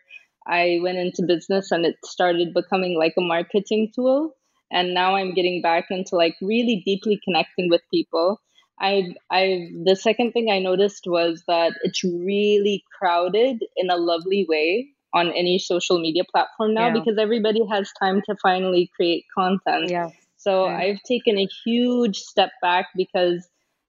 i 0.47 0.80
went 0.82 0.97
into 0.97 1.23
business 1.28 1.71
and 1.71 1.86
it 1.86 1.95
started 2.06 2.54
becoming 2.54 2.97
like 2.97 3.13
a 3.17 3.21
marketing 3.21 3.91
tool 3.93 4.36
and 4.71 4.93
now 4.93 5.15
i'm 5.15 5.34
getting 5.34 5.62
back 5.62 5.86
into 5.89 6.15
like 6.15 6.36
really 6.41 6.82
deeply 6.86 7.19
connecting 7.25 7.69
with 7.69 7.82
people 7.91 8.39
I 8.82 9.13
I 9.30 9.71
the 9.84 9.95
second 9.95 10.32
thing 10.32 10.49
I 10.49 10.60
noticed 10.60 11.04
was 11.06 11.43
that 11.47 11.73
it's 11.84 12.04
really 12.04 12.84
crowded 12.97 13.62
in 13.75 13.89
a 13.89 13.97
lovely 13.97 14.45
way 14.47 14.88
on 15.13 15.32
any 15.32 15.60
social 15.60 15.99
media 15.99 16.23
platform 16.32 16.73
now 16.73 16.88
yeah. 16.88 16.93
because 16.93 17.17
everybody 17.17 17.65
has 17.69 17.91
time 17.99 18.21
to 18.30 18.36
finally 18.41 18.89
create 18.95 19.25
content. 19.36 19.89
Yeah. 19.89 20.10
So 20.38 20.67
yeah. 20.67 20.78
I've 20.78 21.02
taken 21.04 21.38
a 21.38 21.47
huge 21.65 22.17
step 22.17 22.52
back 22.62 22.88
because 22.95 23.47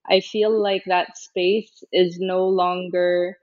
I 0.09 0.21
feel 0.21 0.61
like 0.61 0.85
that 0.87 1.17
space 1.17 1.83
is 1.93 2.19
no 2.19 2.49
longer 2.49 3.37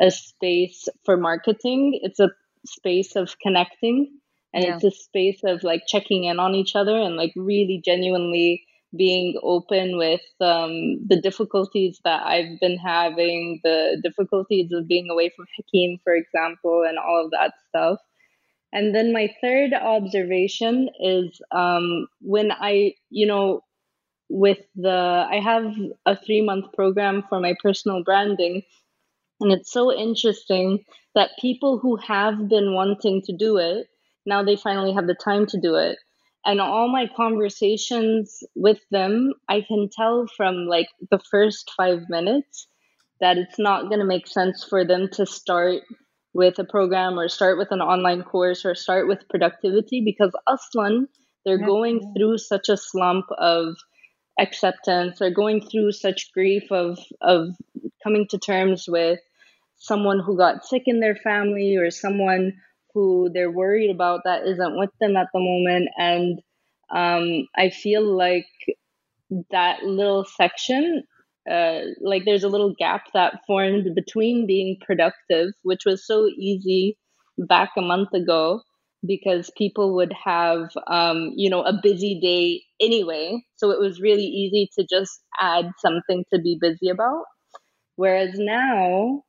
a 0.00 0.10
space 0.10 0.88
for 1.04 1.16
marketing. 1.16 1.98
It's 2.02 2.20
a 2.20 2.30
space 2.66 3.16
of 3.16 3.38
connecting 3.40 4.18
and 4.54 4.64
yeah. 4.64 4.74
it's 4.74 4.84
a 4.84 4.90
space 4.90 5.40
of 5.44 5.62
like 5.62 5.82
checking 5.86 6.24
in 6.24 6.38
on 6.38 6.54
each 6.54 6.76
other 6.76 6.96
and 6.96 7.16
like 7.16 7.32
really 7.36 7.80
genuinely 7.84 8.64
being 8.94 9.38
open 9.42 9.96
with 9.96 10.20
um, 10.40 11.00
the 11.06 11.18
difficulties 11.22 11.98
that 12.04 12.22
I've 12.26 12.60
been 12.60 12.76
having, 12.76 13.60
the 13.64 13.98
difficulties 14.02 14.70
of 14.72 14.86
being 14.86 15.08
away 15.10 15.32
from 15.34 15.46
Hakeem, 15.56 15.98
for 16.04 16.14
example, 16.14 16.84
and 16.86 16.98
all 16.98 17.24
of 17.24 17.30
that 17.30 17.54
stuff. 17.68 17.98
And 18.70 18.94
then 18.94 19.12
my 19.12 19.34
third 19.40 19.72
observation 19.72 20.88
is 21.00 21.40
um, 21.52 22.06
when 22.20 22.52
I, 22.52 22.94
you 23.08 23.26
know, 23.26 23.62
with 24.32 24.58
the, 24.74 25.26
I 25.30 25.40
have 25.40 25.74
a 26.06 26.16
three 26.16 26.42
month 26.42 26.72
program 26.72 27.22
for 27.28 27.40
my 27.40 27.54
personal 27.62 28.02
branding. 28.02 28.62
And 29.40 29.52
it's 29.52 29.72
so 29.72 29.92
interesting 29.92 30.84
that 31.14 31.30
people 31.40 31.78
who 31.78 31.96
have 31.96 32.48
been 32.48 32.74
wanting 32.74 33.22
to 33.26 33.36
do 33.36 33.58
it, 33.58 33.86
now 34.24 34.42
they 34.42 34.56
finally 34.56 34.92
have 34.92 35.06
the 35.06 35.14
time 35.14 35.46
to 35.46 35.60
do 35.60 35.74
it 35.74 35.98
and 36.44 36.60
all 36.60 36.88
my 36.88 37.08
conversations 37.16 38.42
with 38.54 38.78
them 38.90 39.32
i 39.48 39.60
can 39.60 39.88
tell 39.94 40.26
from 40.36 40.66
like 40.66 40.88
the 41.10 41.20
first 41.30 41.70
five 41.76 42.02
minutes 42.08 42.66
that 43.20 43.38
it's 43.38 43.58
not 43.58 43.88
going 43.88 44.00
to 44.00 44.04
make 44.04 44.26
sense 44.26 44.64
for 44.64 44.84
them 44.84 45.08
to 45.12 45.24
start 45.24 45.82
with 46.34 46.58
a 46.58 46.64
program 46.64 47.18
or 47.18 47.28
start 47.28 47.58
with 47.58 47.70
an 47.70 47.80
online 47.80 48.22
course 48.22 48.64
or 48.64 48.74
start 48.74 49.06
with 49.06 49.28
productivity 49.28 50.02
because 50.04 50.32
aslan 50.48 51.06
they're 51.44 51.64
going 51.64 52.00
through 52.16 52.38
such 52.38 52.68
a 52.68 52.76
slump 52.76 53.26
of 53.38 53.74
acceptance 54.38 55.18
they're 55.18 55.30
going 55.30 55.60
through 55.60 55.92
such 55.92 56.32
grief 56.32 56.70
of 56.72 56.98
of 57.20 57.48
coming 58.02 58.26
to 58.28 58.38
terms 58.38 58.86
with 58.88 59.18
someone 59.76 60.20
who 60.20 60.36
got 60.36 60.64
sick 60.64 60.84
in 60.86 61.00
their 61.00 61.16
family 61.16 61.76
or 61.76 61.90
someone 61.90 62.52
who 62.94 63.30
they're 63.34 63.50
worried 63.50 63.90
about 63.90 64.20
that 64.24 64.46
isn't 64.46 64.78
with 64.78 64.90
them 65.00 65.16
at 65.16 65.28
the 65.34 65.40
moment. 65.40 65.88
And 65.98 66.40
um, 66.94 67.48
I 67.56 67.70
feel 67.70 68.02
like 68.04 68.46
that 69.50 69.82
little 69.82 70.24
section, 70.24 71.04
uh, 71.50 71.80
like 72.00 72.24
there's 72.24 72.44
a 72.44 72.48
little 72.48 72.74
gap 72.78 73.04
that 73.14 73.40
formed 73.46 73.94
between 73.94 74.46
being 74.46 74.76
productive, 74.84 75.48
which 75.62 75.84
was 75.86 76.06
so 76.06 76.26
easy 76.26 76.96
back 77.38 77.70
a 77.76 77.82
month 77.82 78.12
ago 78.12 78.62
because 79.06 79.50
people 79.56 79.94
would 79.96 80.12
have 80.12 80.70
um, 80.86 81.32
you 81.36 81.50
know 81.50 81.62
a 81.62 81.72
busy 81.82 82.18
day 82.20 82.62
anyway. 82.84 83.42
So 83.56 83.70
it 83.70 83.80
was 83.80 84.00
really 84.00 84.24
easy 84.24 84.70
to 84.78 84.86
just 84.90 85.20
add 85.40 85.70
something 85.78 86.24
to 86.32 86.40
be 86.40 86.58
busy 86.60 86.88
about. 86.88 87.24
Whereas 87.96 88.30
now 88.38 89.22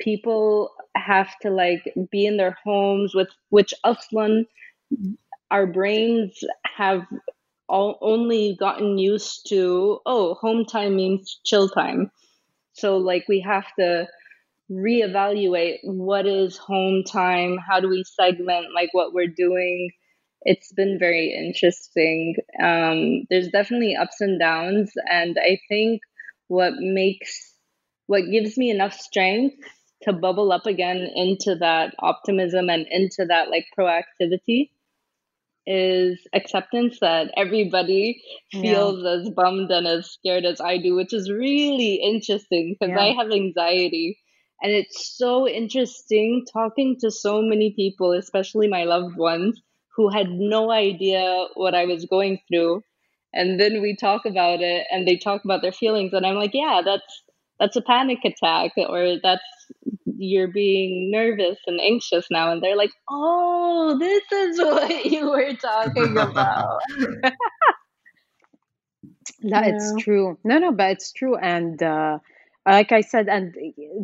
people 0.00 0.70
have 0.96 1.30
to 1.42 1.50
like 1.50 1.82
be 2.10 2.26
in 2.26 2.36
their 2.38 2.56
homes 2.64 3.14
with 3.14 3.28
which 3.50 3.74
aslan 3.84 4.46
our 5.50 5.66
brains 5.66 6.38
have 6.76 7.02
all 7.68 7.98
only 8.02 8.56
gotten 8.60 8.98
used 8.98 9.46
to 9.48 10.00
oh 10.06 10.34
home 10.34 10.64
time 10.64 10.96
means 10.96 11.40
chill 11.44 11.68
time. 11.68 12.10
So 12.74 12.98
like 12.98 13.26
we 13.28 13.40
have 13.40 13.66
to 13.78 14.08
reevaluate 14.70 15.78
what 15.84 16.26
is 16.26 16.56
home 16.56 17.04
time 17.04 17.56
how 17.56 17.80
do 17.80 17.88
we 17.88 18.02
segment 18.04 18.66
like 18.74 18.88
what 18.92 19.12
we're 19.12 19.26
doing 19.26 19.90
it's 20.42 20.72
been 20.72 20.98
very 20.98 21.32
interesting 21.32 22.36
um, 22.62 23.26
there's 23.30 23.48
definitely 23.48 23.96
ups 23.96 24.20
and 24.20 24.40
downs 24.40 24.92
and 25.10 25.36
i 25.40 25.58
think 25.68 26.00
what 26.48 26.72
makes 26.78 27.54
what 28.06 28.22
gives 28.30 28.56
me 28.56 28.70
enough 28.70 28.92
strength 28.92 29.56
to 30.02 30.12
bubble 30.12 30.52
up 30.52 30.66
again 30.66 31.08
into 31.14 31.56
that 31.56 31.94
optimism 32.00 32.68
and 32.68 32.86
into 32.90 33.24
that 33.26 33.50
like 33.50 33.66
proactivity 33.78 34.70
is 35.66 36.20
acceptance 36.32 36.98
that 37.00 37.32
everybody 37.36 38.22
feels 38.52 39.02
yeah. 39.02 39.10
as 39.10 39.30
bummed 39.30 39.70
and 39.70 39.86
as 39.86 40.12
scared 40.12 40.44
as 40.44 40.60
I 40.60 40.78
do, 40.78 40.94
which 40.94 41.12
is 41.12 41.30
really 41.30 41.96
interesting 41.96 42.76
because 42.78 42.94
yeah. 42.96 43.02
I 43.02 43.14
have 43.14 43.32
anxiety. 43.32 44.18
And 44.62 44.72
it's 44.72 45.16
so 45.16 45.46
interesting 45.46 46.46
talking 46.50 46.96
to 47.00 47.10
so 47.10 47.42
many 47.42 47.72
people, 47.74 48.12
especially 48.12 48.68
my 48.68 48.84
loved 48.84 49.16
ones, 49.16 49.60
who 49.96 50.08
had 50.08 50.30
no 50.30 50.70
idea 50.70 51.46
what 51.54 51.74
I 51.74 51.84
was 51.84 52.06
going 52.06 52.40
through. 52.48 52.82
And 53.32 53.60
then 53.60 53.82
we 53.82 53.96
talk 53.96 54.24
about 54.24 54.60
it 54.62 54.86
and 54.90 55.06
they 55.06 55.16
talk 55.16 55.44
about 55.44 55.62
their 55.62 55.72
feelings. 55.72 56.12
And 56.12 56.24
I'm 56.24 56.36
like, 56.36 56.54
yeah, 56.54 56.80
that's 56.84 57.22
that's 57.58 57.76
a 57.76 57.82
panic 57.82 58.18
attack 58.24 58.72
or 58.76 59.16
that's 59.22 59.42
you're 60.18 60.48
being 60.48 61.10
nervous 61.10 61.58
and 61.66 61.80
anxious 61.80 62.26
now 62.30 62.52
and 62.52 62.62
they're 62.62 62.76
like 62.76 62.92
oh 63.10 63.96
this 63.98 64.22
is 64.32 64.58
what 64.62 65.04
you 65.06 65.30
were 65.30 65.54
talking 65.54 66.16
about 66.18 66.80
no 69.42 69.60
it's 69.62 69.94
true 69.98 70.38
no 70.44 70.58
no 70.58 70.72
but 70.72 70.92
it's 70.92 71.12
true 71.12 71.36
and 71.36 71.82
uh, 71.82 72.18
like 72.66 72.92
i 72.92 73.00
said 73.02 73.28
and 73.28 73.54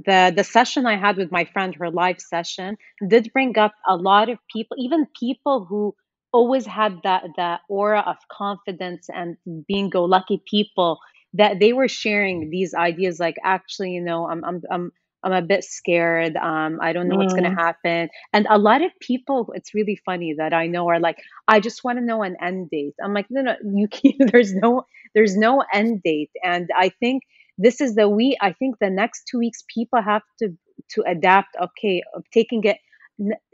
the 0.07 0.33
the 0.37 0.44
session 0.44 0.87
i 0.87 0.96
had 0.96 1.16
with 1.16 1.33
my 1.33 1.44
friend 1.46 1.77
her 1.77 1.90
live 1.90 2.20
session 2.20 2.77
did 3.09 3.33
bring 3.35 3.57
up 3.59 3.75
a 3.88 3.96
lot 3.96 4.31
of 4.31 4.38
people 4.53 4.77
even 4.81 5.07
people 5.18 5.66
who 5.68 5.94
always 6.33 6.66
had 6.66 6.98
that 7.05 7.25
that 7.37 7.61
aura 7.68 8.01
of 8.07 8.16
confidence 8.31 9.09
and 9.14 9.37
being 9.68 9.90
go 9.90 10.05
lucky 10.05 10.42
people 10.51 10.98
that 11.35 11.60
they 11.60 11.73
were 11.75 11.88
sharing 11.88 12.50
these 12.50 12.75
ideas 12.75 13.21
like 13.21 13.37
actually 13.44 13.92
you 13.92 14.02
know 14.02 14.29
i'm 14.29 14.44
i'm 14.44 14.63
i'm 14.71 14.92
I'm 15.25 15.33
a 15.33 15.42
bit 15.42 15.65
scared. 15.65 16.37
Um, 16.37 16.79
I 16.83 16.92
don't 16.92 17.08
know 17.08 17.17
what's 17.17 17.35
going 17.35 17.44
to 17.44 17.50
happen. 17.50 18.08
And 18.33 18.46
a 18.50 18.58
lot 18.58 18.83
of 18.83 18.92
people, 19.00 19.52
it's 19.54 19.75
really 19.75 20.00
funny 20.06 20.35
that 20.38 20.54
I 20.54 20.67
know 20.69 20.88
are 20.88 21.00
like, 21.00 21.19
I 21.48 21.60
just 21.60 21.85
want 21.85 21.98
to 21.98 22.04
know 22.04 22.23
an 22.23 22.37
end 22.42 22.71
date. 22.71 22.94
I'm 23.04 23.15
like, 23.15 23.27
no, 23.31 23.42
no, 23.42 23.56
you 23.75 23.88
can't. 23.88 24.17
There's 24.33 24.54
no, 24.54 24.85
there's 25.15 25.37
no 25.37 25.65
end 25.75 26.02
date. 26.04 26.31
And 26.42 26.71
I 26.77 26.90
think 27.00 27.23
this 27.59 27.81
is 27.81 27.94
the 27.94 28.09
we. 28.09 28.37
I 28.40 28.53
think 28.53 28.77
the 28.81 28.90
next 28.90 29.25
two 29.31 29.38
weeks, 29.38 29.65
people 29.73 30.03
have 30.03 30.23
to 30.40 30.57
to 30.90 31.03
adapt. 31.07 31.57
Okay, 31.61 32.03
of 32.15 32.25
taking 32.33 32.65
it 32.65 32.79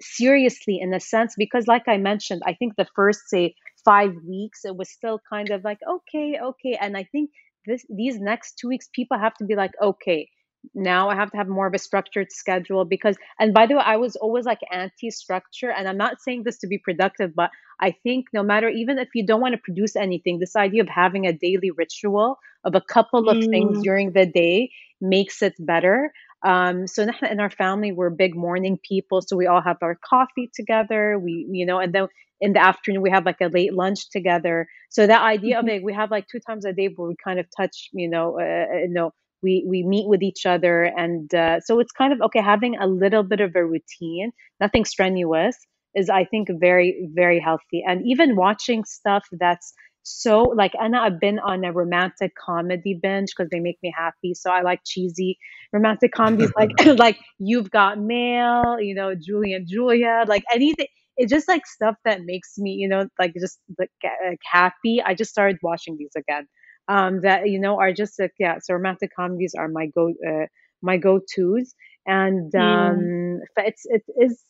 seriously 0.01 0.78
in 0.80 0.94
a 0.94 1.01
sense 1.01 1.34
because 1.36 1.66
like 1.66 1.82
i 1.88 1.96
mentioned 1.96 2.40
i 2.46 2.55
think 2.55 2.74
the 2.76 2.86
first 2.94 3.20
say 3.28 3.55
five 3.84 4.12
weeks 4.26 4.64
it 4.64 4.76
was 4.76 4.88
still 4.88 5.20
kind 5.28 5.51
of 5.51 5.64
like 5.64 5.78
okay 5.88 6.38
okay 6.42 6.78
and 6.80 6.96
i 6.96 7.05
think 7.05 7.30
this 7.66 7.84
these 7.90 8.18
next 8.18 8.57
two 8.59 8.68
weeks 8.68 8.88
people 8.94 9.18
have 9.18 9.34
to 9.34 9.44
be 9.44 9.55
like 9.55 9.72
okay 9.82 10.28
now 10.74 11.08
i 11.08 11.14
have 11.14 11.30
to 11.30 11.36
have 11.36 11.48
more 11.48 11.66
of 11.66 11.74
a 11.74 11.78
structured 11.78 12.30
schedule 12.30 12.84
because 12.84 13.16
and 13.38 13.54
by 13.54 13.66
the 13.66 13.74
way 13.74 13.82
i 13.84 13.96
was 13.96 14.16
always 14.16 14.44
like 14.44 14.60
anti 14.72 15.10
structure 15.10 15.70
and 15.70 15.88
i'm 15.88 15.96
not 15.96 16.20
saying 16.20 16.42
this 16.44 16.58
to 16.58 16.66
be 16.66 16.78
productive 16.78 17.34
but 17.34 17.50
i 17.80 17.90
think 17.90 18.26
no 18.32 18.42
matter 18.42 18.68
even 18.68 18.98
if 18.98 19.08
you 19.14 19.26
don't 19.26 19.40
want 19.40 19.54
to 19.54 19.60
produce 19.62 19.96
anything 19.96 20.38
this 20.38 20.56
idea 20.56 20.82
of 20.82 20.88
having 20.88 21.26
a 21.26 21.32
daily 21.32 21.70
ritual 21.70 22.38
of 22.64 22.74
a 22.74 22.80
couple 22.80 23.28
of 23.28 23.36
mm. 23.36 23.50
things 23.50 23.82
during 23.82 24.12
the 24.12 24.26
day 24.26 24.70
makes 25.00 25.42
it 25.42 25.54
better 25.58 26.12
um, 26.46 26.86
so 26.86 27.02
in 27.30 27.40
our 27.40 27.50
family, 27.50 27.92
we're 27.92 28.10
big 28.10 28.36
morning 28.36 28.78
people. 28.82 29.22
So 29.22 29.36
we 29.36 29.46
all 29.46 29.60
have 29.60 29.78
our 29.82 29.98
coffee 30.08 30.50
together. 30.54 31.18
We, 31.18 31.46
you 31.50 31.66
know, 31.66 31.78
and 31.78 31.92
then 31.92 32.06
in 32.40 32.52
the 32.52 32.62
afternoon 32.62 33.02
we 33.02 33.10
have 33.10 33.26
like 33.26 33.40
a 33.40 33.48
late 33.48 33.74
lunch 33.74 34.10
together. 34.10 34.68
So 34.90 35.06
that 35.06 35.22
idea 35.22 35.56
mm-hmm. 35.56 35.68
of 35.68 35.74
it, 35.74 35.82
we 35.82 35.92
have 35.94 36.10
like 36.10 36.26
two 36.28 36.40
times 36.40 36.64
a 36.64 36.72
day 36.72 36.88
where 36.94 37.08
we 37.08 37.16
kind 37.22 37.40
of 37.40 37.46
touch, 37.56 37.88
you 37.92 38.08
know, 38.08 38.38
uh, 38.40 38.74
uh, 38.74 38.78
you 38.78 38.90
know, 38.90 39.12
we 39.43 39.64
we 39.68 39.84
meet 39.84 40.09
with 40.09 40.22
each 40.22 40.47
other, 40.47 40.84
and 40.84 41.32
uh, 41.34 41.61
so 41.61 41.80
it's 41.80 41.93
kind 41.93 42.12
of 42.12 42.20
okay 42.22 42.41
having 42.41 42.76
a 42.78 42.86
little 42.86 43.22
bit 43.22 43.41
of 43.41 43.55
a 43.57 43.64
routine, 43.64 44.32
nothing 44.61 44.84
strenuous, 44.84 45.57
is 45.95 46.11
I 46.11 46.24
think 46.24 46.49
very 46.61 47.09
very 47.14 47.41
healthy. 47.41 47.82
And 47.86 48.03
even 48.07 48.36
watching 48.36 48.84
stuff 48.84 49.24
that's 49.32 49.72
so 50.03 50.43
like 50.43 50.72
Anna, 50.80 51.01
I've 51.01 51.20
been 51.20 51.39
on 51.39 51.64
a 51.64 51.72
romantic 51.72 52.32
comedy 52.34 52.99
binge 53.01 53.30
because 53.36 53.51
they 53.51 53.61
make 53.61 53.78
me 53.82 53.93
happy. 53.97 54.34
So 54.34 54.51
I 54.51 54.62
like 54.62 54.80
cheesy 54.86 55.39
romantic 55.72 56.12
comedies 56.12 56.51
like 56.57 56.70
like 56.99 57.18
You've 57.39 57.70
Got 57.70 57.99
Mail, 57.99 58.78
you 58.80 58.95
know, 58.95 59.14
Julie 59.14 59.53
and 59.53 59.66
Julia, 59.68 60.24
like 60.26 60.45
anything. 60.53 60.86
It's 61.16 61.32
just 61.32 61.49
like 61.49 61.66
stuff 61.66 61.97
that 62.05 62.20
makes 62.24 62.57
me, 62.59 62.70
you 62.72 62.89
know, 62.89 63.09
like 63.18 63.34
just 63.39 63.59
like, 63.78 63.91
like 64.24 64.39
happy. 64.51 65.03
I 65.05 65.14
just 65.14 65.30
started 65.30 65.59
watching 65.62 65.97
these 65.99 66.12
again. 66.16 66.47
Um, 66.89 67.20
that 67.20 67.49
you 67.49 67.61
know 67.61 67.78
are 67.78 67.93
just 67.93 68.18
like 68.18 68.32
yeah. 68.39 68.59
So 68.61 68.74
romantic 68.74 69.11
comedies 69.14 69.55
are 69.57 69.68
my 69.68 69.86
go 69.86 70.14
uh, 70.26 70.47
my 70.80 70.97
go 70.97 71.18
tos, 71.20 71.74
and 72.07 72.55
um, 72.55 72.99
mm. 72.99 73.39
it's 73.59 73.84
it 73.86 74.03
is 74.20 74.43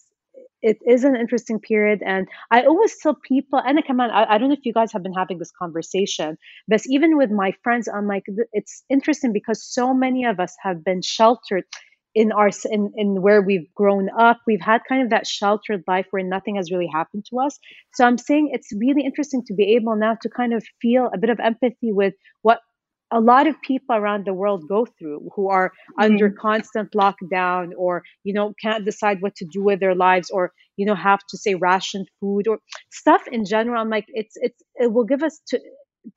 it 0.62 0.78
is 0.86 1.04
an 1.04 1.14
interesting 1.14 1.60
period 1.60 2.02
and 2.04 2.26
i 2.50 2.62
always 2.62 2.96
tell 3.00 3.14
people 3.14 3.60
and 3.64 3.78
come 3.86 4.00
on 4.00 4.10
I, 4.10 4.34
I, 4.34 4.38
don't 4.38 4.48
know 4.48 4.54
if 4.54 4.64
you 4.64 4.72
guys 4.72 4.92
have 4.92 5.02
been 5.02 5.12
having 5.12 5.38
this 5.38 5.52
conversation 5.52 6.36
but 6.66 6.82
even 6.86 7.16
with 7.16 7.30
my 7.30 7.52
friends 7.62 7.88
i'm 7.88 8.06
like 8.06 8.24
it's 8.52 8.82
interesting 8.90 9.32
because 9.32 9.62
so 9.62 9.94
many 9.94 10.24
of 10.24 10.40
us 10.40 10.56
have 10.62 10.84
been 10.84 11.02
sheltered 11.02 11.64
in 12.18 12.32
our 12.32 12.50
in, 12.64 12.92
in 12.96 13.22
where 13.22 13.40
we've 13.40 13.72
grown 13.74 14.08
up 14.18 14.38
we've 14.44 14.66
had 14.70 14.80
kind 14.88 15.02
of 15.04 15.10
that 15.10 15.24
sheltered 15.24 15.84
life 15.86 16.06
where 16.10 16.24
nothing 16.24 16.56
has 16.56 16.72
really 16.72 16.90
happened 16.92 17.24
to 17.30 17.38
us 17.38 17.58
so 17.94 18.04
i'm 18.04 18.18
saying 18.18 18.50
it's 18.52 18.72
really 18.84 19.04
interesting 19.04 19.42
to 19.46 19.54
be 19.54 19.76
able 19.76 19.94
now 19.94 20.16
to 20.20 20.28
kind 20.28 20.52
of 20.52 20.64
feel 20.82 21.08
a 21.14 21.18
bit 21.18 21.30
of 21.30 21.38
empathy 21.38 21.92
with 21.92 22.14
what 22.42 22.58
a 23.10 23.20
lot 23.20 23.46
of 23.46 23.54
people 23.62 23.94
around 23.94 24.26
the 24.26 24.34
world 24.34 24.64
go 24.68 24.84
through 24.98 25.30
who 25.34 25.48
are 25.48 25.68
mm-hmm. 25.68 26.02
under 26.04 26.28
constant 26.30 26.90
lockdown 26.90 27.70
or 27.76 28.02
you 28.24 28.34
know 28.34 28.52
can't 28.60 28.84
decide 28.84 29.22
what 29.22 29.36
to 29.36 29.46
do 29.52 29.62
with 29.62 29.78
their 29.78 29.94
lives 29.94 30.28
or 30.30 30.52
you 30.76 30.84
know 30.84 30.96
have 30.96 31.20
to 31.28 31.38
say 31.38 31.54
ration 31.54 32.04
food 32.18 32.48
or 32.48 32.58
stuff 32.90 33.22
in 33.30 33.44
general 33.44 33.80
i'm 33.80 33.90
like 33.96 34.06
it's 34.08 34.36
it's 34.46 34.60
it 34.74 34.92
will 34.92 35.04
give 35.04 35.22
us 35.22 35.40
to, 35.46 35.60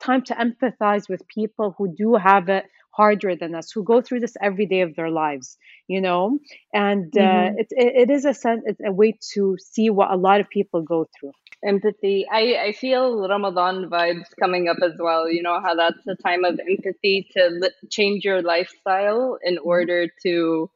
time 0.00 0.22
to 0.22 0.34
empathize 0.34 1.08
with 1.08 1.22
people 1.28 1.74
who 1.78 1.94
do 1.96 2.14
have 2.14 2.48
it 2.48 2.64
harder 2.92 3.34
than 3.34 3.54
us 3.54 3.70
who 3.70 3.82
go 3.82 4.00
through 4.00 4.20
this 4.20 4.36
every 4.40 4.66
day 4.66 4.80
of 4.82 4.94
their 4.96 5.10
lives 5.10 5.56
you 5.88 6.00
know 6.00 6.38
and 6.72 7.16
uh, 7.16 7.20
mm-hmm. 7.20 7.58
it, 7.58 7.66
it, 7.70 7.92
it 8.02 8.10
is 8.10 8.24
a 8.24 8.34
sense 8.34 8.62
it's 8.66 8.80
a 8.84 8.92
way 8.92 9.16
to 9.34 9.56
see 9.58 9.90
what 9.90 10.10
a 10.10 10.16
lot 10.16 10.40
of 10.40 10.48
people 10.48 10.82
go 10.82 11.06
through 11.18 11.32
empathy 11.64 12.26
i 12.30 12.56
i 12.66 12.72
feel 12.72 13.26
ramadan 13.28 13.88
vibes 13.88 14.28
coming 14.38 14.68
up 14.68 14.78
as 14.82 14.92
well 14.98 15.30
you 15.30 15.42
know 15.42 15.60
how 15.60 15.74
that's 15.74 16.06
a 16.06 16.16
time 16.16 16.44
of 16.44 16.60
empathy 16.68 17.26
to 17.32 17.48
li- 17.48 17.88
change 17.90 18.24
your 18.24 18.42
lifestyle 18.42 19.38
in 19.42 19.56
mm-hmm. 19.56 19.68
order 19.68 20.06
to 20.22 20.70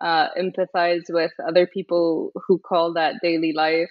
uh, 0.00 0.28
empathize 0.38 1.04
with 1.10 1.32
other 1.46 1.66
people 1.66 2.32
who 2.46 2.58
call 2.58 2.94
that 2.94 3.16
daily 3.22 3.52
life 3.52 3.90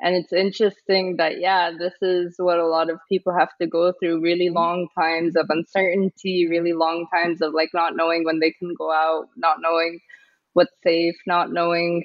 and 0.00 0.14
it's 0.14 0.32
interesting 0.32 1.16
that 1.16 1.40
yeah 1.40 1.70
this 1.76 1.94
is 2.02 2.34
what 2.38 2.58
a 2.58 2.66
lot 2.66 2.90
of 2.90 2.98
people 3.08 3.32
have 3.32 3.50
to 3.60 3.66
go 3.66 3.92
through 3.92 4.20
really 4.20 4.46
mm-hmm. 4.46 4.56
long 4.56 4.88
times 4.98 5.36
of 5.36 5.46
uncertainty 5.48 6.46
really 6.48 6.72
long 6.72 7.06
times 7.12 7.40
of 7.40 7.52
like 7.54 7.70
not 7.74 7.96
knowing 7.96 8.24
when 8.24 8.40
they 8.40 8.52
can 8.52 8.74
go 8.76 8.92
out 8.92 9.26
not 9.36 9.58
knowing 9.60 10.00
what's 10.52 10.74
safe 10.82 11.16
not 11.26 11.52
knowing 11.52 12.04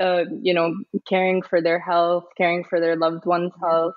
uh, 0.00 0.24
you 0.40 0.54
know 0.54 0.74
caring 1.06 1.42
for 1.42 1.60
their 1.60 1.78
health 1.78 2.24
caring 2.36 2.64
for 2.64 2.80
their 2.80 2.96
loved 2.96 3.26
one's 3.26 3.52
health 3.60 3.94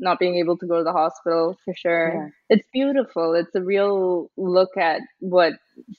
not 0.00 0.20
being 0.20 0.36
able 0.36 0.56
to 0.56 0.66
go 0.66 0.78
to 0.78 0.84
the 0.84 0.92
hospital 0.92 1.58
for 1.64 1.74
sure 1.74 2.12
yeah. 2.14 2.28
it's 2.48 2.68
beautiful 2.72 3.34
it's 3.34 3.54
a 3.54 3.62
real 3.62 4.30
look 4.36 4.76
at 4.76 5.00
what 5.18 5.54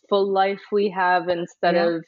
full 0.08 0.32
life 0.32 0.62
we 0.72 0.90
have 0.90 1.28
instead 1.28 1.76
yeah. 1.76 1.86
of 1.86 2.04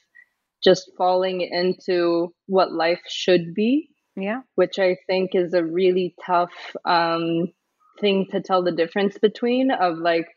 just 0.64 0.92
falling 0.98 1.42
into 1.42 2.34
what 2.48 2.72
life 2.72 3.02
should 3.08 3.54
be 3.54 3.92
yeah. 4.16 4.42
Which 4.56 4.80
I 4.80 4.98
think 5.08 5.32
is 5.34 5.54
a 5.54 5.64
really 5.64 6.16
tough 6.26 6.52
um, 6.86 7.52
thing 8.00 8.28
to 8.32 8.42
tell 8.42 8.64
the 8.64 8.72
difference 8.72 9.18
between 9.18 9.72
of 9.72 9.98
like, 9.98 10.28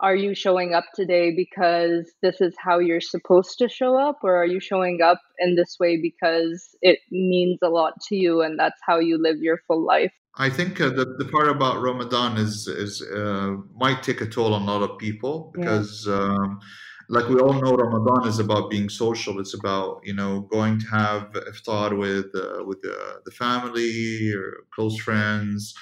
are 0.00 0.14
you 0.14 0.34
showing 0.34 0.74
up 0.74 0.84
today 0.94 1.34
because 1.34 2.12
this 2.22 2.40
is 2.40 2.54
how 2.56 2.78
you're 2.78 3.00
supposed 3.00 3.58
to 3.58 3.68
show 3.68 3.98
up 3.98 4.18
or 4.22 4.36
are 4.36 4.46
you 4.46 4.60
showing 4.60 5.00
up 5.02 5.20
in 5.40 5.56
this 5.56 5.76
way 5.80 6.00
because 6.00 6.76
it 6.82 7.00
means 7.10 7.58
a 7.62 7.68
lot 7.68 7.94
to 8.08 8.14
you 8.14 8.40
and 8.40 8.56
that's 8.56 8.80
how 8.86 9.00
you 9.00 9.20
live 9.20 9.38
your 9.38 9.58
full 9.66 9.84
life 9.84 10.12
i 10.36 10.48
think 10.48 10.80
uh, 10.80 10.88
the, 10.90 11.04
the 11.18 11.24
part 11.24 11.48
about 11.48 11.82
ramadan 11.82 12.36
is 12.36 12.68
is 12.68 13.02
uh, 13.02 13.56
might 13.74 14.00
take 14.04 14.20
a 14.20 14.26
toll 14.26 14.54
on 14.54 14.62
a 14.62 14.66
lot 14.66 14.88
of 14.88 14.96
people 14.98 15.50
because 15.52 16.06
yeah. 16.06 16.14
um, 16.14 16.60
like 17.08 17.28
we 17.28 17.40
all 17.40 17.54
know, 17.54 17.74
Ramadan 17.74 18.28
is 18.28 18.38
about 18.38 18.70
being 18.70 18.88
social. 18.88 19.40
It's 19.40 19.54
about 19.54 20.00
you 20.04 20.14
know 20.14 20.40
going 20.52 20.78
to 20.80 20.86
have 20.88 21.32
iftar 21.32 21.96
with 21.96 22.26
uh, 22.34 22.64
with 22.64 22.80
the, 22.82 23.20
the 23.24 23.30
family 23.30 24.32
or 24.32 24.64
close 24.74 24.98
friends, 25.00 25.74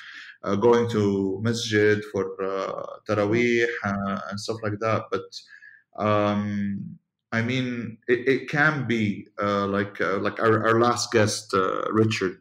uh, 0.45 0.55
going 0.55 0.89
to 0.91 1.41
masjid 1.43 2.03
for 2.13 2.25
uh, 2.43 2.87
tarawih 3.09 3.67
uh, 3.85 4.21
and 4.31 4.39
stuff 4.39 4.59
like 4.63 4.79
that. 4.81 5.05
But 5.11 6.03
um, 6.03 6.99
I 7.33 7.43
mean, 7.43 7.99
it, 8.07 8.29
it 8.29 8.49
can 8.49 8.87
be 8.87 9.27
uh, 9.43 9.67
like 9.67 10.01
uh, 10.01 10.19
like 10.19 10.39
our, 10.39 10.65
our 10.69 10.81
last 10.81 11.11
guest, 11.11 11.53
Richard. 11.91 12.39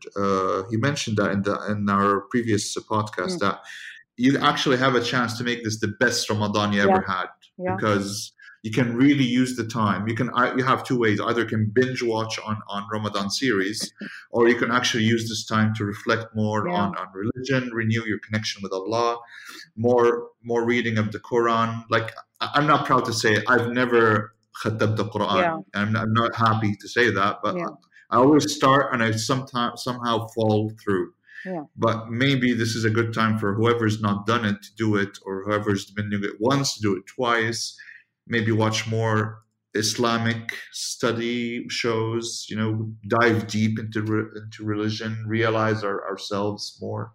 he 0.69 0.77
mentioned 0.77 1.17
that 1.17 1.31
in 1.31 1.41
the 1.41 1.57
in 1.71 1.89
our 1.89 2.21
previous 2.29 2.75
podcast 2.77 3.37
mm. 3.37 3.39
that 3.39 3.61
you 4.17 4.37
actually 4.37 4.77
have 4.77 4.95
a 4.95 5.01
chance 5.01 5.37
to 5.37 5.43
make 5.43 5.63
this 5.63 5.79
the 5.79 5.93
best 5.99 6.29
Ramadan 6.29 6.71
you 6.71 6.79
yeah. 6.79 6.89
ever 6.89 7.01
had 7.01 7.27
yeah. 7.57 7.75
because 7.75 8.31
you 8.65 8.71
can 8.71 8.95
really 8.97 9.23
use 9.23 9.55
the 9.55 9.63
time. 9.63 10.07
You 10.07 10.15
can 10.15 10.31
you 10.57 10.63
have 10.63 10.83
two 10.83 10.97
ways. 10.97 11.21
Either 11.21 11.41
you 11.41 11.47
can 11.47 11.71
binge 11.71 12.01
watch 12.01 12.39
on 12.39 12.57
on 12.67 12.87
Ramadan 12.91 13.29
series, 13.29 13.93
or 14.31 14.49
you 14.49 14.55
can 14.55 14.71
actually 14.71 15.03
use 15.03 15.29
this 15.29 15.45
time 15.45 15.75
to 15.75 15.85
reflect 15.85 16.35
more 16.35 16.67
yeah. 16.67 16.73
on, 16.73 16.97
on 16.97 17.07
religion, 17.13 17.69
renew 17.71 18.03
your 18.05 18.17
connection 18.25 18.63
with 18.63 18.73
Allah, 18.73 19.19
more 19.75 20.29
more 20.41 20.65
reading 20.65 20.97
of 20.97 21.11
the 21.11 21.19
Quran. 21.19 21.83
Like 21.91 22.11
I'm 22.41 22.65
not 22.65 22.87
proud 22.87 23.05
to 23.05 23.13
say 23.13 23.37
I've 23.47 23.69
never 23.69 24.33
khatab 24.63 24.97
the 24.97 25.05
Quran. 25.13 25.41
Yeah. 25.43 25.79
I'm, 25.79 25.95
I'm 25.95 26.13
not 26.13 26.33
happy 26.33 26.75
to 26.81 26.87
say 26.87 27.11
that, 27.11 27.41
but 27.43 27.55
yeah. 27.55 27.67
I 28.09 28.17
always 28.17 28.51
start 28.51 28.91
and 28.91 29.03
I 29.03 29.11
sometimes 29.11 29.83
somehow 29.83 30.25
fall 30.35 30.71
through. 30.83 31.13
Yeah. 31.45 31.65
But 31.77 32.09
maybe 32.09 32.53
this 32.53 32.73
is 32.73 32.83
a 32.83 32.89
good 32.89 33.13
time 33.13 33.37
for 33.37 33.53
whoever's 33.53 34.01
not 34.01 34.25
done 34.25 34.43
it 34.43 34.63
to 34.63 34.71
do 34.75 34.95
it, 34.95 35.19
or 35.23 35.43
whoever's 35.43 35.85
been 35.91 36.09
doing 36.09 36.23
it 36.23 36.37
once 36.39 36.73
to 36.73 36.81
do 36.81 36.95
it 36.95 37.05
twice 37.05 37.77
maybe 38.27 38.51
watch 38.51 38.87
more 38.87 39.43
Islamic 39.73 40.53
study 40.71 41.67
shows, 41.69 42.47
you 42.49 42.55
know, 42.55 42.91
dive 43.07 43.47
deep 43.47 43.77
into 43.77 44.01
re- 44.01 44.31
into 44.35 44.63
religion, 44.63 45.23
realize 45.27 45.83
our, 45.83 46.07
ourselves 46.07 46.77
more. 46.81 47.13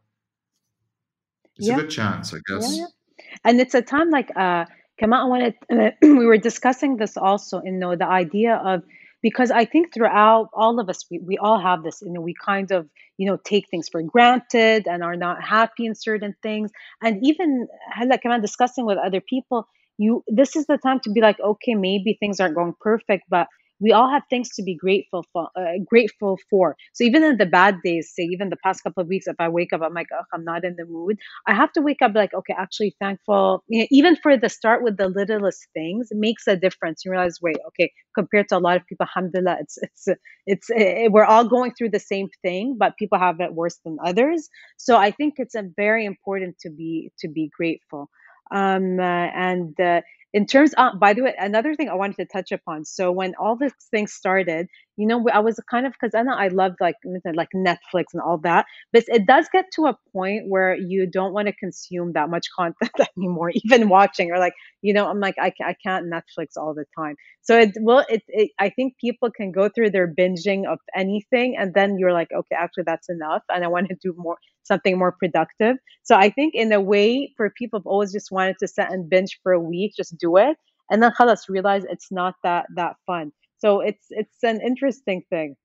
It's 1.56 1.68
yeah. 1.68 1.74
a 1.74 1.80
good 1.80 1.90
chance, 1.90 2.34
I 2.34 2.38
guess. 2.46 2.76
Yeah, 2.76 2.84
yeah. 3.18 3.34
And 3.44 3.60
it's 3.60 3.74
a 3.74 3.82
time 3.82 4.10
like 4.10 4.30
uh 4.36 4.66
Kama, 5.00 5.16
I 5.16 5.24
wanted 5.24 5.54
uh, 5.72 5.90
we 6.02 6.26
were 6.26 6.36
discussing 6.36 6.98
this 6.98 7.16
also, 7.16 7.62
you 7.64 7.72
know, 7.72 7.96
the 7.96 8.06
idea 8.06 8.56
of 8.56 8.82
because 9.22 9.50
I 9.50 9.64
think 9.64 9.92
throughout 9.92 10.50
all 10.54 10.78
of 10.78 10.88
us, 10.88 11.04
we, 11.10 11.18
we 11.18 11.38
all 11.38 11.60
have 11.60 11.82
this, 11.82 12.00
you 12.02 12.12
know, 12.12 12.20
we 12.20 12.34
kind 12.34 12.70
of, 12.70 12.88
you 13.18 13.26
know, 13.26 13.38
take 13.44 13.68
things 13.70 13.88
for 13.88 14.02
granted 14.02 14.86
and 14.86 15.02
are 15.02 15.16
not 15.16 15.42
happy 15.42 15.84
in 15.86 15.94
certain 15.94 16.34
things. 16.42 16.70
And 17.02 17.18
even 17.22 17.66
like 18.06 18.24
I'm 18.24 18.40
discussing 18.40 18.86
with 18.86 18.98
other 18.98 19.20
people, 19.20 19.68
you 20.00 20.24
this 20.28 20.56
is 20.56 20.66
the 20.66 20.78
time 20.78 21.00
to 21.04 21.10
be 21.12 21.20
like, 21.20 21.38
okay, 21.40 21.74
maybe 21.74 22.16
things 22.20 22.40
aren't 22.40 22.56
going 22.56 22.74
perfect, 22.80 23.24
but 23.30 23.48
we 23.80 23.92
all 23.92 24.10
have 24.10 24.22
things 24.30 24.50
to 24.56 24.62
be 24.62 24.74
grateful 24.76 25.24
for 25.32 25.48
uh, 25.56 25.78
grateful 25.88 26.38
for. 26.50 26.76
So 26.92 27.04
even 27.04 27.24
in 27.24 27.38
the 27.38 27.46
bad 27.46 27.76
days 27.82 28.12
say 28.14 28.24
even 28.24 28.50
the 28.50 28.58
past 28.64 28.82
couple 28.82 29.02
of 29.02 29.08
weeks 29.08 29.26
if 29.26 29.36
i 29.40 29.48
wake 29.48 29.72
up 29.72 29.82
i'm 29.82 29.94
like 29.94 30.08
oh, 30.14 30.24
i'm 30.34 30.44
not 30.44 30.64
in 30.64 30.76
the 30.76 30.84
mood 30.86 31.16
i 31.46 31.54
have 31.54 31.72
to 31.72 31.82
wake 31.82 32.02
up 32.02 32.12
like 32.14 32.34
okay 32.34 32.54
actually 32.58 32.94
thankful. 33.00 33.64
You 33.68 33.82
know, 33.82 33.86
even 33.90 34.16
for 34.16 34.36
the 34.36 34.48
start 34.48 34.82
with 34.82 34.96
the 34.98 35.08
littlest 35.08 35.66
things 35.74 36.08
it 36.10 36.18
makes 36.18 36.46
a 36.46 36.56
difference. 36.56 37.04
You 37.04 37.12
realize 37.12 37.38
wait 37.42 37.58
okay 37.68 37.92
compared 38.14 38.48
to 38.50 38.58
a 38.58 38.64
lot 38.66 38.76
of 38.76 38.86
people 38.86 39.06
alhamdulillah 39.06 39.58
it's 39.60 39.78
it's 39.82 40.08
it's 40.46 40.66
it, 40.70 41.12
we're 41.12 41.24
all 41.24 41.48
going 41.48 41.72
through 41.74 41.90
the 41.90 42.00
same 42.00 42.28
thing 42.42 42.76
but 42.78 42.96
people 42.98 43.18
have 43.18 43.40
it 43.40 43.54
worse 43.54 43.78
than 43.84 43.98
others. 44.04 44.48
So 44.76 44.96
i 44.96 45.10
think 45.10 45.34
it's 45.38 45.54
a 45.54 45.64
very 45.76 46.04
important 46.04 46.58
to 46.60 46.70
be 46.70 47.10
to 47.20 47.28
be 47.28 47.50
grateful 47.56 48.10
um, 48.50 48.98
uh, 49.00 49.02
and 49.02 49.78
uh, 49.80 50.02
in 50.32 50.46
terms 50.46 50.74
of, 50.74 51.00
by 51.00 51.14
the 51.14 51.22
way, 51.22 51.34
another 51.38 51.74
thing 51.74 51.88
I 51.88 51.94
wanted 51.94 52.16
to 52.18 52.26
touch 52.26 52.52
upon. 52.52 52.84
So 52.84 53.12
when 53.12 53.34
all 53.36 53.56
this 53.56 53.72
thing 53.90 54.06
started, 54.06 54.68
you 55.00 55.06
know, 55.06 55.26
I 55.32 55.40
was 55.40 55.58
kind 55.70 55.86
of 55.86 55.92
because 55.94 56.14
I 56.14 56.22
know 56.22 56.34
I 56.34 56.48
loved 56.48 56.76
like 56.80 56.96
like 57.34 57.48
Netflix 57.56 58.04
and 58.14 58.22
all 58.22 58.38
that, 58.44 58.66
but 58.92 59.04
it 59.08 59.26
does 59.26 59.48
get 59.52 59.66
to 59.76 59.86
a 59.86 59.98
point 60.12 60.44
where 60.48 60.76
you 60.76 61.06
don't 61.06 61.32
want 61.32 61.48
to 61.48 61.54
consume 61.54 62.12
that 62.14 62.30
much 62.30 62.46
content 62.58 62.92
anymore, 63.16 63.52
even 63.54 63.88
watching 63.88 64.32
or 64.32 64.38
like 64.38 64.54
you 64.82 64.92
know, 64.94 65.08
I'm 65.08 65.20
like 65.20 65.36
I, 65.40 65.52
I 65.64 65.74
can't 65.84 66.06
Netflix 66.12 66.56
all 66.56 66.74
the 66.74 66.86
time. 66.98 67.16
So 67.42 67.58
it 67.58 67.72
will 67.78 68.04
it, 68.10 68.22
it 68.28 68.50
I 68.60 68.70
think 68.70 68.96
people 69.00 69.30
can 69.30 69.52
go 69.52 69.68
through 69.68 69.90
their 69.90 70.08
binging 70.12 70.66
of 70.70 70.78
anything, 70.96 71.56
and 71.58 71.74
then 71.74 71.98
you're 71.98 72.12
like, 72.12 72.28
okay, 72.36 72.56
actually 72.58 72.84
that's 72.86 73.08
enough, 73.10 73.42
and 73.50 73.64
I 73.64 73.68
want 73.68 73.88
to 73.90 73.96
do 74.02 74.14
more 74.18 74.36
something 74.64 74.98
more 74.98 75.12
productive. 75.12 75.76
So 76.04 76.16
I 76.16 76.30
think 76.30 76.54
in 76.54 76.72
a 76.72 76.80
way, 76.80 77.32
for 77.36 77.50
people 77.58 77.80
have 77.80 77.86
always 77.86 78.12
just 78.12 78.30
wanted 78.32 78.56
to 78.60 78.68
sit 78.68 78.86
and 78.90 79.08
binge 79.10 79.40
for 79.42 79.52
a 79.52 79.60
week, 79.60 79.94
just 79.96 80.16
do 80.18 80.36
it, 80.36 80.56
and 80.90 81.02
then 81.02 81.12
realize 81.48 81.84
it's 81.90 82.12
not 82.12 82.34
that 82.44 82.66
that 82.76 82.96
fun. 83.06 83.32
So 83.60 83.80
it's 83.80 84.06
it's 84.10 84.42
an 84.42 84.60
interesting 84.60 85.22
thing. 85.30 85.56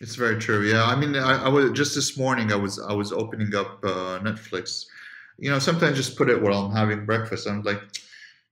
It's 0.00 0.16
very 0.16 0.38
true. 0.38 0.62
Yeah, 0.62 0.84
I 0.84 0.94
mean, 0.96 1.16
I, 1.16 1.44
I 1.44 1.48
was 1.48 1.70
just 1.72 1.94
this 1.94 2.18
morning. 2.18 2.52
I 2.52 2.56
was 2.56 2.78
I 2.78 2.92
was 2.92 3.12
opening 3.12 3.54
up 3.54 3.80
uh, 3.84 4.18
Netflix. 4.20 4.84
You 5.38 5.50
know, 5.50 5.58
sometimes 5.58 5.96
just 5.96 6.16
put 6.16 6.28
it 6.28 6.40
while 6.42 6.66
I'm 6.66 6.76
having 6.76 7.06
breakfast. 7.06 7.48
I'm 7.48 7.62
like, 7.62 7.80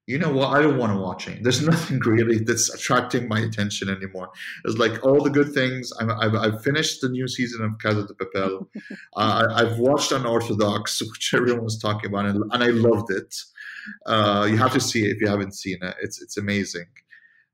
you 0.07 0.19
know 0.19 0.33
what? 0.33 0.49
I 0.49 0.63
don't 0.63 0.79
want 0.79 0.93
to 0.93 0.99
watch 0.99 1.29
it. 1.29 1.43
There's 1.43 1.61
nothing 1.75 1.99
really 2.01 2.39
that's 2.39 2.73
attracting 2.75 3.29
my 3.29 3.41
attention 3.41 3.91
anymore. 3.91 4.31
It's 4.65 4.79
like 4.79 5.05
all 5.05 5.23
the 5.23 5.31
good 5.31 5.53
things. 5.53 5.93
i 6.01 6.25
have 6.25 6.35
I've 6.35 6.63
finished 6.63 7.03
the 7.03 7.11
new 7.11 7.29
season 7.29 7.63
of 7.63 7.73
Casa 7.83 8.07
de 8.07 8.15
Papel. 8.15 8.67
uh, 9.17 9.47
I've 9.55 9.79
watched 9.79 10.13
Unorthodox, 10.13 11.03
which 11.13 11.35
everyone 11.35 11.65
was 11.65 11.79
talking 11.79 12.09
about, 12.11 12.27
and, 12.27 12.43
and 12.51 12.65
I 12.65 12.69
loved 12.69 13.11
it. 13.11 13.35
Uh, 14.07 14.49
you 14.51 14.57
have 14.57 14.73
to 14.73 14.81
see 14.81 15.05
it 15.05 15.17
if 15.17 15.21
you 15.21 15.29
haven't 15.29 15.55
seen 15.55 15.79
it. 15.83 15.95
It's 16.01 16.23
it's 16.23 16.39
amazing 16.39 16.87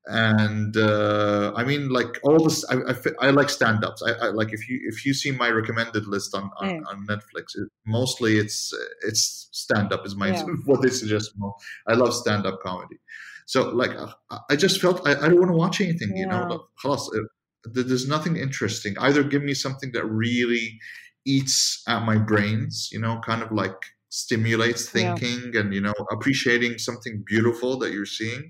and 0.06 0.76
uh, 0.76 1.52
I 1.56 1.64
mean, 1.64 1.88
like 1.88 2.18
all 2.22 2.42
this, 2.42 2.64
I, 2.70 2.76
I, 2.76 3.28
I 3.28 3.30
like 3.30 3.50
stand-ups. 3.50 4.02
I, 4.02 4.26
I, 4.26 4.28
like 4.28 4.52
if 4.52 4.68
you 4.68 4.80
if 4.84 5.04
you 5.04 5.12
see 5.12 5.32
my 5.32 5.50
recommended 5.50 6.06
list 6.06 6.34
on 6.34 6.50
on, 6.58 6.68
mm. 6.68 6.86
on 6.88 7.06
Netflix, 7.06 7.56
it, 7.56 7.68
mostly 7.86 8.38
it's 8.38 8.72
it's 9.02 9.48
stand-up 9.52 10.06
is 10.06 10.14
my 10.14 10.28
yeah. 10.28 10.42
what 10.64 10.82
they 10.82 10.90
suggest 10.90 11.32
more. 11.36 11.54
I 11.88 11.94
love 11.94 12.14
stand-up 12.14 12.60
comedy, 12.60 12.98
so 13.46 13.70
like 13.70 13.90
I 14.48 14.54
just 14.54 14.80
felt 14.80 15.06
I, 15.06 15.12
I 15.12 15.28
don't 15.28 15.40
want 15.40 15.50
to 15.50 15.56
watch 15.56 15.80
anything. 15.80 16.12
Yeah. 16.14 16.22
You 16.22 16.26
know, 16.28 16.66
like, 16.84 17.22
there's 17.64 18.06
nothing 18.06 18.36
interesting. 18.36 18.96
Either 18.98 19.24
give 19.24 19.42
me 19.42 19.54
something 19.54 19.90
that 19.92 20.06
really 20.06 20.78
eats 21.24 21.82
at 21.88 22.04
my 22.04 22.16
brains, 22.16 22.90
you 22.92 23.00
know, 23.00 23.20
kind 23.26 23.42
of 23.42 23.50
like 23.50 23.74
stimulates 24.08 24.88
thinking 24.88 25.50
yeah. 25.52 25.60
and 25.60 25.74
you 25.74 25.80
know 25.80 25.92
appreciating 26.12 26.78
something 26.78 27.24
beautiful 27.26 27.76
that 27.76 27.92
you're 27.92 28.06
seeing 28.06 28.48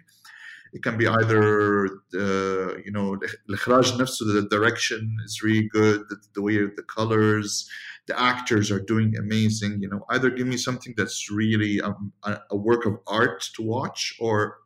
it 0.75 0.81
can 0.83 0.97
be 0.97 1.07
either 1.07 1.85
uh, 2.15 2.77
you 2.85 2.91
know 2.91 3.17
الإخراج 3.49 4.01
نفسه 4.01 4.25
the 4.25 4.47
direction 4.49 5.17
is 5.25 5.43
really 5.43 5.67
good 5.67 6.01
the, 6.09 6.17
the 6.35 6.41
way 6.41 6.57
the 6.57 6.83
colors 6.87 7.69
the 8.07 8.19
actors 8.19 8.71
are 8.71 8.79
doing 8.79 9.15
amazing 9.17 9.81
you 9.81 9.89
know 9.89 10.05
either 10.09 10.29
give 10.29 10.47
me 10.47 10.57
something 10.57 10.93
that's 10.97 11.29
really 11.29 11.81
um, 11.81 12.11
a, 12.23 12.37
a, 12.51 12.57
work 12.57 12.85
of 12.85 12.97
art 13.07 13.41
to 13.55 13.61
watch 13.61 14.15
or 14.19 14.57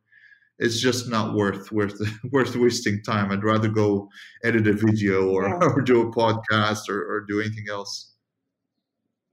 it's 0.60 0.80
just 0.80 1.10
not 1.10 1.36
worth 1.36 1.72
worth 1.72 2.00
worth 2.32 2.56
wasting 2.56 3.02
time 3.04 3.32
i'd 3.32 3.44
rather 3.44 3.68
go 3.68 4.08
edit 4.44 4.68
a 4.68 4.74
video 4.74 5.30
or, 5.30 5.48
yeah. 5.48 5.68
or 5.74 5.82
do 5.82 6.02
a 6.02 6.12
podcast 6.12 6.88
or, 6.90 7.00
or 7.12 7.22
do 7.28 7.42
anything 7.42 7.66
else 7.70 8.14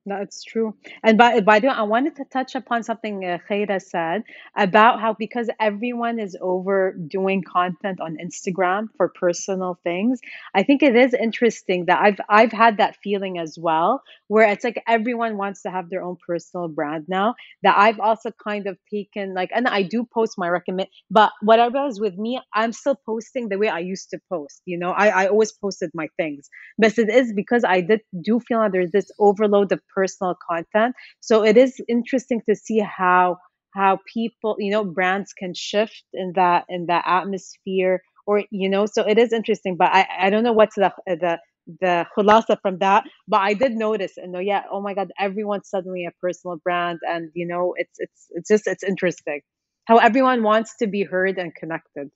that's 0.07 0.43
true. 0.43 0.73
And 1.03 1.17
by, 1.17 1.41
by 1.41 1.59
the 1.59 1.67
way, 1.67 1.73
I 1.73 1.83
wanted 1.83 2.15
to 2.15 2.25
touch 2.25 2.55
upon 2.55 2.83
something 2.83 3.25
uh, 3.25 3.39
Khayra 3.49 3.81
said 3.81 4.23
about 4.55 5.01
how 5.01 5.13
because 5.13 5.49
everyone 5.59 6.19
is 6.19 6.37
overdoing 6.41 7.43
content 7.43 7.99
on 8.01 8.17
Instagram 8.17 8.87
for 8.97 9.09
personal 9.09 9.79
things, 9.83 10.21
I 10.55 10.63
think 10.63 10.81
it 10.81 10.95
is 10.95 11.13
interesting 11.13 11.85
that 11.85 11.99
I've 12.01 12.19
I've 12.29 12.53
had 12.53 12.77
that 12.77 12.97
feeling 13.03 13.37
as 13.37 13.57
well, 13.59 14.01
where 14.27 14.49
it's 14.49 14.63
like 14.63 14.81
everyone 14.87 15.37
wants 15.37 15.61
to 15.63 15.71
have 15.71 15.89
their 15.89 16.03
own 16.03 16.17
personal 16.25 16.67
brand 16.67 17.05
now. 17.07 17.35
That 17.63 17.75
I've 17.77 17.99
also 17.99 18.31
kind 18.43 18.67
of 18.67 18.77
taken 18.91 19.33
like, 19.33 19.49
and 19.53 19.67
I 19.67 19.83
do 19.83 20.05
post 20.13 20.35
my 20.37 20.49
recommend, 20.49 20.89
but 21.09 21.31
what 21.41 21.59
I 21.59 21.67
realized 21.67 22.01
with 22.01 22.17
me, 22.17 22.39
I'm 22.53 22.73
still 22.73 22.99
posting 23.05 23.49
the 23.49 23.57
way 23.57 23.69
I 23.69 23.79
used 23.79 24.09
to 24.11 24.19
post. 24.29 24.61
You 24.65 24.77
know, 24.77 24.91
I, 24.91 25.23
I 25.23 25.27
always 25.27 25.51
posted 25.51 25.91
my 25.93 26.07
things, 26.17 26.49
but 26.77 26.97
it 26.97 27.09
is 27.09 27.33
because 27.33 27.63
I 27.63 27.81
did 27.81 28.01
do 28.21 28.39
feel 28.39 28.59
like 28.59 28.71
there's 28.71 28.91
this 28.91 29.11
overload 29.19 29.71
of 29.71 29.81
personal 29.93 30.35
content. 30.49 30.95
So 31.19 31.43
it 31.43 31.57
is 31.57 31.79
interesting 31.87 32.41
to 32.49 32.55
see 32.55 32.79
how 32.79 33.37
how 33.73 33.99
people, 34.11 34.55
you 34.59 34.71
know, 34.71 34.83
brands 34.83 35.33
can 35.33 35.53
shift 35.53 36.03
in 36.13 36.33
that 36.35 36.65
in 36.69 36.87
that 36.87 37.03
atmosphere 37.07 38.01
or 38.25 38.43
you 38.51 38.69
know, 38.69 38.85
so 38.85 39.07
it 39.07 39.17
is 39.17 39.31
interesting. 39.33 39.77
But 39.77 39.93
I, 39.93 40.07
I 40.21 40.29
don't 40.29 40.43
know 40.43 40.53
what's 40.53 40.75
the 40.75 40.91
the 41.05 41.39
the 41.81 42.05
khulasa 42.15 42.57
from 42.61 42.77
that 42.79 43.03
but 43.27 43.41
i 43.41 43.53
did 43.53 43.73
notice 43.73 44.13
and 44.17 44.31
know 44.31 44.39
yeah 44.39 44.63
oh 44.71 44.81
my 44.81 44.93
god 44.93 45.11
everyone's 45.19 45.69
suddenly 45.69 46.05
a 46.05 46.11
personal 46.21 46.57
brand 46.63 46.99
and 47.07 47.29
you 47.33 47.45
know 47.45 47.73
it's 47.77 47.99
it's 47.99 48.27
it's 48.31 48.47
just 48.47 48.67
it's 48.67 48.83
interesting 48.83 49.41
how 49.85 49.97
everyone 49.97 50.43
wants 50.43 50.75
to 50.77 50.87
be 50.87 51.03
heard 51.03 51.37
and 51.37 51.53
connected 51.55 52.09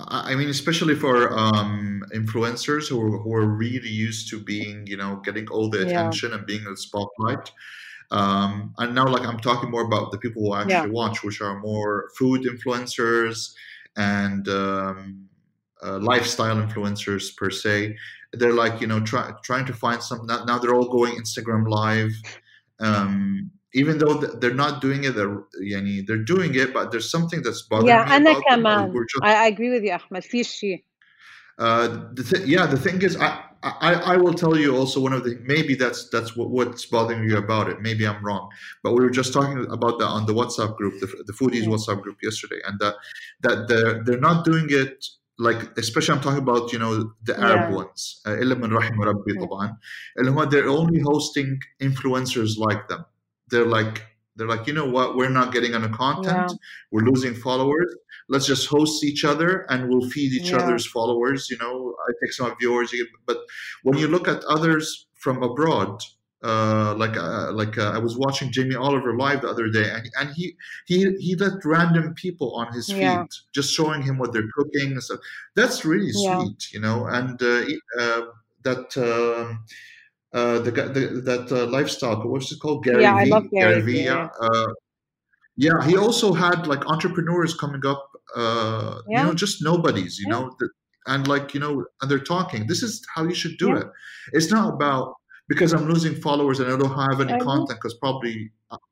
I 0.00 0.36
mean, 0.36 0.48
especially 0.48 0.94
for 0.94 1.36
um, 1.36 2.04
influencers 2.14 2.88
who 2.88 3.00
are, 3.00 3.18
who 3.18 3.34
are 3.34 3.46
really 3.46 3.88
used 3.88 4.28
to 4.30 4.38
being, 4.38 4.86
you 4.86 4.96
know, 4.96 5.20
getting 5.24 5.48
all 5.48 5.68
the 5.68 5.82
attention 5.86 6.30
yeah. 6.30 6.36
and 6.36 6.46
being 6.46 6.64
in 6.64 6.70
the 6.70 6.76
spotlight. 6.76 7.50
Um, 8.10 8.74
and 8.78 8.94
now, 8.94 9.08
like, 9.08 9.26
I'm 9.26 9.40
talking 9.40 9.70
more 9.70 9.82
about 9.82 10.12
the 10.12 10.18
people 10.18 10.42
who 10.42 10.54
actually 10.54 10.72
yeah. 10.72 10.86
watch, 10.86 11.24
which 11.24 11.40
are 11.40 11.58
more 11.58 12.10
food 12.16 12.42
influencers 12.42 13.52
and 13.96 14.48
um, 14.48 15.27
uh, 15.83 15.99
lifestyle 15.99 16.57
influencers 16.57 17.35
per 17.35 17.49
se. 17.49 17.95
They're 18.33 18.53
like, 18.53 18.81
you 18.81 18.87
know, 18.87 18.99
try, 18.99 19.31
trying 19.43 19.65
to 19.65 19.73
find 19.73 20.01
some. 20.01 20.25
Now, 20.25 20.43
now 20.45 20.57
they're 20.59 20.73
all 20.73 20.89
going 20.89 21.13
Instagram 21.15 21.67
live. 21.67 22.11
Um, 22.79 23.51
even 23.73 23.97
though 23.97 24.15
they're 24.15 24.53
not 24.53 24.81
doing 24.81 25.03
it, 25.03 25.15
they're, 25.15 25.43
yani, 25.61 26.05
they're 26.05 26.23
doing 26.23 26.55
it, 26.55 26.73
but 26.73 26.91
there's 26.91 27.09
something 27.09 27.41
that's 27.41 27.63
bothering 27.63 27.87
yeah, 27.87 28.19
me. 28.19 28.25
Yeah, 28.25 28.41
كمان. 28.49 28.93
Just, 28.93 29.23
I, 29.23 29.45
I 29.45 29.47
agree 29.47 29.69
with 29.69 29.83
you, 29.83 29.91
Ahmed. 29.91 30.23
في 30.23 30.43
شيء. 30.43 30.83
Uh, 31.59 32.09
the 32.13 32.23
th- 32.23 32.45
yeah, 32.47 32.65
the 32.65 32.77
thing 32.77 33.01
is, 33.03 33.15
I, 33.17 33.43
I, 33.61 33.93
I 33.93 34.17
will 34.17 34.33
tell 34.33 34.57
you 34.57 34.75
also 34.75 34.99
one 34.99 35.13
of 35.13 35.23
the 35.23 35.39
maybe 35.43 35.75
that's 35.75 36.09
that's 36.09 36.35
what, 36.35 36.49
what's 36.49 36.85
bothering 36.87 37.23
you 37.29 37.37
about 37.37 37.69
it. 37.69 37.79
Maybe 37.79 38.07
I'm 38.07 38.23
wrong, 38.25 38.49
but 38.83 38.93
we 38.93 39.03
were 39.03 39.11
just 39.11 39.31
talking 39.31 39.65
about 39.69 39.99
that 39.99 40.07
on 40.07 40.25
the 40.25 40.33
WhatsApp 40.33 40.75
group, 40.75 40.99
the, 40.99 41.07
the 41.25 41.33
foodies 41.33 41.63
yeah. 41.63 41.69
WhatsApp 41.69 42.01
group 42.01 42.17
yesterday, 42.23 42.59
and 42.67 42.79
that 42.79 42.95
that 43.41 43.67
they're 43.67 44.03
they're 44.03 44.19
not 44.19 44.43
doing 44.43 44.65
it 44.69 45.05
like 45.38 45.78
especially 45.78 46.16
I'm 46.16 46.20
talking 46.20 46.42
about 46.42 46.72
you 46.72 46.78
know 46.78 47.12
the 47.22 47.38
Arab 47.38 47.70
yeah. 47.70 47.76
ones. 47.76 48.20
Uh, 48.26 48.36
they're 50.50 50.68
only 50.68 51.00
hosting 51.00 51.60
influencers 51.80 52.58
like 52.58 52.88
them 52.88 53.04
they're 53.50 53.66
like 53.66 54.04
they're 54.36 54.48
like 54.48 54.66
you 54.66 54.72
know 54.72 54.86
what 54.86 55.16
we're 55.16 55.28
not 55.28 55.52
getting 55.52 55.74
on 55.74 55.82
the 55.82 55.88
content 55.88 56.50
yeah. 56.50 56.56
we're 56.90 57.02
losing 57.02 57.34
followers 57.34 57.94
let's 58.28 58.46
just 58.46 58.66
host 58.68 59.02
each 59.04 59.24
other 59.24 59.66
and 59.70 59.88
we'll 59.88 60.08
feed 60.10 60.32
each 60.32 60.50
yeah. 60.50 60.58
other's 60.58 60.86
followers 60.86 61.48
you 61.50 61.58
know 61.58 61.94
i 62.08 62.12
take 62.22 62.32
some 62.32 62.50
of 62.50 62.56
yours 62.60 62.92
but 63.26 63.38
when 63.82 63.98
you 63.98 64.08
look 64.08 64.28
at 64.28 64.42
others 64.44 65.06
from 65.14 65.42
abroad 65.42 66.00
uh, 66.42 66.94
like 66.96 67.16
uh, 67.16 67.52
like 67.52 67.78
uh, 67.78 67.90
I 67.90 67.98
was 67.98 68.16
watching 68.16 68.52
Jamie 68.52 68.76
Oliver 68.76 69.16
live 69.16 69.42
the 69.42 69.48
other 69.48 69.68
day, 69.68 69.90
and, 69.90 70.08
and 70.20 70.30
he 70.34 70.54
he 70.86 71.12
he 71.18 71.34
let 71.34 71.64
random 71.64 72.14
people 72.14 72.54
on 72.54 72.72
his 72.72 72.86
feed, 72.86 73.00
yeah. 73.00 73.24
just 73.52 73.74
showing 73.74 74.02
him 74.02 74.18
what 74.18 74.32
they're 74.32 74.48
cooking 74.54 74.92
and 74.92 75.02
stuff. 75.02 75.20
That's 75.56 75.84
really 75.84 76.12
sweet, 76.12 76.72
you 76.72 76.80
know. 76.80 77.06
And 77.06 77.42
uh, 77.42 77.64
uh, 77.98 78.22
that 78.62 78.96
um, 78.96 79.64
uh, 80.32 80.60
the, 80.60 80.70
the 80.70 81.20
that 81.24 81.50
uh, 81.50 81.66
lifestyle 81.66 82.22
what's 82.28 82.52
it 82.52 82.60
called 82.60 82.84
Gary 82.84 83.02
yeah, 83.02 83.14
v. 83.14 83.20
I 83.20 83.24
love 83.24 83.50
Gary, 83.50 83.74
Gary 83.74 83.82
Vee. 83.82 84.04
Yeah. 84.04 84.28
Uh, 84.40 84.66
yeah, 85.56 85.84
he 85.84 85.96
also 85.96 86.32
had 86.32 86.68
like 86.68 86.86
entrepreneurs 86.86 87.52
coming 87.54 87.84
up. 87.84 88.08
Uh, 88.36 89.00
yeah. 89.08 89.22
You 89.22 89.26
know, 89.26 89.34
just 89.34 89.64
nobodies. 89.64 90.18
You 90.20 90.26
yeah. 90.28 90.38
know, 90.38 90.56
and 91.08 91.26
like 91.26 91.54
you 91.54 91.60
know 91.60 91.84
and 92.00 92.10
they're 92.10 92.18
talking 92.20 92.66
this 92.66 92.82
is 92.82 93.04
how 93.14 93.24
you 93.24 93.34
should 93.34 93.56
do 93.58 93.68
yeah. 93.68 93.80
it 93.80 93.86
it's 94.32 94.52
not 94.52 94.74
about 94.74 95.14
because 95.48 95.72
i'm 95.72 95.88
losing 95.88 96.14
followers 96.14 96.60
and 96.60 96.72
i 96.72 96.76
don't 96.76 96.94
have 96.94 97.20
any 97.20 97.38
content 97.40 97.78
because 97.80 97.94
probably 97.94 98.50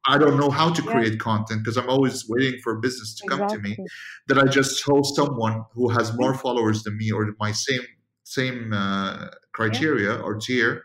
i 0.09 0.19
don't 0.19 0.39
know 0.39 0.51
how 0.51 0.73
to 0.73 0.83
create 0.83 1.13
yeah. 1.13 1.19
content 1.19 1.63
because 1.63 1.77
i'm 1.77 1.89
always 1.89 2.25
waiting 2.29 2.59
for 2.63 2.77
business 2.81 3.15
to 3.15 3.25
exactly. 3.25 3.57
come 3.57 3.63
to 3.63 3.69
me 3.69 3.87
that 4.29 4.39
i 4.39 4.47
just 4.47 4.83
host 4.85 5.17
someone 5.17 5.65
who 5.73 5.89
has 5.89 6.17
more 6.17 6.35
followers 6.35 6.83
than 6.83 6.97
me 6.97 7.11
or 7.13 7.35
my 7.39 7.53
same 7.53 7.83
same 8.25 8.73
uh, 8.73 9.29
criteria 9.53 10.15
yeah. 10.15 10.21
or 10.21 10.35
tier 10.35 10.83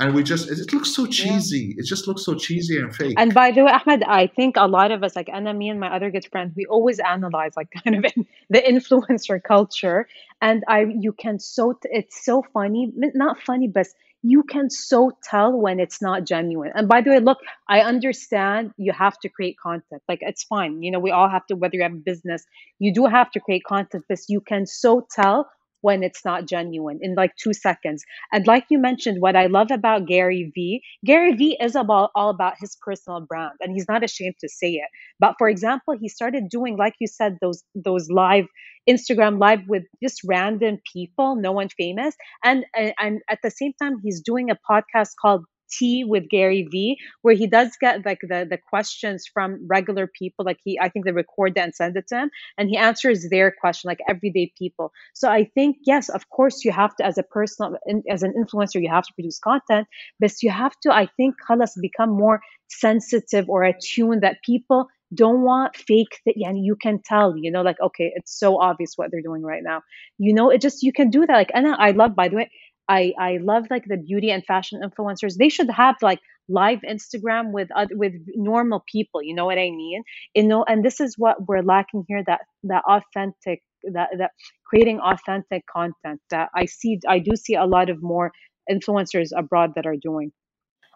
and 0.00 0.14
we 0.14 0.22
just 0.22 0.50
it 0.50 0.72
looks 0.72 0.94
so 0.94 1.06
cheesy 1.06 1.74
yeah. 1.74 1.82
it 1.82 1.86
just 1.86 2.08
looks 2.08 2.24
so 2.24 2.34
cheesy 2.34 2.78
and 2.78 2.94
fake 2.96 3.14
and 3.18 3.34
by 3.34 3.50
the 3.50 3.62
way 3.62 3.70
ahmed 3.70 4.02
i 4.04 4.26
think 4.26 4.56
a 4.56 4.66
lot 4.66 4.90
of 4.90 5.02
us 5.04 5.14
like 5.14 5.28
anna 5.28 5.52
me 5.52 5.68
and 5.68 5.78
my 5.78 5.94
other 5.94 6.10
good 6.10 6.26
friend 6.32 6.52
we 6.56 6.64
always 6.66 6.98
analyze 6.98 7.52
like 7.56 7.70
kind 7.84 7.96
of 7.96 8.12
in, 8.16 8.26
the 8.48 8.60
influencer 8.60 9.42
culture 9.42 10.08
and 10.40 10.64
i 10.68 10.80
you 10.80 11.12
can 11.12 11.38
so 11.38 11.78
it's 11.84 12.24
so 12.24 12.42
funny 12.54 12.90
not 13.14 13.40
funny 13.40 13.68
but 13.68 13.86
you 14.22 14.42
can 14.42 14.68
so 14.70 15.12
tell 15.22 15.52
when 15.52 15.80
it's 15.80 16.02
not 16.02 16.24
genuine. 16.26 16.72
And 16.74 16.88
by 16.88 17.00
the 17.00 17.10
way 17.10 17.20
look 17.20 17.38
i 17.68 17.80
understand 17.80 18.72
you 18.76 18.92
have 18.92 19.18
to 19.20 19.28
create 19.28 19.56
content. 19.62 20.02
Like 20.08 20.20
it's 20.22 20.44
fine. 20.44 20.82
You 20.82 20.90
know 20.90 20.98
we 21.00 21.10
all 21.10 21.28
have 21.28 21.46
to 21.46 21.54
whether 21.56 21.76
you 21.76 21.82
have 21.82 21.92
a 21.92 21.96
business 21.96 22.44
you 22.78 22.92
do 22.92 23.06
have 23.06 23.30
to 23.32 23.40
create 23.40 23.64
content 23.64 24.04
but 24.08 24.18
you 24.28 24.40
can 24.40 24.66
so 24.66 25.06
tell 25.10 25.48
when 25.82 26.02
it's 26.02 26.24
not 26.24 26.46
genuine 26.46 26.98
in 27.02 27.14
like 27.14 27.34
two 27.36 27.52
seconds. 27.52 28.04
And 28.32 28.46
like 28.46 28.66
you 28.70 28.78
mentioned, 28.78 29.20
what 29.20 29.36
I 29.36 29.46
love 29.46 29.70
about 29.70 30.06
Gary 30.06 30.50
Vee, 30.54 30.82
Gary 31.04 31.34
Vee 31.34 31.56
is 31.60 31.74
about 31.74 32.10
all 32.14 32.30
about 32.30 32.54
his 32.58 32.76
personal 32.80 33.20
brand, 33.20 33.54
and 33.60 33.72
he's 33.72 33.88
not 33.88 34.04
ashamed 34.04 34.34
to 34.40 34.48
say 34.48 34.72
it. 34.72 34.88
But 35.18 35.34
for 35.38 35.48
example, 35.48 35.96
he 36.00 36.08
started 36.08 36.48
doing, 36.48 36.76
like 36.76 36.94
you 37.00 37.06
said, 37.06 37.38
those 37.40 37.62
those 37.74 38.08
live 38.10 38.46
Instagram 38.88 39.38
live 39.38 39.60
with 39.68 39.84
just 40.02 40.20
random 40.24 40.78
people, 40.92 41.36
no 41.36 41.52
one 41.52 41.68
famous, 41.76 42.14
and 42.44 42.64
and 42.74 43.20
at 43.30 43.38
the 43.42 43.50
same 43.50 43.72
time, 43.80 43.98
he's 44.02 44.20
doing 44.20 44.50
a 44.50 44.56
podcast 44.70 45.10
called 45.20 45.44
tea 45.70 46.04
with 46.04 46.28
Gary 46.28 46.68
Vee, 46.70 46.98
where 47.22 47.34
he 47.34 47.46
does 47.46 47.76
get 47.80 48.04
like 48.04 48.20
the 48.22 48.46
the 48.48 48.58
questions 48.58 49.26
from 49.32 49.66
regular 49.66 50.06
people. 50.06 50.44
Like 50.44 50.58
he, 50.64 50.78
I 50.80 50.88
think 50.88 51.04
they 51.04 51.12
record 51.12 51.54
that 51.54 51.64
and 51.64 51.74
send 51.74 51.96
it 51.96 52.08
to 52.08 52.16
him, 52.16 52.30
and 52.58 52.68
he 52.68 52.76
answers 52.76 53.28
their 53.30 53.50
question, 53.60 53.88
like 53.88 54.00
everyday 54.08 54.52
people. 54.58 54.92
So 55.14 55.28
I 55.30 55.44
think 55.54 55.76
yes, 55.84 56.08
of 56.08 56.28
course, 56.30 56.64
you 56.64 56.72
have 56.72 56.94
to 56.96 57.04
as 57.04 57.18
a 57.18 57.22
personal 57.22 57.76
as 58.10 58.22
an 58.22 58.34
influencer, 58.34 58.82
you 58.82 58.90
have 58.90 59.04
to 59.04 59.14
produce 59.14 59.38
content, 59.38 59.86
but 60.18 60.32
you 60.42 60.50
have 60.50 60.78
to, 60.82 60.94
I 60.94 61.06
think, 61.16 61.36
khalas, 61.48 61.72
become 61.80 62.10
more 62.10 62.40
sensitive 62.68 63.48
or 63.48 63.64
attuned 63.64 64.22
that 64.22 64.42
people 64.44 64.88
don't 65.12 65.42
want 65.42 65.74
fake 65.76 66.20
that 66.24 66.34
yeah 66.36 66.52
you 66.54 66.76
can 66.76 67.00
tell 67.04 67.36
you 67.36 67.50
know 67.50 67.62
like 67.62 67.80
okay 67.80 68.12
it's 68.14 68.38
so 68.38 68.60
obvious 68.60 68.92
what 68.96 69.10
they're 69.10 69.22
doing 69.22 69.42
right 69.42 69.62
now 69.64 69.82
you 70.18 70.32
know 70.32 70.50
it 70.50 70.60
just 70.60 70.82
you 70.82 70.92
can 70.92 71.10
do 71.10 71.26
that 71.26 71.34
like 71.34 71.50
and 71.52 71.66
i 71.66 71.90
love 71.90 72.14
by 72.14 72.28
the 72.28 72.36
way 72.36 72.50
I 72.90 73.12
I 73.18 73.38
love 73.40 73.66
like 73.70 73.84
the 73.86 73.96
beauty 73.96 74.30
and 74.30 74.44
fashion 74.44 74.80
influencers. 74.84 75.36
They 75.36 75.48
should 75.48 75.70
have 75.70 75.96
like 76.02 76.20
live 76.48 76.80
Instagram 76.80 77.52
with 77.52 77.68
uh, 77.74 77.86
with 77.92 78.14
normal 78.34 78.82
people. 78.90 79.22
You 79.22 79.34
know 79.34 79.46
what 79.46 79.58
I 79.58 79.70
mean? 79.70 80.02
You 80.34 80.42
know, 80.42 80.64
and 80.64 80.84
this 80.84 81.00
is 81.00 81.14
what 81.16 81.36
we're 81.46 81.62
lacking 81.62 82.04
here. 82.08 82.22
That 82.26 82.40
that 82.64 82.82
authentic 82.84 83.62
that 83.94 84.08
that 84.18 84.32
creating 84.68 84.98
authentic 85.00 85.64
content 85.72 86.20
that 86.30 86.50
I 86.54 86.66
see. 86.66 86.98
I 87.08 87.20
do 87.20 87.36
see 87.36 87.54
a 87.54 87.64
lot 87.64 87.90
of 87.90 88.02
more 88.02 88.32
influencers 88.70 89.28
abroad 89.36 89.70
that 89.76 89.86
are 89.86 89.96
doing. 89.96 90.32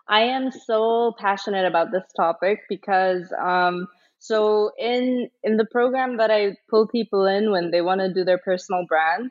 I 0.08 0.22
am 0.22 0.50
so 0.50 1.14
passionate 1.18 1.64
about 1.64 1.92
this 1.92 2.04
topic 2.16 2.58
because 2.68 3.32
um, 3.42 3.86
so 4.18 4.72
in 4.78 5.28
in 5.44 5.56
the 5.56 5.66
program 5.70 6.16
that 6.16 6.30
I 6.30 6.56
pull 6.68 6.88
people 6.88 7.24
in 7.26 7.52
when 7.52 7.70
they 7.70 7.82
want 7.82 8.00
to 8.00 8.12
do 8.12 8.24
their 8.24 8.38
personal 8.38 8.84
brand, 8.88 9.30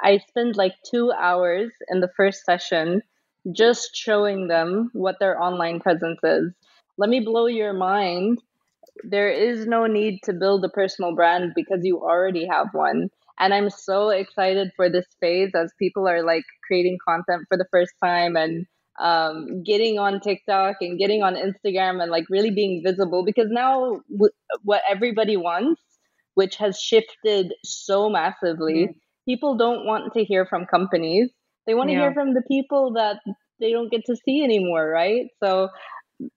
I 0.00 0.18
spend 0.18 0.56
like 0.56 0.74
two 0.90 1.12
hours 1.12 1.72
in 1.88 2.00
the 2.00 2.10
first 2.16 2.44
session 2.44 3.02
just 3.52 3.94
showing 3.94 4.48
them 4.48 4.90
what 4.92 5.16
their 5.20 5.40
online 5.40 5.80
presence 5.80 6.18
is. 6.22 6.52
Let 6.98 7.10
me 7.10 7.20
blow 7.20 7.46
your 7.46 7.72
mind. 7.72 8.40
There 9.04 9.30
is 9.30 9.66
no 9.66 9.86
need 9.86 10.20
to 10.24 10.32
build 10.32 10.64
a 10.64 10.68
personal 10.68 11.14
brand 11.14 11.52
because 11.54 11.80
you 11.84 12.00
already 12.00 12.46
have 12.46 12.68
one. 12.72 13.10
And 13.38 13.54
I'm 13.54 13.70
so 13.70 14.10
excited 14.10 14.72
for 14.76 14.90
this 14.90 15.06
phase 15.20 15.52
as 15.54 15.72
people 15.78 16.08
are 16.08 16.22
like 16.24 16.44
creating 16.66 16.98
content 17.06 17.46
for 17.48 17.56
the 17.56 17.66
first 17.70 17.92
time 18.02 18.36
and 18.36 18.66
um, 19.00 19.62
getting 19.64 19.98
on 19.98 20.20
TikTok 20.20 20.76
and 20.80 20.98
getting 20.98 21.22
on 21.22 21.34
Instagram 21.36 22.02
and 22.02 22.10
like 22.10 22.24
really 22.30 22.50
being 22.50 22.82
visible 22.84 23.24
because 23.24 23.48
now 23.50 24.00
w- 24.10 24.32
what 24.64 24.82
everybody 24.88 25.36
wants, 25.36 25.80
which 26.34 26.56
has 26.56 26.80
shifted 26.80 27.52
so 27.64 28.08
massively, 28.10 28.86
mm-hmm 28.86 28.98
people 29.28 29.56
don't 29.56 29.84
want 29.84 30.14
to 30.14 30.24
hear 30.24 30.46
from 30.46 30.64
companies. 30.64 31.30
They 31.66 31.74
want 31.74 31.90
to 31.90 31.94
yeah. 31.94 32.00
hear 32.00 32.14
from 32.14 32.32
the 32.32 32.42
people 32.48 32.94
that 32.94 33.20
they 33.60 33.72
don't 33.72 33.90
get 33.90 34.04
to 34.06 34.16
see 34.16 34.42
anymore, 34.42 34.88
right? 34.88 35.26
So 35.42 35.68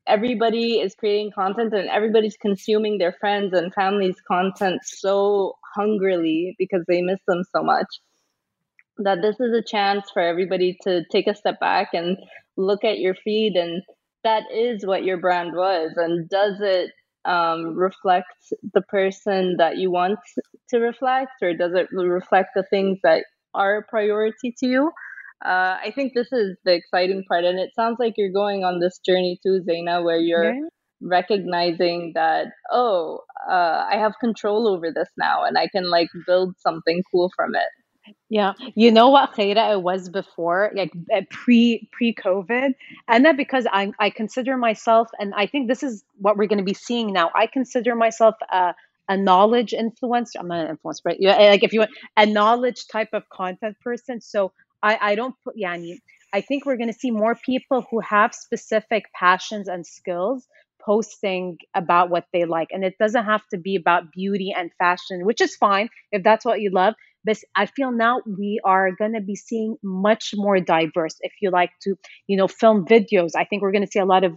everybody 0.06 0.80
is 0.80 0.94
creating 0.96 1.32
content 1.34 1.74
and 1.74 1.89
everybody's 1.89 2.38
consuming 2.38 2.98
their 2.98 3.16
friends 3.20 3.54
and 3.54 3.74
family's 3.74 4.20
content 4.28 4.82
so 4.84 5.54
hungrily 5.76 6.56
because 6.60 6.84
they 6.88 7.02
miss 7.02 7.20
them 7.28 7.44
so 7.56 7.64
much 7.64 7.88
that 8.98 9.22
this 9.22 9.39
is 9.39 9.54
a 9.54 9.64
chance 9.64 10.04
for 10.14 10.22
everybody 10.22 10.78
to 10.84 11.04
take 11.12 11.28
a 11.28 11.34
step 11.34 11.60
back 11.60 11.89
and 11.94 12.18
look 12.58 12.84
at 12.84 13.00
your 13.00 13.16
feed 13.16 13.56
and 13.56 13.82
that 14.24 14.44
is 14.54 14.86
what 14.86 15.04
your 15.04 15.18
brand 15.18 15.54
was 15.54 15.94
and 15.96 16.30
does 16.30 16.60
it 16.60 16.92
um, 17.26 17.76
reflect 17.76 18.28
the 18.74 18.82
person 18.82 19.56
that 19.58 19.78
you 19.78 19.89
want 19.89 20.20
to 20.72 20.80
reflect, 20.80 21.32
or 21.41 21.53
does 21.53 21.74
it 21.74 21.88
reflect 21.91 22.49
the 22.55 22.63
things 22.69 22.99
that 23.03 23.26
are 23.53 23.78
a 23.78 23.84
priority 23.84 24.53
to 24.59 24.67
you? 24.67 24.91
Uh, 25.43 25.78
I 25.84 25.91
think 25.95 26.13
this 26.13 26.32
is 26.32 26.57
the 26.65 26.74
exciting 26.74 27.24
part, 27.28 27.45
and 27.45 27.59
it 27.59 27.72
sounds 27.76 27.97
like 27.99 28.13
you're 28.17 28.32
going 28.32 28.63
on 28.63 28.80
this 28.80 28.99
journey 28.99 29.39
too, 29.43 29.61
Zeena, 29.67 30.03
where 30.03 30.19
you're 30.19 30.53
yeah. 30.53 30.61
recognizing 31.01 32.11
that 32.13 32.47
oh, 32.72 33.22
uh, 33.49 33.88
I 33.91 33.97
have 33.97 34.13
control 34.19 34.67
over 34.67 34.91
this 34.91 35.09
now, 35.17 35.43
and 35.43 35.57
I 35.57 35.67
can 35.67 35.89
like 35.89 36.09
build 36.28 36.55
something 36.59 37.01
cool 37.11 37.32
from 37.36 37.55
it. 37.55 38.15
Yeah, 38.30 38.53
you 38.76 38.91
know 38.91 39.09
what 39.09 39.34
Khayra 39.34 39.74
it 39.74 39.82
was 39.82 40.09
before, 40.09 40.72
like 40.76 40.91
uh, 41.13 41.22
pre 41.32 41.89
pre 41.91 42.13
COVID, 42.13 42.74
and 43.07 43.26
that 43.26 43.36
because 43.36 43.65
I 43.72 43.91
I 43.99 44.11
consider 44.11 44.57
myself, 44.57 45.09
and 45.19 45.34
I 45.36 45.47
think 45.47 45.67
this 45.67 45.82
is 45.82 46.03
what 46.17 46.38
we're 46.38 46.47
going 46.47 46.59
to 46.59 46.63
be 46.63 46.74
seeing 46.76 47.13
now. 47.13 47.32
I 47.36 47.47
consider 47.47 47.95
myself 47.95 48.36
a 48.51 48.74
a 49.12 49.18
knowledge 49.18 49.74
influencer. 49.78 50.38
I'm 50.39 50.47
not 50.47 50.66
an 50.68 50.78
influencer, 50.78 51.01
but 51.05 51.18
like 51.20 51.64
if 51.64 51.74
you 51.74 51.82
want 51.82 51.91
a 52.18 52.26
knowledge 52.26 52.88
type 52.88 53.09
of 53.14 53.30
content 53.30 53.78
person. 53.82 54.22
So 54.22 54.53
I 54.84 54.97
I 55.01 55.16
don't 55.16 55.36
put 55.43 55.55
yeah. 55.57 55.78
I 56.34 56.41
think 56.41 56.66
we're 56.66 56.78
going 56.78 56.93
to 56.93 56.99
see 56.99 57.12
more 57.12 57.36
people 57.36 57.86
who 57.91 57.99
have 58.01 58.34
specific 58.34 59.05
passions 59.14 59.68
and 59.68 59.86
skills 59.86 60.47
posting 60.86 61.57
about 61.76 62.09
what 62.09 62.26
they 62.34 62.45
like 62.45 62.70
and 62.72 62.84
it 62.84 62.97
doesn't 62.99 63.26
have 63.26 63.47
to 63.49 63.57
be 63.57 63.76
about 63.76 64.12
beauty 64.12 64.53
and 64.57 64.72
fashion 64.80 65.26
which 65.26 65.41
is 65.41 65.55
fine 65.55 65.89
if 66.12 66.24
that's 66.24 66.45
what 66.45 66.62
you 66.62 66.72
love 66.72 66.95
but 67.24 67.38
I 67.55 67.65
feel 67.65 67.91
now 67.91 68.22
we 68.26 68.59
are 68.63 68.91
going 68.91 69.13
to 69.13 69.22
be 69.22 69.36
seeing 69.36 69.78
much 69.84 70.32
more 70.36 70.59
diverse. 70.59 71.15
If 71.22 71.34
you 71.41 71.51
like 71.51 71.72
to, 71.84 71.95
you 72.28 72.38
know, 72.38 72.47
film 72.47 72.86
videos, 72.86 73.32
I 73.36 73.45
think 73.45 73.61
we're 73.61 73.72
going 73.72 73.86
to 73.86 73.91
see 73.91 73.99
a 73.99 74.05
lot 74.05 74.24
of 74.24 74.34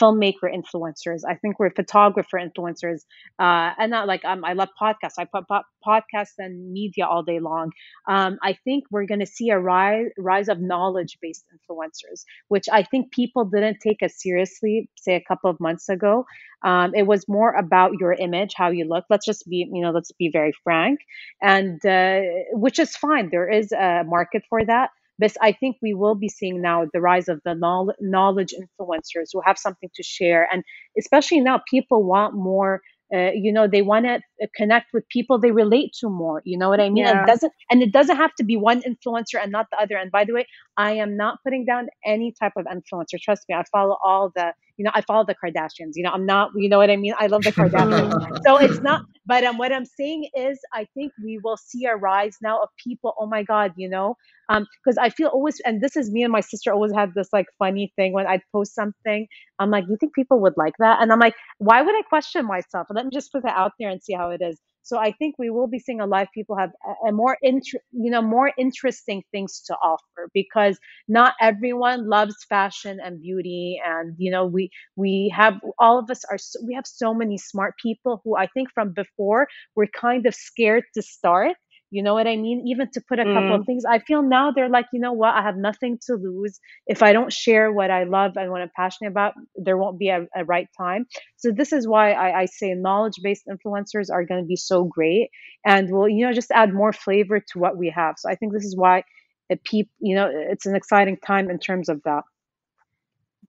filmmaker 0.00 0.44
influencers. 0.44 1.20
I 1.28 1.34
think 1.34 1.58
we're 1.58 1.70
photographer 1.70 2.38
influencers, 2.38 3.00
uh, 3.38 3.72
and 3.78 3.90
not 3.90 4.06
like 4.06 4.24
um, 4.24 4.44
I 4.44 4.52
love 4.52 4.68
podcasts. 4.80 5.18
I 5.18 5.24
put 5.24 5.46
podcasts 5.86 6.38
and 6.38 6.72
media 6.72 7.06
all 7.06 7.22
day 7.22 7.40
long. 7.40 7.72
Um, 8.08 8.38
I 8.42 8.54
think 8.64 8.84
we're 8.90 9.06
going 9.06 9.20
to 9.20 9.26
see 9.26 9.50
a 9.50 9.58
rise 9.58 10.06
rise 10.18 10.48
of 10.48 10.60
knowledge 10.60 11.18
based 11.20 11.44
influencers, 11.54 12.24
which 12.48 12.66
I 12.72 12.82
think 12.82 13.12
people 13.12 13.44
didn't 13.44 13.78
take 13.80 14.02
as 14.02 14.20
seriously, 14.20 14.90
say 14.96 15.14
a 15.14 15.24
couple 15.28 15.50
of 15.50 15.60
months 15.60 15.88
ago. 15.88 16.26
Um, 16.62 16.94
it 16.94 17.06
was 17.06 17.28
more 17.28 17.52
about 17.52 17.92
your 18.00 18.12
image, 18.12 18.52
how 18.56 18.70
you 18.70 18.86
look. 18.88 19.04
Let's 19.10 19.26
just 19.26 19.48
be, 19.48 19.68
you 19.72 19.82
know, 19.82 19.90
let's 19.90 20.12
be 20.12 20.30
very 20.32 20.52
frank, 20.64 21.00
and 21.40 21.84
uh, 21.84 22.20
which 22.52 22.78
is 22.78 22.96
fine. 22.96 23.30
There 23.30 23.48
is 23.48 23.72
a 23.72 24.02
market 24.04 24.42
for 24.48 24.64
that. 24.64 24.90
But 25.18 25.32
I 25.40 25.52
think 25.52 25.78
we 25.80 25.94
will 25.94 26.14
be 26.14 26.28
seeing 26.28 26.60
now 26.60 26.86
the 26.92 27.00
rise 27.00 27.28
of 27.28 27.40
the 27.44 27.54
knowledge 28.00 28.52
influencers 28.52 29.30
who 29.32 29.40
have 29.44 29.58
something 29.58 29.88
to 29.94 30.02
share, 30.02 30.46
and 30.52 30.62
especially 30.98 31.40
now 31.40 31.62
people 31.70 32.04
want 32.04 32.34
more 32.34 32.82
uh, 33.14 33.30
you 33.32 33.52
know 33.52 33.68
they 33.68 33.82
want 33.82 34.04
to 34.04 34.14
uh, 34.14 34.46
connect 34.54 34.86
with 34.92 35.08
people 35.08 35.38
they 35.38 35.52
relate 35.52 35.92
to 35.92 36.08
more 36.08 36.42
you 36.44 36.58
know 36.58 36.68
what 36.68 36.80
i 36.80 36.88
mean 36.88 37.04
yeah. 37.04 37.22
it 37.22 37.26
doesn't 37.26 37.52
and 37.70 37.82
it 37.82 37.92
doesn't 37.92 38.16
have 38.16 38.34
to 38.34 38.44
be 38.44 38.56
one 38.56 38.82
influencer 38.82 39.40
and 39.40 39.52
not 39.52 39.66
the 39.70 39.78
other 39.80 39.96
and 39.96 40.10
by 40.10 40.24
the 40.24 40.32
way 40.32 40.46
i 40.76 40.92
am 40.92 41.16
not 41.16 41.38
putting 41.44 41.64
down 41.64 41.86
any 42.04 42.34
type 42.40 42.52
of 42.56 42.64
influencer 42.66 43.20
trust 43.20 43.44
me 43.48 43.54
i 43.54 43.62
follow 43.72 43.96
all 44.04 44.32
the 44.34 44.52
you 44.76 44.84
know 44.84 44.90
i 44.94 45.00
follow 45.02 45.24
the 45.24 45.34
kardashians 45.34 45.92
you 45.94 46.02
know 46.02 46.10
i'm 46.10 46.26
not 46.26 46.50
you 46.56 46.68
know 46.68 46.78
what 46.78 46.90
i 46.90 46.96
mean? 46.96 47.14
I 47.18 47.26
love 47.26 47.42
the 47.42 47.52
kardashians. 47.52 48.14
So 48.46 48.56
it's 48.58 48.80
not 48.80 49.02
but 49.26 49.44
um, 49.44 49.58
what 49.58 49.72
i'm 49.72 49.84
saying 49.84 50.28
is 50.34 50.58
i 50.72 50.86
think 50.94 51.12
we 51.22 51.38
will 51.42 51.56
see 51.56 51.84
a 51.86 51.96
rise 51.96 52.36
now 52.42 52.62
of 52.62 52.68
people 52.82 53.14
oh 53.18 53.26
my 53.26 53.42
god 53.42 53.72
you 53.76 53.88
know? 53.88 54.16
Um 54.48 54.66
because 54.84 54.98
i 54.98 55.10
feel 55.10 55.28
always 55.28 55.60
and 55.64 55.80
this 55.80 55.96
is 55.96 56.10
me 56.10 56.22
and 56.22 56.32
my 56.32 56.40
sister 56.40 56.72
always 56.72 56.92
have 56.94 57.14
this 57.14 57.28
like 57.32 57.46
funny 57.58 57.92
thing 57.96 58.12
when 58.12 58.26
I'd 58.26 58.42
post 58.52 58.74
something 58.74 59.26
i'm 59.58 59.70
like 59.70 59.84
you 59.88 59.96
think 59.98 60.14
people 60.14 60.40
would 60.40 60.54
like 60.56 60.74
that? 60.78 61.02
And 61.02 61.12
i'm 61.12 61.18
like 61.18 61.34
why 61.58 61.82
would 61.82 61.94
i 61.94 62.02
question 62.02 62.46
myself? 62.46 62.86
Let 62.90 63.04
me 63.06 63.10
just 63.12 63.32
put 63.32 63.42
that 63.44 63.56
out 63.56 63.72
there 63.80 63.90
and 63.90 64.02
see 64.02 64.14
how 64.14 64.30
it 64.30 64.40
is 64.42 64.58
So 64.86 64.98
I 64.98 65.10
think 65.10 65.34
we 65.36 65.50
will 65.50 65.66
be 65.66 65.80
seeing 65.80 66.00
a 66.00 66.06
lot 66.06 66.22
of 66.22 66.28
people 66.32 66.56
have 66.56 66.70
a, 67.08 67.10
more 67.10 67.36
inter, 67.42 67.80
you 67.90 68.08
know, 68.08 68.22
more 68.22 68.52
interesting 68.56 69.24
things 69.32 69.60
to 69.66 69.74
offer 69.74 70.30
because 70.32 70.78
not 71.08 71.34
everyone 71.40 72.08
loves 72.08 72.36
fashion 72.48 73.00
and 73.04 73.20
beauty. 73.20 73.80
And, 73.84 74.14
you 74.16 74.30
know, 74.30 74.46
we, 74.46 74.70
we 74.94 75.32
have, 75.34 75.54
all 75.80 75.98
of 75.98 76.08
us 76.08 76.22
are, 76.30 76.38
we 76.64 76.74
have 76.74 76.86
so 76.86 77.12
many 77.12 77.36
smart 77.36 77.74
people 77.82 78.20
who 78.22 78.36
I 78.36 78.46
think 78.46 78.68
from 78.72 78.92
before 78.92 79.48
were 79.74 79.88
kind 79.88 80.24
of 80.24 80.36
scared 80.36 80.84
to 80.94 81.02
start 81.02 81.56
you 81.90 82.02
know 82.02 82.14
what 82.14 82.26
I 82.26 82.36
mean? 82.36 82.66
Even 82.66 82.90
to 82.92 83.00
put 83.00 83.18
a 83.18 83.24
couple 83.24 83.54
of 83.54 83.62
mm. 83.62 83.66
things, 83.66 83.84
I 83.84 84.00
feel 84.00 84.22
now 84.22 84.50
they're 84.50 84.68
like, 84.68 84.86
you 84.92 85.00
know 85.00 85.12
what? 85.12 85.34
I 85.34 85.42
have 85.42 85.56
nothing 85.56 85.98
to 86.06 86.14
lose. 86.14 86.58
If 86.86 87.02
I 87.02 87.12
don't 87.12 87.32
share 87.32 87.72
what 87.72 87.90
I 87.90 88.04
love 88.04 88.36
and 88.36 88.50
what 88.50 88.60
I'm 88.60 88.70
passionate 88.74 89.10
about, 89.10 89.34
there 89.54 89.76
won't 89.76 89.98
be 89.98 90.08
a, 90.08 90.26
a 90.34 90.44
right 90.44 90.68
time. 90.76 91.06
So 91.36 91.52
this 91.52 91.72
is 91.72 91.86
why 91.86 92.12
I, 92.12 92.40
I 92.40 92.44
say 92.46 92.74
knowledge-based 92.74 93.46
influencers 93.46 94.10
are 94.12 94.24
going 94.24 94.42
to 94.42 94.46
be 94.46 94.56
so 94.56 94.84
great, 94.84 95.30
and 95.64 95.90
will 95.90 96.08
you 96.08 96.26
know 96.26 96.32
just 96.32 96.50
add 96.50 96.74
more 96.74 96.92
flavor 96.92 97.40
to 97.40 97.58
what 97.58 97.76
we 97.76 97.90
have. 97.90 98.16
So 98.18 98.28
I 98.28 98.34
think 98.34 98.52
this 98.52 98.64
is 98.64 98.76
why 98.76 99.04
it 99.48 99.62
peep, 99.62 99.88
you 100.00 100.16
know, 100.16 100.28
it's 100.32 100.66
an 100.66 100.74
exciting 100.74 101.16
time 101.18 101.50
in 101.50 101.58
terms 101.58 101.88
of 101.88 102.02
that. 102.04 102.24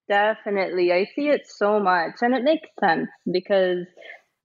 Definitely. 0.08 0.94
I 0.94 1.06
see 1.16 1.28
it 1.30 1.48
so 1.48 1.80
much. 1.80 2.14
And 2.22 2.34
it 2.34 2.44
makes 2.44 2.70
sense 2.80 3.10
because 3.30 3.86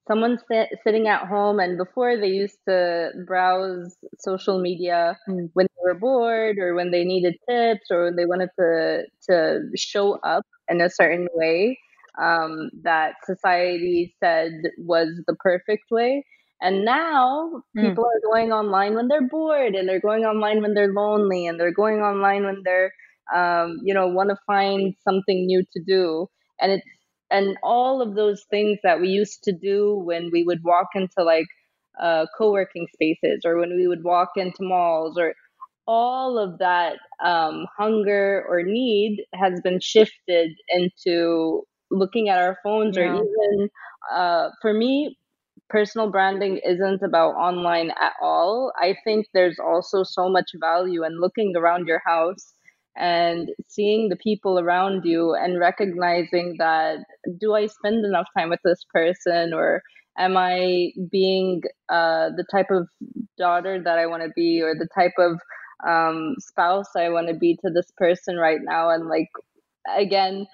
someone 0.09 0.39
sit, 0.51 0.69
sitting 0.85 1.09
at 1.09 1.27
home 1.27 1.61
and 1.61 1.79
before 1.79 2.17
they 2.17 2.29
used 2.29 2.59
to 2.69 3.11
browse 3.27 3.95
social 4.19 4.61
media 4.61 5.19
mm. 5.29 5.49
when 5.55 5.67
they 5.67 5.83
were 5.83 5.99
bored 5.99 6.59
or 6.59 6.75
when 6.75 6.91
they 6.91 7.05
needed 7.05 7.35
tips 7.49 7.91
or 7.91 8.05
when 8.05 8.17
they 8.17 8.27
wanted 8.27 8.51
to 8.59 9.05
to 9.29 9.61
show 9.77 10.15
up 10.21 10.45
in 10.69 10.81
a 10.81 10.91
certain 10.91 11.29
way 11.35 11.79
um, 12.21 12.71
that 12.83 13.15
society 13.25 14.15
said 14.23 14.53
was 14.79 15.09
the 15.27 15.35
perfect 15.37 15.85
way 15.91 16.25
and 16.61 16.85
now 16.85 17.63
mm. 17.77 17.89
people 17.89 18.05
are 18.05 18.21
going 18.33 18.53
online 18.53 18.95
when 18.95 19.09
they're 19.09 19.29
bored 19.29 19.75
and 19.75 19.89
they're 19.89 20.01
going 20.01 20.25
online 20.25 20.63
when 20.63 20.75
they're 20.75 20.93
lonely 20.93 21.47
and 21.47 21.59
they're 21.61 21.73
going 21.73 22.01
online 22.01 22.45
when 22.45 22.63
they're 22.65 22.93
um, 23.35 23.79
you 23.83 23.95
know 23.95 24.09
want 24.09 24.31
to 24.31 24.37
find 24.47 24.95
something 25.05 25.47
new 25.47 25.63
to 25.73 25.83
do 25.87 26.27
and 26.61 26.73
it's 26.73 26.87
and 27.33 27.57
all 27.63 28.03
of 28.03 28.15
those 28.15 28.45
things 28.51 28.79
that 28.85 29.01
we 29.01 29.09
used 29.09 29.43
to 29.45 29.53
do 29.53 29.97
when 29.97 30.31
we 30.33 30.45
would 30.45 30.63
walk 30.63 30.89
into 30.95 31.25
like 31.25 31.47
uh, 32.01 32.27
co-working 32.39 32.87
spaces 32.93 33.43
or 33.45 33.59
when 33.59 33.77
we 33.77 33.89
would 33.89 34.05
walk 34.05 34.31
into 34.37 34.63
malls 34.63 35.19
or 35.19 35.35
all 35.87 36.39
of 36.39 36.59
that 36.59 36.99
um, 37.25 37.67
hunger 37.77 38.45
or 38.49 38.63
need 38.63 39.25
has 39.35 39.61
been 39.63 39.81
shifted 39.81 40.53
into 40.69 41.63
looking 41.91 42.29
at 42.29 42.39
our 42.39 42.59
phones 42.63 42.97
yeah. 42.97 43.05
or 43.05 43.15
even 43.17 43.71
uh, 44.15 44.49
for 44.61 44.73
me 44.73 45.19
personal 45.69 46.11
branding 46.11 46.59
isn't 46.65 47.03
about 47.03 47.33
online 47.35 47.91
at 47.91 48.13
all 48.23 48.73
i 48.79 48.95
think 49.05 49.27
there's 49.35 49.59
also 49.59 50.03
so 50.03 50.29
much 50.29 50.51
value 50.61 51.05
in 51.05 51.21
looking 51.21 51.55
around 51.57 51.87
your 51.87 52.03
house 52.05 52.55
and 52.97 53.49
seeing 53.69 54.09
the 54.09 54.17
people 54.17 54.59
around 54.59 55.05
you 55.05 55.35
and 55.35 55.59
recognizing 55.59 56.57
that 56.59 56.99
do 57.39 57.55
I 57.55 57.67
spend 57.67 58.05
enough 58.05 58.27
time 58.37 58.51
with 58.51 58.61
this 58.65 58.85
person 58.93 59.55
or 59.55 59.83
am 60.19 60.37
I 60.37 60.93
being 61.11 61.63
uh, 61.89 62.31
the 62.37 62.45
type 62.51 62.71
of 62.71 62.89
daughter 63.39 63.81
that 63.83 63.99
I 63.99 64.07
want 64.07 64.23
to 64.25 64.31
be 64.37 64.61
or 64.61 64.75
the 64.75 64.89
type 64.95 65.15
of 65.19 65.41
um, 65.87 66.35
spouse 66.39 66.95
I 66.95 67.09
want 67.09 67.29
to 67.29 67.35
be 67.35 67.57
to 67.65 67.71
this 67.71 67.91
person 67.97 68.37
right 68.37 68.61
now? 68.63 68.91
And 68.91 69.09
like 69.09 69.31
again 69.97 70.47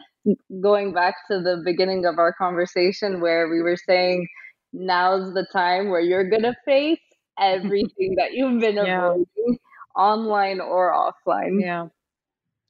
going 0.61 0.93
back 0.93 1.14
to 1.30 1.41
the 1.41 1.61
beginning 1.64 2.07
of 2.07 2.18
our 2.18 2.32
conversation 2.32 3.20
where 3.20 3.49
we 3.49 3.62
were 3.62 3.76
saying 3.76 4.28
now's 4.72 5.34
the 5.34 5.47
time 5.53 5.89
where 5.89 6.01
you're 6.01 6.30
gonna 6.30 6.55
face 6.64 7.01
everything 7.41 8.14
that 8.16 8.32
you've 8.32 8.61
been 8.61 8.76
yeah. 8.76 9.07
avoiding 9.07 9.59
online 9.97 10.61
or 10.61 10.93
offline. 10.93 11.61
Yeah 11.61 11.89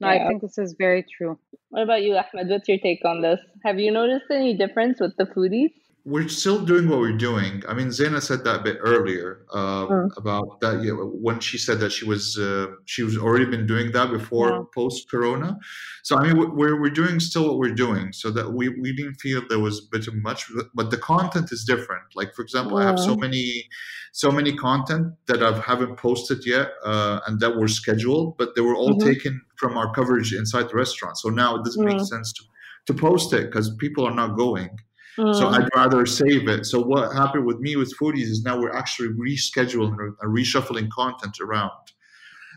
no, 0.01 0.09
yeah. 0.09 0.25
I 0.25 0.27
think 0.27 0.41
this 0.41 0.57
is 0.57 0.75
very 0.77 1.03
true. 1.03 1.37
What 1.69 1.83
about 1.83 2.01
you, 2.03 2.15
Ahmed? 2.15 2.49
What's 2.49 2.67
your 2.67 2.77
take 2.79 3.03
on 3.05 3.21
this? 3.21 3.39
Have 3.63 3.79
you 3.79 3.91
noticed 3.91 4.25
any 4.31 4.55
difference 4.57 4.99
with 4.99 5.15
the 5.17 5.25
foodies? 5.25 5.73
We're 6.09 6.27
still 6.27 6.65
doing 6.65 6.89
what 6.89 6.99
we're 6.99 7.17
doing. 7.17 7.63
I 7.67 7.73
mean, 7.73 7.89
Zeena 7.89 8.21
said 8.21 8.43
that 8.45 8.59
a 8.61 8.63
bit 8.63 8.77
earlier 8.79 9.45
uh, 9.53 9.85
mm. 9.85 10.09
about 10.17 10.59
that. 10.61 10.81
Yeah, 10.83 10.93
when 10.93 11.39
she 11.39 11.57
said 11.57 11.79
that 11.81 11.91
she 11.91 12.05
was 12.05 12.37
uh, 12.37 12.67
she 12.85 13.03
was 13.03 13.15
already 13.17 13.45
been 13.45 13.67
doing 13.73 13.91
that 13.91 14.09
before 14.09 14.49
yeah. 14.49 14.61
post 14.73 15.09
Corona. 15.11 15.57
So 16.03 16.17
I 16.17 16.23
mean, 16.23 16.35
we're 16.59 16.79
we're 16.81 16.97
doing 17.01 17.19
still 17.19 17.45
what 17.47 17.57
we're 17.57 17.79
doing. 17.85 18.11
So 18.13 18.31
that 18.31 18.53
we 18.53 18.69
we 18.69 18.95
didn't 18.95 19.15
feel 19.15 19.41
there 19.47 19.59
was 19.59 19.79
a 19.79 19.87
bit 19.91 20.07
of 20.07 20.15
much, 20.15 20.41
but 20.73 20.89
the 20.89 20.97
content 20.97 21.51
is 21.51 21.63
different. 21.63 22.05
Like 22.15 22.33
for 22.33 22.41
example, 22.41 22.79
yeah. 22.79 22.85
I 22.85 22.89
have 22.89 22.99
so 22.99 23.15
many 23.15 23.67
so 24.11 24.31
many 24.31 24.55
content 24.55 25.13
that 25.27 25.43
I 25.43 25.51
haven't 25.59 25.97
posted 25.97 26.45
yet 26.45 26.71
uh, 26.83 27.19
and 27.27 27.39
that 27.41 27.55
were 27.55 27.67
scheduled, 27.67 28.37
but 28.37 28.55
they 28.55 28.61
were 28.61 28.75
all 28.75 28.95
mm-hmm. 28.95 29.07
taken 29.07 29.41
from 29.57 29.77
our 29.77 29.93
coverage 29.93 30.33
inside 30.33 30.69
the 30.69 30.75
restaurant. 30.75 31.17
So 31.17 31.29
now 31.29 31.55
it 31.57 31.63
doesn't 31.65 31.83
mm. 31.83 31.93
make 31.93 32.05
sense 32.07 32.33
to 32.33 32.43
to 32.87 32.93
post 32.93 33.33
it 33.33 33.45
because 33.45 33.75
people 33.75 34.05
are 34.05 34.15
not 34.15 34.35
going. 34.35 34.69
So 35.15 35.23
mm. 35.23 35.53
I'd 35.53 35.69
rather 35.75 36.05
save 36.05 36.47
it. 36.47 36.65
So 36.65 36.81
what 36.81 37.13
happened 37.13 37.45
with 37.45 37.59
me 37.59 37.75
with 37.75 37.93
foodies 37.97 38.29
is 38.29 38.43
now 38.43 38.59
we're 38.59 38.75
actually 38.75 39.09
rescheduling 39.09 39.97
and 40.21 40.35
reshuffling 40.35 40.89
content 40.89 41.37
around. 41.41 41.71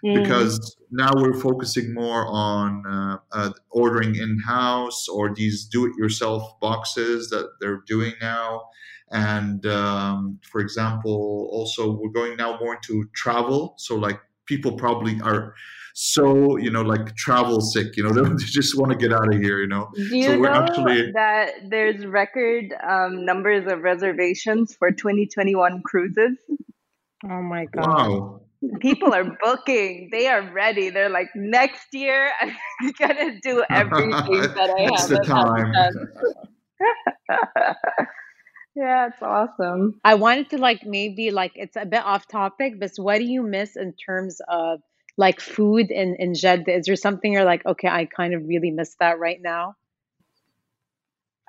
Mm. 0.04 0.22
Because 0.22 0.76
now 0.90 1.10
we're 1.14 1.38
focusing 1.38 1.94
more 1.94 2.26
on 2.26 2.84
uh, 2.86 3.18
uh, 3.32 3.50
ordering 3.70 4.16
in 4.16 4.38
house 4.46 5.08
or 5.08 5.32
these 5.34 5.64
do 5.64 5.86
it 5.86 5.92
yourself 5.96 6.58
boxes 6.60 7.30
that 7.30 7.50
they're 7.60 7.82
doing 7.86 8.12
now. 8.20 8.62
And 9.10 9.64
um, 9.66 10.38
for 10.42 10.60
example, 10.60 11.48
also 11.52 11.92
we're 11.92 12.10
going 12.10 12.36
now 12.36 12.58
more 12.58 12.74
into 12.76 13.08
travel. 13.14 13.74
So, 13.76 13.94
like, 13.94 14.20
people 14.46 14.72
probably 14.72 15.20
are 15.20 15.54
so 15.94 16.56
you 16.58 16.70
know 16.70 16.82
like 16.82 17.14
travel 17.16 17.60
sick 17.60 17.96
you 17.96 18.02
know 18.02 18.12
they 18.24 18.44
just 18.44 18.78
want 18.78 18.92
to 18.92 18.98
get 18.98 19.12
out 19.12 19.34
of 19.34 19.40
here 19.40 19.62
you 19.62 19.68
know? 19.68 19.88
Do 19.94 20.16
you 20.16 20.24
so 20.24 20.36
know 20.36 20.50
actually... 20.50 21.12
that 21.12 21.52
there's 21.68 22.04
record 22.04 22.74
um, 22.86 23.24
numbers 23.24 23.70
of 23.70 23.80
reservations 23.80 24.74
for 24.74 24.90
2021 24.90 25.82
cruises? 25.84 26.36
Oh 27.24 27.42
my 27.42 27.66
god. 27.66 27.86
Wow. 27.86 28.40
People 28.80 29.12
are 29.12 29.36
booking. 29.42 30.08
They 30.12 30.28
are 30.28 30.52
ready. 30.52 30.90
They're 30.90 31.08
like 31.08 31.30
next 31.34 31.88
year 31.92 32.30
i'm 32.40 32.92
gonna 32.98 33.40
do 33.42 33.64
everything 33.70 34.40
that 34.40 34.70
i 34.76 34.82
have 34.96 35.08
the 35.08 35.18
time. 35.24 35.72
Yeah 38.74 39.08
it's 39.08 39.22
awesome. 39.22 40.00
I 40.02 40.14
wanted 40.14 40.48
to 40.50 40.58
like 40.58 40.86
maybe 40.86 41.30
like 41.30 41.52
it's 41.56 41.76
a 41.76 41.84
bit 41.84 42.02
off 42.04 42.26
topic 42.26 42.80
but 42.80 42.90
what 42.96 43.18
do 43.18 43.24
you 43.24 43.42
miss 43.42 43.76
in 43.76 43.94
terms 43.94 44.40
of 44.48 44.80
like 45.16 45.40
food 45.40 45.90
in 45.90 46.16
in 46.18 46.34
Jeddah? 46.34 46.74
Is 46.74 46.86
there 46.86 46.96
something 46.96 47.32
you're 47.32 47.44
like, 47.44 47.64
okay, 47.66 47.88
I 47.88 48.06
kind 48.06 48.34
of 48.34 48.46
really 48.46 48.70
miss 48.70 48.96
that 49.00 49.18
right 49.18 49.40
now? 49.40 49.76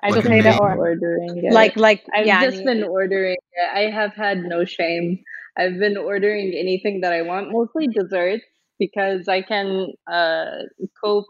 I 0.02 0.12
just 0.12 0.28
made 0.28 0.46
it 0.46 0.56
or 0.58 0.74
ordering 0.76 1.42
it. 1.44 1.52
Like 1.52 1.76
like 1.76 2.04
I've 2.14 2.26
yeah, 2.26 2.40
just 2.40 2.64
been 2.64 2.84
ordering 2.84 3.36
it. 3.36 3.70
I 3.74 3.90
have 3.90 4.14
had 4.14 4.38
no 4.44 4.64
shame. 4.64 5.22
I've 5.58 5.78
been 5.78 5.96
ordering 5.96 6.54
anything 6.58 7.00
that 7.02 7.12
I 7.12 7.22
want, 7.22 7.52
mostly 7.52 7.88
desserts, 7.88 8.44
because 8.78 9.28
I 9.28 9.42
can 9.42 9.88
uh, 10.10 10.64
cope. 11.02 11.26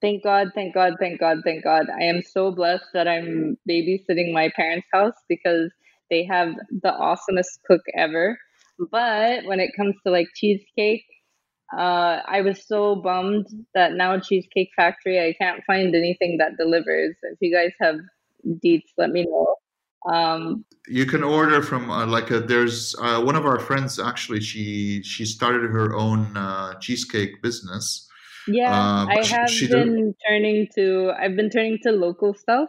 Thank 0.00 0.24
God, 0.24 0.48
thank 0.54 0.74
God, 0.74 0.94
thank 1.00 1.20
God, 1.20 1.38
thank 1.44 1.64
God. 1.64 1.86
I 1.90 2.04
am 2.04 2.22
so 2.22 2.50
blessed 2.52 2.86
that 2.94 3.08
I'm 3.08 3.58
babysitting 3.68 4.32
my 4.32 4.50
parents' 4.56 4.88
house 4.92 5.14
because 5.28 5.70
they 6.10 6.24
have 6.26 6.54
the 6.70 6.90
awesomest 6.92 7.60
cook 7.66 7.82
ever. 7.96 8.38
But 8.92 9.44
when 9.46 9.60
it 9.60 9.72
comes 9.76 9.96
to 10.06 10.12
like 10.12 10.28
cheesecake, 10.34 11.04
uh, 11.72 12.20
I 12.26 12.42
was 12.42 12.66
so 12.66 12.96
bummed 12.96 13.46
that 13.74 13.92
now 13.94 14.18
Cheesecake 14.18 14.70
Factory, 14.76 15.20
I 15.20 15.34
can't 15.40 15.62
find 15.66 15.94
anything 15.94 16.38
that 16.38 16.56
delivers. 16.58 17.16
If 17.22 17.38
you 17.40 17.54
guys 17.54 17.72
have 17.80 17.96
deets, 18.64 18.92
let 18.96 19.10
me 19.10 19.24
know. 19.24 19.56
Um, 20.12 20.64
you 20.86 21.04
can 21.04 21.24
order 21.24 21.60
from 21.62 21.90
uh, 21.90 22.06
like 22.06 22.30
a, 22.30 22.38
there's 22.38 22.94
uh, 23.00 23.20
one 23.20 23.34
of 23.34 23.44
our 23.44 23.58
friends 23.58 23.98
actually 23.98 24.40
she 24.40 25.02
she 25.02 25.24
started 25.24 25.68
her 25.68 25.96
own 25.96 26.36
uh, 26.36 26.78
cheesecake 26.78 27.42
business. 27.42 28.08
Yeah, 28.46 28.70
uh, 28.70 29.06
I 29.06 29.26
have 29.26 29.50
she, 29.50 29.66
she 29.66 29.68
been 29.68 30.14
turning 30.28 30.68
to 30.76 31.12
I've 31.18 31.34
been 31.34 31.50
turning 31.50 31.78
to 31.82 31.90
local 31.90 32.34
stuff 32.34 32.68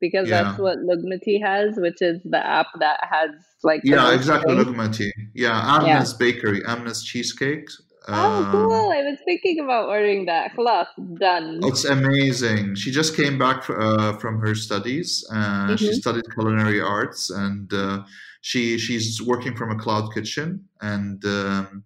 because 0.00 0.30
yeah. 0.30 0.44
that's 0.44 0.58
what 0.58 0.78
Lugmety 0.78 1.42
has, 1.44 1.74
which 1.76 2.00
is 2.00 2.22
the 2.24 2.38
app 2.38 2.68
that 2.80 3.00
has 3.10 3.32
like 3.62 3.82
yeah 3.84 4.14
exactly 4.14 4.54
Lugmety. 4.54 5.10
Yeah, 5.34 5.60
Amna's 5.60 6.12
yeah. 6.12 6.18
Bakery, 6.18 6.62
Amna's 6.64 7.04
Cheesecakes 7.04 7.82
oh, 8.08 8.48
cool. 8.50 8.72
Um, 8.72 8.92
I 8.92 9.02
was 9.02 9.18
thinking 9.24 9.60
about 9.60 9.88
ordering 9.88 10.26
that. 10.26 10.52
Khalas, 10.56 10.86
done. 11.18 11.60
It's 11.62 11.84
amazing. 11.84 12.74
She 12.74 12.90
just 12.90 13.16
came 13.16 13.38
back 13.38 13.68
uh, 13.68 14.14
from 14.14 14.40
her 14.40 14.54
studies. 14.54 15.26
Uh, 15.30 15.34
mm-hmm. 15.34 15.76
She 15.76 15.92
studied 15.92 16.24
culinary 16.32 16.80
arts 16.80 17.30
and 17.30 17.72
uh, 17.72 18.02
she 18.40 18.78
she's 18.78 19.20
working 19.22 19.56
from 19.56 19.70
a 19.70 19.78
cloud 19.78 20.12
kitchen. 20.14 20.64
And 20.80 21.24
um, 21.24 21.84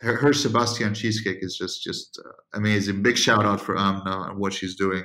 her, 0.00 0.16
her, 0.16 0.32
Sebastian 0.32 0.94
cheesecake 0.94 1.38
is 1.40 1.56
just 1.56 1.82
just 1.82 2.20
uh, 2.24 2.30
amazing. 2.54 3.02
Big 3.02 3.16
shout 3.16 3.44
out 3.44 3.60
for 3.60 3.78
Amna 3.78 4.28
and 4.28 4.38
what 4.38 4.52
she's 4.52 4.76
doing. 4.76 5.04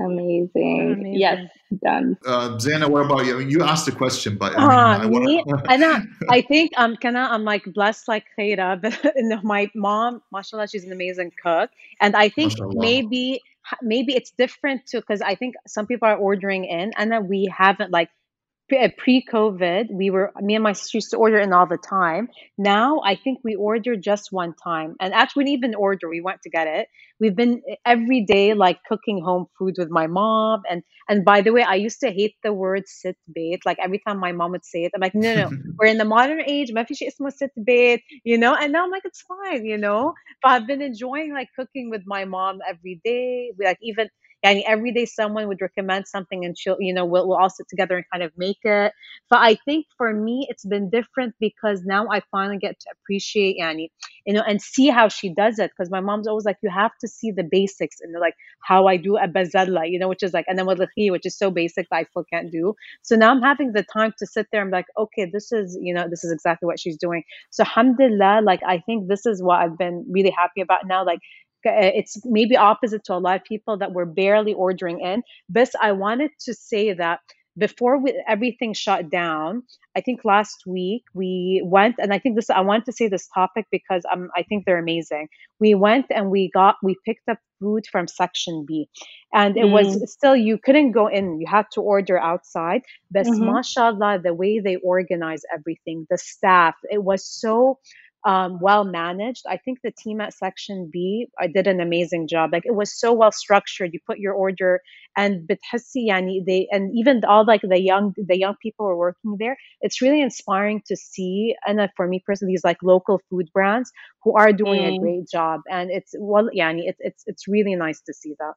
Amazing. 0.00 0.94
Amazing. 0.94 1.14
Yes, 1.14 1.48
done. 1.84 2.18
Uh, 2.26 2.58
Zeena, 2.58 2.88
what 2.88 3.06
about 3.06 3.24
you? 3.24 3.36
I 3.36 3.38
mean, 3.38 3.50
you 3.50 3.62
asked 3.62 3.86
the 3.86 3.92
question, 3.92 4.36
but 4.36 4.52
I, 4.56 4.60
mean, 4.60 4.70
uh, 4.70 4.72
I 4.72 5.06
me, 5.08 5.42
wanna... 5.46 6.04
I 6.28 6.40
think 6.48 6.72
um, 6.76 6.96
can 6.96 7.16
I, 7.16 7.32
I'm 7.32 7.44
like 7.44 7.64
blessed 7.72 8.08
like 8.08 8.24
Khayra, 8.36 8.80
but 8.82 9.42
my 9.44 9.70
mom, 9.74 10.22
mashallah, 10.32 10.68
she's 10.68 10.84
an 10.84 10.92
amazing 10.92 11.32
cook, 11.40 11.70
and 12.00 12.16
I 12.16 12.28
think 12.28 12.52
mashallah. 12.52 12.74
maybe 12.76 13.40
maybe 13.82 14.14
it's 14.14 14.30
different 14.30 14.86
too 14.86 15.00
because 15.00 15.22
I 15.22 15.34
think 15.34 15.54
some 15.66 15.86
people 15.86 16.08
are 16.08 16.16
ordering 16.16 16.64
in, 16.64 16.92
and 16.96 17.12
then 17.12 17.28
we 17.28 17.50
haven't 17.56 17.90
like 17.90 18.08
uh, 18.08 18.25
pre-COVID, 18.68 19.90
we 19.92 20.10
were 20.10 20.32
me 20.40 20.54
and 20.54 20.64
my 20.64 20.72
sister 20.72 20.98
used 20.98 21.10
to 21.10 21.16
order 21.18 21.38
in 21.38 21.52
all 21.52 21.66
the 21.66 21.78
time. 21.78 22.28
Now 22.58 23.00
I 23.04 23.14
think 23.16 23.40
we 23.44 23.54
order 23.54 23.96
just 23.96 24.32
one 24.32 24.54
time, 24.54 24.96
and 25.00 25.14
actually 25.14 25.44
we 25.44 25.50
didn't 25.52 25.64
even 25.64 25.74
order. 25.76 26.08
We 26.08 26.20
went 26.20 26.42
to 26.42 26.50
get 26.50 26.66
it. 26.66 26.88
We've 27.20 27.36
been 27.36 27.62
uh, 27.70 27.76
every 27.86 28.24
day 28.24 28.54
like 28.54 28.80
cooking 28.88 29.22
home 29.22 29.46
food 29.58 29.74
with 29.78 29.90
my 29.90 30.06
mom, 30.06 30.62
and 30.68 30.82
and 31.08 31.24
by 31.24 31.42
the 31.42 31.52
way, 31.52 31.62
I 31.62 31.76
used 31.76 32.00
to 32.00 32.10
hate 32.10 32.34
the 32.42 32.52
word 32.52 32.84
sit 32.88 33.16
bait. 33.32 33.60
Like 33.64 33.78
every 33.80 34.00
time 34.00 34.18
my 34.18 34.32
mom 34.32 34.52
would 34.52 34.64
say 34.64 34.84
it, 34.84 34.92
I'm 34.94 35.00
like, 35.00 35.14
no, 35.14 35.34
no, 35.34 35.52
we're 35.78 35.86
in 35.88 35.98
the 35.98 36.04
modern 36.04 36.40
age. 36.46 36.72
My 36.72 36.84
fish 36.84 37.02
is 37.02 37.16
sit 37.36 37.52
bait, 37.64 38.02
you 38.24 38.38
know. 38.38 38.54
And 38.54 38.72
now 38.72 38.84
I'm 38.84 38.90
like, 38.90 39.04
it's 39.04 39.22
fine, 39.22 39.64
you 39.64 39.78
know. 39.78 40.14
But 40.42 40.50
I've 40.52 40.66
been 40.66 40.82
enjoying 40.82 41.32
like 41.32 41.48
cooking 41.56 41.90
with 41.90 42.02
my 42.06 42.24
mom 42.24 42.58
every 42.68 43.00
day. 43.04 43.52
We 43.58 43.64
like 43.64 43.78
even 43.82 44.08
and 44.42 44.62
every 44.66 44.92
day 44.92 45.04
someone 45.06 45.48
would 45.48 45.60
recommend 45.60 46.06
something 46.06 46.44
and 46.44 46.56
she'll 46.58 46.76
you 46.80 46.92
know 46.94 47.04
we'll, 47.04 47.26
we'll 47.28 47.38
all 47.38 47.50
sit 47.50 47.66
together 47.68 47.96
and 47.96 48.04
kind 48.12 48.22
of 48.22 48.32
make 48.36 48.58
it. 48.64 48.92
But 49.30 49.38
i 49.40 49.56
think 49.64 49.86
for 49.96 50.12
me 50.12 50.46
it's 50.50 50.64
been 50.64 50.90
different 50.90 51.34
because 51.40 51.82
now 51.84 52.06
i 52.10 52.20
finally 52.30 52.58
get 52.58 52.78
to 52.80 52.86
appreciate 52.92 53.58
annie 53.60 53.90
you 54.26 54.34
know 54.34 54.42
and 54.46 54.60
see 54.60 54.88
how 54.88 55.08
she 55.08 55.32
does 55.34 55.58
it. 55.58 55.70
Because 55.76 55.90
my 55.90 56.00
mom's 56.00 56.26
always 56.28 56.44
like 56.44 56.58
you 56.62 56.70
have 56.70 56.92
to 57.00 57.08
see 57.08 57.30
the 57.30 57.44
basics 57.44 57.96
and 58.00 58.14
like 58.20 58.34
how 58.62 58.86
i 58.86 58.96
do 58.96 59.16
a 59.16 59.28
bazalla 59.28 59.90
you 59.90 59.98
know 59.98 60.08
which 60.08 60.22
is 60.22 60.32
like 60.32 60.44
and 60.48 60.58
then 60.58 60.66
with 60.66 60.80
which 60.96 61.26
is 61.26 61.36
so 61.36 61.50
basic 61.50 61.86
that 61.90 61.96
i 61.96 62.04
still 62.04 62.24
can't 62.32 62.50
do. 62.52 62.74
So 63.02 63.16
now 63.16 63.30
i'm 63.30 63.42
having 63.42 63.72
the 63.72 63.84
time 63.84 64.12
to 64.18 64.26
sit 64.26 64.46
there 64.52 64.62
and 64.62 64.70
be 64.70 64.76
like 64.76 64.86
okay 64.98 65.28
this 65.32 65.52
is 65.52 65.76
you 65.80 65.94
know 65.94 66.06
this 66.08 66.24
is 66.24 66.32
exactly 66.32 66.66
what 66.66 66.78
she's 66.80 66.96
doing. 66.96 67.22
So 67.50 67.62
alhamdulillah 67.64 68.40
like 68.42 68.60
i 68.66 68.78
think 68.86 69.08
this 69.08 69.26
is 69.26 69.42
what 69.42 69.60
i've 69.60 69.78
been 69.78 70.04
really 70.10 70.30
happy 70.30 70.60
about 70.60 70.86
now 70.86 71.04
like 71.04 71.20
it's 71.64 72.20
maybe 72.24 72.56
opposite 72.56 73.04
to 73.04 73.14
a 73.14 73.18
lot 73.18 73.36
of 73.36 73.44
people 73.44 73.78
that 73.78 73.92
were 73.92 74.06
barely 74.06 74.54
ordering 74.54 75.00
in. 75.00 75.22
But 75.48 75.70
I 75.80 75.92
wanted 75.92 76.30
to 76.40 76.54
say 76.54 76.92
that 76.92 77.20
before 77.58 77.98
we, 77.98 78.22
everything 78.28 78.74
shut 78.74 79.10
down, 79.10 79.62
I 79.96 80.02
think 80.02 80.24
last 80.24 80.64
week 80.66 81.04
we 81.14 81.62
went, 81.64 81.96
and 81.98 82.12
I 82.12 82.18
think 82.18 82.36
this, 82.36 82.50
I 82.50 82.60
want 82.60 82.84
to 82.84 82.92
say 82.92 83.08
this 83.08 83.28
topic 83.34 83.66
because 83.70 84.04
um, 84.12 84.28
I 84.36 84.42
think 84.42 84.66
they're 84.66 84.78
amazing. 84.78 85.28
We 85.58 85.74
went 85.74 86.06
and 86.10 86.30
we 86.30 86.50
got, 86.52 86.76
we 86.82 86.96
picked 87.06 87.28
up 87.30 87.38
food 87.58 87.84
from 87.90 88.08
section 88.08 88.66
B 88.68 88.88
and 89.32 89.56
it 89.56 89.64
mm. 89.64 89.72
was 89.72 90.12
still, 90.12 90.36
you 90.36 90.58
couldn't 90.58 90.92
go 90.92 91.06
in, 91.06 91.40
you 91.40 91.46
had 91.48 91.64
to 91.72 91.80
order 91.80 92.18
outside. 92.18 92.82
But 93.10 93.24
mm-hmm. 93.24 93.46
mashallah, 93.46 94.20
the 94.22 94.34
way 94.34 94.60
they 94.60 94.76
organize 94.76 95.42
everything, 95.52 96.06
the 96.10 96.18
staff, 96.18 96.74
it 96.90 97.02
was 97.02 97.26
so, 97.26 97.78
um, 98.25 98.59
well 98.59 98.83
managed. 98.83 99.43
I 99.49 99.57
think 99.57 99.79
the 99.83 99.91
team 99.91 100.21
at 100.21 100.33
Section 100.33 100.89
B 100.91 101.27
I 101.39 101.47
did 101.47 101.67
an 101.67 101.79
amazing 101.81 102.27
job. 102.27 102.51
Like 102.53 102.65
it 102.65 102.75
was 102.75 102.93
so 102.93 103.13
well 103.13 103.31
structured. 103.31 103.91
You 103.93 103.99
put 104.05 104.19
your 104.19 104.33
order 104.33 104.81
and 105.17 105.47
بتحسي 105.47 106.07
yani 106.07 106.45
they 106.45 106.67
and 106.71 106.91
even 106.95 107.23
all 107.25 107.45
like 107.45 107.61
the 107.61 107.81
young 107.81 108.13
the 108.17 108.37
young 108.37 108.55
people 108.61 108.85
who 108.85 108.91
are 108.91 108.97
working 108.97 109.37
there. 109.39 109.57
It's 109.81 110.01
really 110.01 110.21
inspiring 110.21 110.81
to 110.87 110.95
see 110.95 111.55
and 111.65 111.79
uh, 111.79 111.87
for 111.95 112.07
me 112.07 112.21
personally 112.25 112.53
these 112.53 112.63
like 112.63 112.77
local 112.83 113.21
food 113.29 113.49
brands 113.53 113.91
who 114.23 114.35
are 114.37 114.53
doing 114.53 114.81
mm. 114.81 114.95
a 114.95 114.99
great 114.99 115.27
job 115.27 115.61
and 115.69 115.89
it's 115.89 116.13
well 116.19 116.49
yani 116.55 116.81
it's 116.85 116.99
it's 117.01 117.23
it's 117.25 117.47
really 117.47 117.75
nice 117.75 118.01
to 118.01 118.13
see 118.13 118.35
that. 118.39 118.53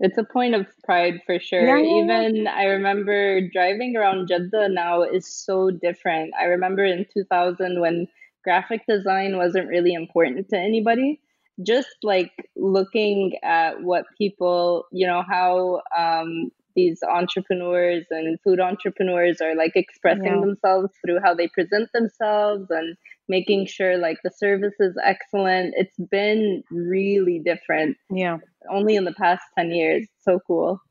It's 0.00 0.16
a 0.16 0.22
point 0.22 0.54
of 0.54 0.66
pride 0.84 1.20
for 1.26 1.40
sure. 1.40 1.66
Yeah, 1.66 1.78
yeah, 1.78 1.98
Even 1.98 2.46
I 2.46 2.64
remember 2.66 3.40
driving 3.48 3.96
around 3.96 4.28
Jeddah 4.28 4.68
now 4.68 5.02
is 5.02 5.26
so 5.26 5.72
different. 5.72 6.34
I 6.38 6.44
remember 6.44 6.84
in 6.84 7.04
2000 7.12 7.80
when 7.80 8.06
graphic 8.43 8.81
design 8.87 9.37
wasn't 9.37 9.67
really 9.67 9.93
important 9.93 10.49
to 10.49 10.57
anybody. 10.57 11.19
Just 11.65 11.95
like 12.01 12.31
looking 12.55 13.33
at 13.43 13.81
what 13.83 14.05
people 14.17 14.85
you 14.91 15.05
know 15.05 15.23
how 15.27 15.81
um, 15.95 16.51
these 16.75 16.99
entrepreneurs 17.03 18.05
and 18.09 18.39
food 18.43 18.59
entrepreneurs 18.59 19.39
are 19.39 19.55
like 19.55 19.73
expressing 19.75 20.25
yeah. 20.25 20.39
themselves 20.39 20.91
through 21.05 21.19
how 21.23 21.35
they 21.35 21.47
present 21.47 21.89
themselves 21.93 22.65
and 22.71 22.97
making 23.27 23.67
sure 23.67 23.97
like 23.97 24.17
the 24.23 24.31
service 24.31 24.73
is 24.79 24.95
excellent. 25.03 25.75
It's 25.77 25.97
been 26.09 26.63
really 26.71 27.39
different 27.39 27.97
yeah. 28.09 28.37
only 28.71 28.95
in 28.95 29.05
the 29.05 29.13
past 29.13 29.43
10 29.57 29.71
years. 29.71 30.07
So 30.23 30.39
cool. 30.47 30.81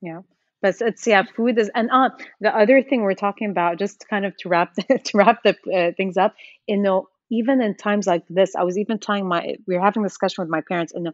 Yeah 0.00 0.20
but 0.62 0.76
it's 0.80 1.06
yeah 1.06 1.22
food 1.36 1.58
is 1.58 1.70
and 1.74 1.90
uh, 1.90 2.10
the 2.40 2.54
other 2.54 2.82
thing 2.82 3.02
we're 3.02 3.14
talking 3.14 3.50
about 3.50 3.78
just 3.78 4.06
kind 4.08 4.24
of 4.26 4.36
to 4.38 4.48
wrap 4.48 4.74
to 5.04 5.12
wrap 5.18 5.42
the 5.44 5.56
uh, 5.74 5.92
things 5.96 6.16
up 6.16 6.34
you 6.66 6.76
know 6.78 7.08
even 7.30 7.60
in 7.60 7.76
times 7.76 8.06
like 8.06 8.22
this 8.28 8.54
i 8.56 8.62
was 8.62 8.78
even 8.78 8.98
telling 8.98 9.26
my 9.28 9.54
we 9.66 9.74
were 9.76 9.82
having 9.82 10.04
a 10.04 10.08
discussion 10.08 10.42
with 10.42 10.50
my 10.50 10.62
parents 10.68 10.92
and 10.94 11.08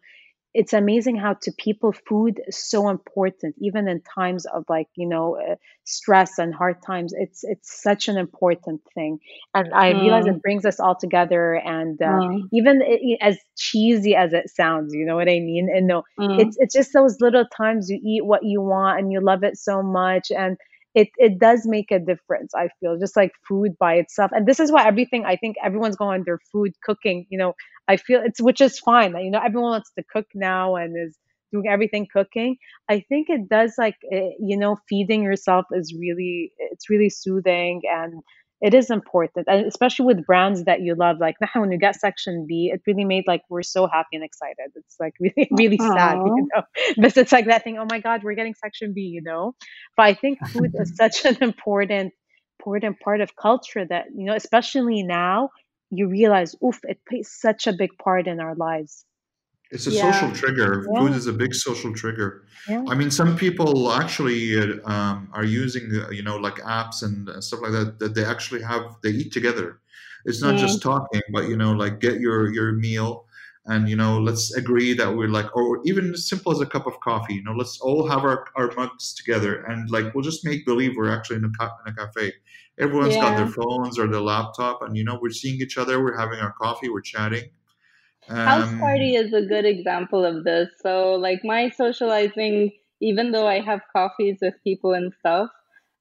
it's 0.57 0.73
amazing 0.73 1.17
how 1.17 1.35
to 1.35 1.53
people 1.53 1.93
food 1.93 2.41
is 2.47 2.57
so 2.57 2.89
important 2.89 3.55
even 3.61 3.87
in 3.89 4.01
times 4.01 4.47
of 4.47 4.65
like 4.71 4.89
you 4.95 5.07
know 5.07 5.37
uh, 5.37 5.55
stress 5.85 6.39
and 6.39 6.55
hard 6.55 6.81
times 6.83 7.13
it's 7.17 7.45
it's 7.45 7.83
such 7.83 8.09
an 8.09 8.17
important 8.17 8.81
thing 8.95 9.19
and 9.55 9.73
i 9.75 9.93
mm. 9.93 10.01
realize 10.01 10.25
it 10.27 10.41
brings 10.41 10.65
us 10.65 10.81
all 10.81 10.97
together 10.97 11.55
and 11.55 12.01
uh, 12.01 12.07
mm. 12.07 12.43
even 12.53 12.81
it, 12.83 13.19
as 13.21 13.37
cheesy 13.57 14.17
as 14.17 14.33
it 14.33 14.49
sounds 14.49 14.95
you 14.95 15.05
know 15.05 15.15
what 15.15 15.29
i 15.29 15.39
mean 15.41 15.69
and 15.73 15.87
no 15.87 16.03
mm. 16.19 16.41
it's 16.41 16.57
it's 16.59 16.75
just 16.75 16.93
those 16.95 17.21
little 17.21 17.45
times 17.55 17.91
you 17.91 18.01
eat 18.03 18.25
what 18.25 18.43
you 18.43 18.63
want 18.63 18.99
and 18.99 19.13
you 19.13 19.21
love 19.21 19.45
it 19.45 19.59
so 19.59 19.83
much 19.83 20.31
and 20.31 20.57
it 20.97 21.11
it 21.19 21.39
does 21.39 21.67
make 21.67 21.93
a 21.93 22.01
difference 22.01 22.55
i 22.57 22.69
feel 22.81 22.99
just 22.99 23.17
like 23.17 23.33
food 23.49 23.73
by 23.79 23.95
itself. 23.95 24.33
And 24.35 24.47
this 24.47 24.61
is 24.61 24.73
why 24.73 24.87
everything 24.87 25.25
i 25.27 25.37
think 25.37 25.57
everyone's 25.65 25.97
going 25.97 26.25
their 26.25 26.41
food 26.53 26.73
cooking 26.85 27.27
you 27.31 27.39
know 27.39 27.55
i 27.89 27.97
feel 27.97 28.23
it's 28.25 28.43
which 28.43 28.61
is 28.61 28.79
fine 28.81 29.17
you 29.19 29.31
know 29.31 29.41
everyone 29.45 29.71
wants 29.73 29.93
to 29.99 30.05
cook 30.13 30.27
now 30.35 30.77
and 30.77 30.97
is 31.09 31.19
doing 31.53 31.69
everything 31.69 32.09
cooking. 32.13 32.57
I 32.91 33.01
think 33.09 33.29
it 33.31 33.49
does 33.49 33.75
like 33.79 33.97
it, 34.03 34.17
eh, 34.17 34.31
you 34.41 34.59
know 34.59 34.77
feeding 34.89 35.23
yourself 35.23 35.67
is 35.73 35.95
really 35.99 36.53
it's 36.59 36.91
really 36.91 37.11
soothing 37.11 37.83
and 37.91 38.15
it 38.61 38.75
is 38.75 38.91
important 38.91 39.47
and 39.49 39.67
especially 39.67 40.07
with 40.07 40.25
brands 40.27 40.65
that 40.65 40.81
you 40.81 40.95
love 40.95 41.19
like 41.21 41.37
now 41.41 41.61
when 41.61 41.71
you 41.71 41.79
get 41.79 41.95
section 41.95 42.47
b 42.49 42.71
it 42.73 42.81
really 42.87 43.05
made 43.05 43.25
like 43.27 43.43
we're 43.51 43.63
so 43.63 43.87
happy 43.87 44.15
and 44.15 44.25
excited. 44.25 44.71
It's 44.75 44.97
like 44.99 45.15
really 45.21 45.49
really 45.51 45.79
Aww. 45.79 45.95
sad 45.95 46.19
you 46.25 46.49
know? 46.55 46.63
But 46.97 47.17
it's 47.17 47.33
like 47.33 47.47
that 47.47 47.65
thing 47.65 47.79
oh 47.79 47.87
my 47.91 48.01
god 48.01 48.23
we're 48.25 48.35
getting 48.35 48.55
section 48.55 48.93
b 48.95 49.03
you 49.03 49.23
know? 49.23 49.55
But 49.97 50.07
i 50.07 50.15
think 50.15 50.39
food 50.47 50.71
is 50.75 50.93
such 51.03 51.25
an 51.25 51.37
important 51.43 52.13
important 52.61 52.99
part 53.01 53.21
of 53.21 53.37
culture 53.37 53.85
that 53.85 54.07
you 54.15 54.25
know 54.25 54.35
especially 54.35 55.03
now 55.03 55.51
you 55.91 56.09
realize 56.09 56.55
oof 56.65 56.81
it 56.85 56.99
plays 57.09 57.31
such 57.31 57.67
a 57.67 57.73
big 57.73 57.91
part 58.03 58.27
in 58.27 58.41
our 58.41 58.55
lives 58.57 59.05
it's 59.71 59.87
a 59.87 59.91
yeah. 59.91 60.13
social 60.13 60.35
trigger. 60.35 60.87
Yeah. 60.93 61.01
Food 61.01 61.13
is 61.13 61.27
a 61.27 61.33
big 61.33 61.55
social 61.55 61.93
trigger. 61.93 62.45
Yeah. 62.69 62.85
I 62.89 62.95
mean, 62.95 63.11
some 63.11 63.37
people 63.37 63.93
actually 63.93 64.59
uh, 64.59 64.89
um, 64.89 65.29
are 65.33 65.45
using, 65.45 65.91
uh, 65.93 66.11
you 66.11 66.23
know, 66.23 66.37
like 66.37 66.57
apps 66.57 67.03
and 67.03 67.29
stuff 67.43 67.61
like 67.63 67.73
that. 67.73 67.99
That 67.99 68.15
they 68.15 68.25
actually 68.25 68.63
have 68.63 68.97
they 69.03 69.11
eat 69.11 69.33
together. 69.33 69.81
It's 70.25 70.43
not 70.43 70.57
just 70.57 70.83
talking, 70.83 71.23
but 71.33 71.49
you 71.49 71.57
know, 71.57 71.73
like 71.73 72.01
get 72.01 72.21
your 72.21 72.53
your 72.53 72.73
meal, 72.73 73.27
and 73.67 73.89
you 73.89 73.95
know, 73.95 74.19
let's 74.19 74.55
agree 74.57 74.93
that 74.95 75.17
we're 75.17 75.29
like, 75.29 75.55
or 75.57 75.81
even 75.85 76.13
as 76.15 76.29
simple 76.29 76.51
as 76.51 76.61
a 76.61 76.67
cup 76.67 76.87
of 76.87 76.99
coffee. 77.01 77.35
You 77.35 77.45
know, 77.45 77.53
let's 77.53 77.81
all 77.81 78.09
have 78.09 78.25
our, 78.25 78.47
our 78.57 78.73
mugs 78.77 79.15
together, 79.15 79.63
and 79.65 79.89
like 79.91 80.15
we'll 80.15 80.25
just 80.25 80.45
make 80.45 80.67
believe 80.67 80.97
we're 80.97 81.11
actually 81.11 81.37
in 81.37 81.45
a, 81.45 81.65
in 81.65 81.93
a 81.93 81.95
cafe. 81.95 82.33
Everyone's 82.79 83.15
got 83.15 83.37
their 83.37 83.47
phones 83.47 83.99
or 83.99 84.09
their 84.09 84.21
laptop, 84.21 84.83
and 84.83 84.97
you 84.97 85.05
know, 85.05 85.19
we're 85.21 85.31
seeing 85.31 85.61
each 85.61 85.79
other. 85.79 86.03
We're 86.03 86.19
having 86.19 86.41
our 86.41 86.53
coffee. 86.53 86.89
We're 86.89 87.03
chatting 87.03 87.51
House 88.29 88.69
um, 88.69 88.79
party 88.79 89.15
is 89.15 89.33
a 89.33 89.43
good 89.43 89.65
example 89.65 90.25
of 90.25 90.45
this. 90.45 90.69
So, 90.81 91.15
like 91.15 91.41
my 91.45 91.71
socializing, 91.71 92.73
even 93.01 93.31
though 93.31 93.47
I 93.47 93.61
have 93.61 93.81
coffees 93.93 94.39
with 94.43 94.55
people 94.65 94.93
and 94.93 95.13
stuff, 95.21 95.51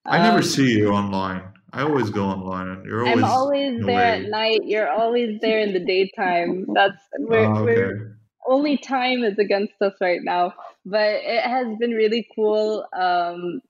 I 0.05 0.19
never 0.19 0.37
um, 0.37 0.43
see 0.43 0.77
you 0.77 0.89
online. 0.91 1.43
I 1.73 1.81
always 1.81 2.09
go 2.09 2.25
online, 2.25 2.69
and 2.69 2.85
you're 2.85 3.05
always. 3.05 3.17
I'm 3.17 3.23
always 3.23 3.85
there 3.85 4.05
at 4.05 4.29
night. 4.29 4.61
You're 4.63 4.89
always 4.89 5.39
there 5.41 5.59
in 5.59 5.73
the 5.73 5.79
daytime. 5.79 6.67
That's 6.73 6.97
we're, 7.19 7.39
oh, 7.39 7.57
okay. 7.57 7.75
we're 7.75 8.17
only 8.47 8.77
time 8.77 9.23
is 9.23 9.37
against 9.37 9.73
us 9.81 9.93
right 10.01 10.21
now. 10.23 10.53
But 10.85 11.15
it 11.23 11.43
has 11.43 11.67
been 11.79 11.91
really 11.91 12.27
cool. 12.35 12.85
Um, 12.97 13.61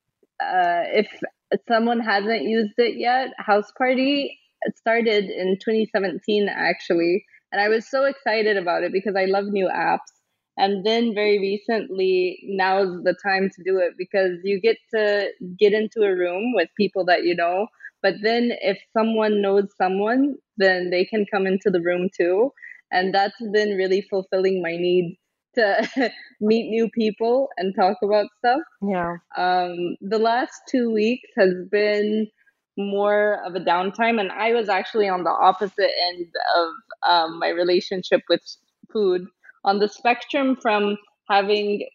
uh, 0.41 0.83
if 0.93 1.07
someone 1.67 1.99
hasn't 1.99 2.43
used 2.43 2.73
it 2.77 2.97
yet, 2.97 3.29
House 3.37 3.71
Party 3.77 4.37
started 4.75 5.25
in 5.25 5.57
2017 5.63 6.49
actually 6.49 7.25
and 7.55 7.61
I 7.61 7.69
was 7.69 7.89
so 7.89 8.03
excited 8.03 8.57
about 8.57 8.83
it 8.83 8.91
because 8.91 9.15
I 9.15 9.23
love 9.25 9.45
new 9.45 9.69
apps. 9.73 10.11
And 10.57 10.85
then 10.85 11.13
very 11.15 11.39
recently, 11.39 12.37
now's 12.43 13.01
the 13.03 13.15
time 13.25 13.49
to 13.55 13.63
do 13.63 13.77
it 13.77 13.93
because 13.97 14.39
you 14.43 14.59
get 14.59 14.75
to 14.93 15.29
get 15.57 15.71
into 15.71 16.01
a 16.01 16.13
room 16.13 16.51
with 16.53 16.67
people 16.75 17.05
that 17.05 17.23
you 17.23 17.33
know. 17.33 17.67
But 18.03 18.15
then 18.21 18.51
if 18.59 18.77
someone 18.91 19.41
knows 19.41 19.69
someone, 19.77 20.35
then 20.57 20.89
they 20.89 21.05
can 21.05 21.25
come 21.33 21.47
into 21.47 21.69
the 21.69 21.81
room 21.81 22.09
too. 22.17 22.51
And 22.91 23.15
that's 23.15 23.39
been 23.53 23.77
really 23.77 24.01
fulfilling 24.01 24.61
my 24.61 24.71
need 24.71 25.17
to 25.55 26.11
meet 26.41 26.69
new 26.69 26.89
people 26.89 27.47
and 27.55 27.73
talk 27.73 27.99
about 28.03 28.27
stuff. 28.39 28.61
Yeah. 28.81 29.15
Um, 29.37 29.95
the 30.01 30.19
last 30.19 30.59
two 30.69 30.91
weeks 30.91 31.29
has 31.37 31.53
been 31.71 32.27
more 32.77 33.41
of 33.45 33.55
a 33.55 33.59
downtime, 33.59 34.19
and 34.19 34.31
I 34.31 34.53
was 34.53 34.69
actually 34.69 35.07
on 35.07 35.23
the 35.23 35.29
opposite 35.29 35.91
end 36.09 36.27
of 36.57 36.69
um, 37.07 37.39
my 37.39 37.49
relationship 37.49 38.21
with 38.29 38.41
food 38.91 39.25
on 39.63 39.79
the 39.79 39.87
spectrum 39.87 40.57
from 40.61 40.97
having 41.29 41.87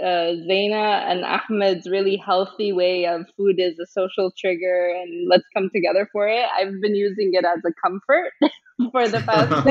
uh, 0.00 0.32
Zeena 0.46 1.04
and 1.10 1.24
Ahmed's 1.24 1.88
really 1.88 2.16
healthy 2.16 2.72
way 2.72 3.06
of 3.06 3.26
food 3.36 3.56
is 3.58 3.78
a 3.78 3.86
social 3.86 4.32
trigger 4.38 4.94
and 4.96 5.28
let's 5.28 5.44
come 5.54 5.70
together 5.74 6.08
for 6.12 6.28
it. 6.28 6.44
I've 6.56 6.80
been 6.80 6.94
using 6.94 7.30
it 7.34 7.44
as 7.44 7.60
a 7.66 7.72
comfort 7.82 8.32
for 8.92 9.08
the 9.08 9.20
past 9.20 9.66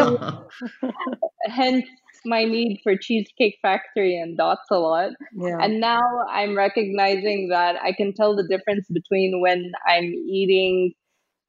hence 1.46 1.86
my 2.26 2.44
need 2.44 2.80
for 2.84 2.96
Cheesecake 2.96 3.58
Factory 3.62 4.20
and 4.20 4.38
Dots 4.38 4.70
a 4.72 4.80
lot. 4.80 5.12
Yeah. 5.36 5.58
And 5.60 5.80
now 5.80 6.02
I'm 6.30 6.56
recognizing 6.56 7.50
that 7.50 7.76
I 7.82 7.92
can 7.94 8.14
tell 8.14 8.36
the 8.36 8.48
difference 8.48 8.88
between 8.90 9.42
when 9.42 9.72
I'm 9.88 10.06
eating 10.06 10.94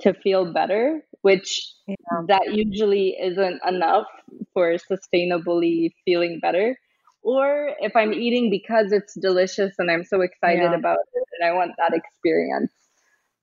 to 0.03 0.15
feel 0.15 0.53
better, 0.53 1.01
which 1.23 1.73
yeah. 1.87 1.97
that 2.29 2.55
usually 2.55 3.17
isn't 3.21 3.61
enough 3.67 4.07
for 4.55 4.77
sustainably 4.91 5.91
feeling 6.05 6.39
better 6.41 6.77
or 7.23 7.71
if 7.81 7.95
I'm 7.97 8.13
eating 8.13 8.51
because 8.51 8.93
it's 8.93 9.15
delicious 9.21 9.75
and 9.79 9.91
I'm 9.91 10.05
so 10.05 10.21
excited 10.23 10.71
yeah. 10.71 10.75
about 10.75 10.99
it 11.13 11.25
and 11.39 11.51
I 11.51 11.53
want 11.53 11.73
that 11.79 11.97
experience. 11.97 12.73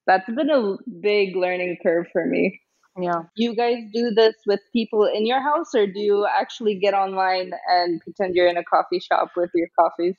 That's 0.07 0.29
been 0.29 0.49
a 0.49 0.77
big 1.01 1.35
learning 1.35 1.77
curve 1.83 2.07
for 2.11 2.25
me. 2.25 2.61
Yeah. 2.97 3.23
You 3.35 3.55
guys 3.55 3.77
do 3.93 4.11
this 4.11 4.35
with 4.45 4.61
people 4.71 5.05
in 5.05 5.25
your 5.25 5.41
house 5.41 5.75
or 5.75 5.85
do 5.85 5.99
you 5.99 6.25
actually 6.25 6.75
get 6.75 6.93
online 6.93 7.51
and 7.67 8.01
pretend 8.01 8.35
you're 8.35 8.47
in 8.47 8.57
a 8.57 8.63
coffee 8.63 8.99
shop 8.99 9.31
with 9.35 9.49
your 9.53 9.67
coffees? 9.77 10.15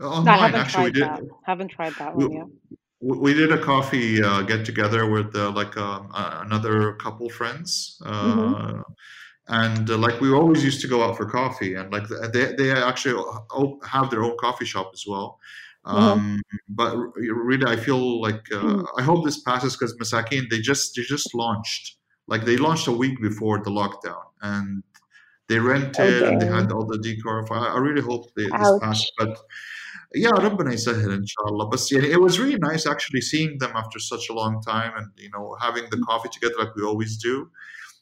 Online, 0.00 0.28
I 0.28 0.36
haven't 0.36 0.60
actually, 0.60 0.92
tried 0.92 1.08
that. 1.08 1.28
Haven't 1.44 1.68
tried 1.68 1.94
that 1.98 2.14
we, 2.14 2.26
one 2.26 2.32
yet. 2.32 2.78
We 3.00 3.32
did 3.32 3.50
a 3.50 3.58
coffee 3.58 4.22
uh, 4.22 4.42
get 4.42 4.66
together 4.66 5.08
with 5.08 5.34
uh, 5.34 5.50
like 5.52 5.76
um, 5.78 6.10
uh, 6.12 6.42
another 6.44 6.94
couple 6.94 7.28
friends. 7.30 8.00
Mm-hmm 8.04 8.82
and 9.48 9.90
uh, 9.90 9.96
like 9.96 10.20
we 10.20 10.32
always 10.32 10.64
used 10.64 10.80
to 10.80 10.88
go 10.88 11.02
out 11.02 11.16
for 11.16 11.26
coffee 11.26 11.74
and 11.74 11.92
like 11.92 12.08
they, 12.32 12.54
they 12.56 12.72
actually 12.72 13.22
have 13.84 14.10
their 14.10 14.22
own 14.24 14.36
coffee 14.38 14.64
shop 14.64 14.90
as 14.92 15.04
well 15.06 15.38
mm-hmm. 15.85 15.97
um, 15.97 16.41
but 16.69 16.95
really 17.15 17.65
i 17.65 17.75
feel 17.75 18.21
like 18.21 18.43
uh, 18.53 18.61
mm. 18.61 18.85
i 18.97 19.01
hope 19.01 19.23
this 19.25 19.41
passes 19.41 19.75
because 19.75 19.95
masakin 19.97 20.43
they 20.49 20.59
just 20.59 20.95
they 20.95 21.03
just 21.03 21.33
launched 21.33 21.97
like 22.27 22.45
they 22.45 22.57
launched 22.57 22.87
a 22.87 22.91
week 22.91 23.21
before 23.21 23.57
the 23.63 23.69
lockdown 23.69 24.23
and 24.41 24.83
they 25.49 25.59
rented 25.59 26.23
okay. 26.23 26.27
and 26.27 26.41
they 26.41 26.45
had 26.45 26.71
all 26.71 26.85
the 26.85 26.99
decor 26.99 27.45
i 27.53 27.77
really 27.77 28.01
hope 28.01 28.23
they, 28.35 28.43
this 28.43 28.79
passes 28.81 29.11
but 29.17 29.37
yeah 30.13 30.31
ربنا 30.31 30.73
يسهل 30.73 31.11
ان 31.11 31.25
شاء 31.25 31.47
الله 31.47 31.69
but 31.69 31.79
yeah, 31.91 32.03
it 32.03 32.21
was 32.21 32.39
really 32.39 32.59
nice 32.59 32.85
actually 32.85 33.21
seeing 33.21 33.57
them 33.59 33.71
after 33.75 33.99
such 33.99 34.29
a 34.29 34.33
long 34.33 34.61
time 34.61 34.91
and 34.97 35.07
you 35.17 35.29
know 35.29 35.55
having 35.61 35.85
the 35.89 35.97
coffee 36.09 36.29
together 36.29 36.55
like 36.59 36.75
we 36.75 36.83
always 36.83 37.17
do 37.17 37.49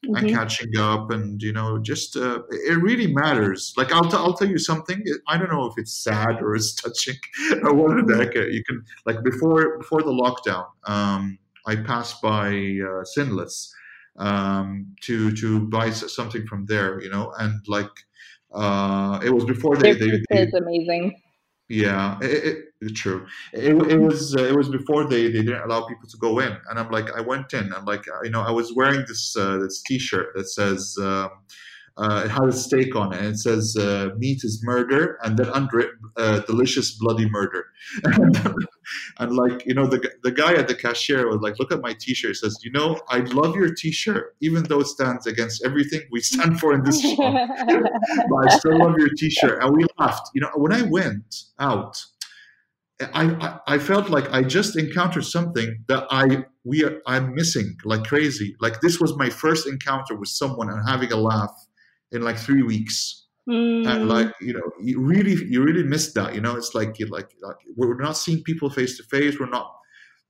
mm-hmm. 0.04 0.16
and 0.16 0.30
catching 0.30 0.76
up 0.78 1.10
and 1.10 1.42
you 1.42 1.52
know 1.52 1.78
just 1.78 2.16
uh, 2.16 2.40
it 2.50 2.80
really 2.82 3.12
matters. 3.12 3.72
Like 3.76 3.92
I'll, 3.92 4.08
t- 4.08 4.16
I'll 4.16 4.34
tell 4.34 4.48
you 4.48 4.58
something 4.58 5.02
i 5.28 5.36
don't 5.36 5.50
know 5.50 5.66
if 5.66 5.74
it's 5.76 5.92
sad 5.92 6.40
or 6.40 6.54
it's 6.54 6.74
touching 6.82 7.16
what 7.62 8.06
the 8.06 8.16
heck 8.16 8.34
you 8.34 8.62
can 8.64 8.84
like 9.06 9.22
before 9.22 9.78
before 9.78 10.02
the 10.02 10.10
lockdown 10.10 10.66
um, 10.84 11.38
i 11.66 11.76
passed 11.76 12.20
by 12.22 12.78
uh, 12.88 13.04
sinless 13.04 13.72
um, 14.18 14.94
to 15.02 15.32
to 15.32 15.60
buy 15.68 15.90
something 15.90 16.46
from 16.46 16.66
there 16.66 17.00
you 17.02 17.10
know 17.10 17.32
and 17.38 17.60
like 17.68 17.90
uh, 18.54 19.18
it 19.24 19.30
was 19.30 19.44
before 19.44 19.76
they, 19.76 19.94
they, 19.94 20.10
they, 20.10 20.22
it's 20.30 20.54
amazing. 20.54 21.20
Yeah, 21.68 22.18
it, 22.22 22.44
it, 22.44 22.64
true. 22.92 23.26
It, 23.52 23.74
it 23.90 23.98
was 23.98 24.34
uh, 24.36 24.44
it 24.44 24.56
was 24.56 24.68
before 24.68 25.04
they, 25.04 25.24
they 25.24 25.42
didn't 25.42 25.62
allow 25.62 25.86
people 25.86 26.08
to 26.08 26.16
go 26.18 26.38
in, 26.38 26.56
and 26.68 26.78
I'm 26.78 26.90
like 26.90 27.10
I 27.12 27.20
went 27.20 27.52
in 27.52 27.72
and 27.72 27.86
like 27.86 28.04
you 28.22 28.30
know 28.30 28.42
I 28.42 28.50
was 28.50 28.72
wearing 28.74 29.04
this 29.06 29.36
uh, 29.36 29.58
this 29.58 29.82
T-shirt 29.82 30.34
that 30.34 30.48
says 30.48 30.96
um, 31.00 31.30
uh, 31.96 32.22
it 32.24 32.30
has 32.30 32.56
a 32.56 32.58
steak 32.58 32.96
on 32.96 33.12
it, 33.12 33.18
and 33.18 33.28
it 33.28 33.38
says 33.38 33.76
uh, 33.76 34.10
"meat 34.18 34.40
is 34.42 34.60
murder," 34.64 35.16
and 35.22 35.38
then 35.38 35.48
under 35.50 35.78
it, 35.78 35.90
uh, 36.16 36.40
"delicious 36.40 36.90
bloody 36.98 37.28
murder." 37.30 37.66
and 39.18 39.36
like 39.36 39.64
you 39.64 39.74
know, 39.74 39.86
the 39.86 40.10
the 40.24 40.32
guy 40.32 40.54
at 40.54 40.66
the 40.66 40.74
cashier 40.74 41.28
was 41.28 41.40
like, 41.40 41.56
"Look 41.60 41.70
at 41.70 41.80
my 41.80 41.94
T-shirt." 42.00 42.36
Says, 42.36 42.58
"You 42.64 42.72
know, 42.72 43.00
I 43.08 43.18
love 43.18 43.54
your 43.54 43.72
T-shirt, 43.72 44.34
even 44.40 44.64
though 44.64 44.80
it 44.80 44.88
stands 44.88 45.28
against 45.28 45.64
everything 45.64 46.00
we 46.10 46.20
stand 46.20 46.58
for 46.58 46.74
in 46.74 46.82
this 46.82 47.00
shop, 47.00 47.48
but 47.66 48.52
I 48.52 48.58
still 48.58 48.78
love 48.78 48.94
your 48.98 49.10
T-shirt." 49.16 49.62
And 49.62 49.76
we 49.76 49.86
laughed. 49.96 50.30
You 50.34 50.40
know, 50.40 50.50
when 50.56 50.72
I 50.72 50.82
went 50.82 51.44
out. 51.60 52.04
I, 53.00 53.24
I, 53.24 53.74
I 53.74 53.78
felt 53.78 54.08
like 54.08 54.30
I 54.32 54.42
just 54.42 54.76
encountered 54.76 55.24
something 55.24 55.84
that 55.88 56.06
I 56.10 56.44
we 56.64 56.84
are, 56.84 57.00
I'm 57.06 57.34
missing 57.34 57.76
like 57.84 58.04
crazy. 58.04 58.56
Like 58.60 58.80
this 58.80 59.00
was 59.00 59.16
my 59.16 59.30
first 59.30 59.66
encounter 59.66 60.14
with 60.14 60.28
someone 60.28 60.70
and 60.70 60.80
having 60.88 61.12
a 61.12 61.16
laugh 61.16 61.52
in 62.12 62.22
like 62.22 62.38
three 62.38 62.62
weeks. 62.62 63.26
Mm. 63.48 63.86
And 63.86 64.08
like 64.08 64.32
you 64.40 64.54
know, 64.54 64.70
you 64.80 65.00
really 65.00 65.34
you 65.44 65.62
really 65.62 65.82
miss 65.82 66.12
that. 66.14 66.34
You 66.34 66.40
know, 66.40 66.56
it's 66.56 66.74
like 66.74 66.98
you 66.98 67.06
like, 67.06 67.30
like 67.42 67.56
we're 67.76 67.96
not 67.96 68.16
seeing 68.16 68.42
people 68.44 68.70
face 68.70 68.96
to 68.96 69.02
face. 69.04 69.38
We're 69.38 69.50
not 69.50 69.74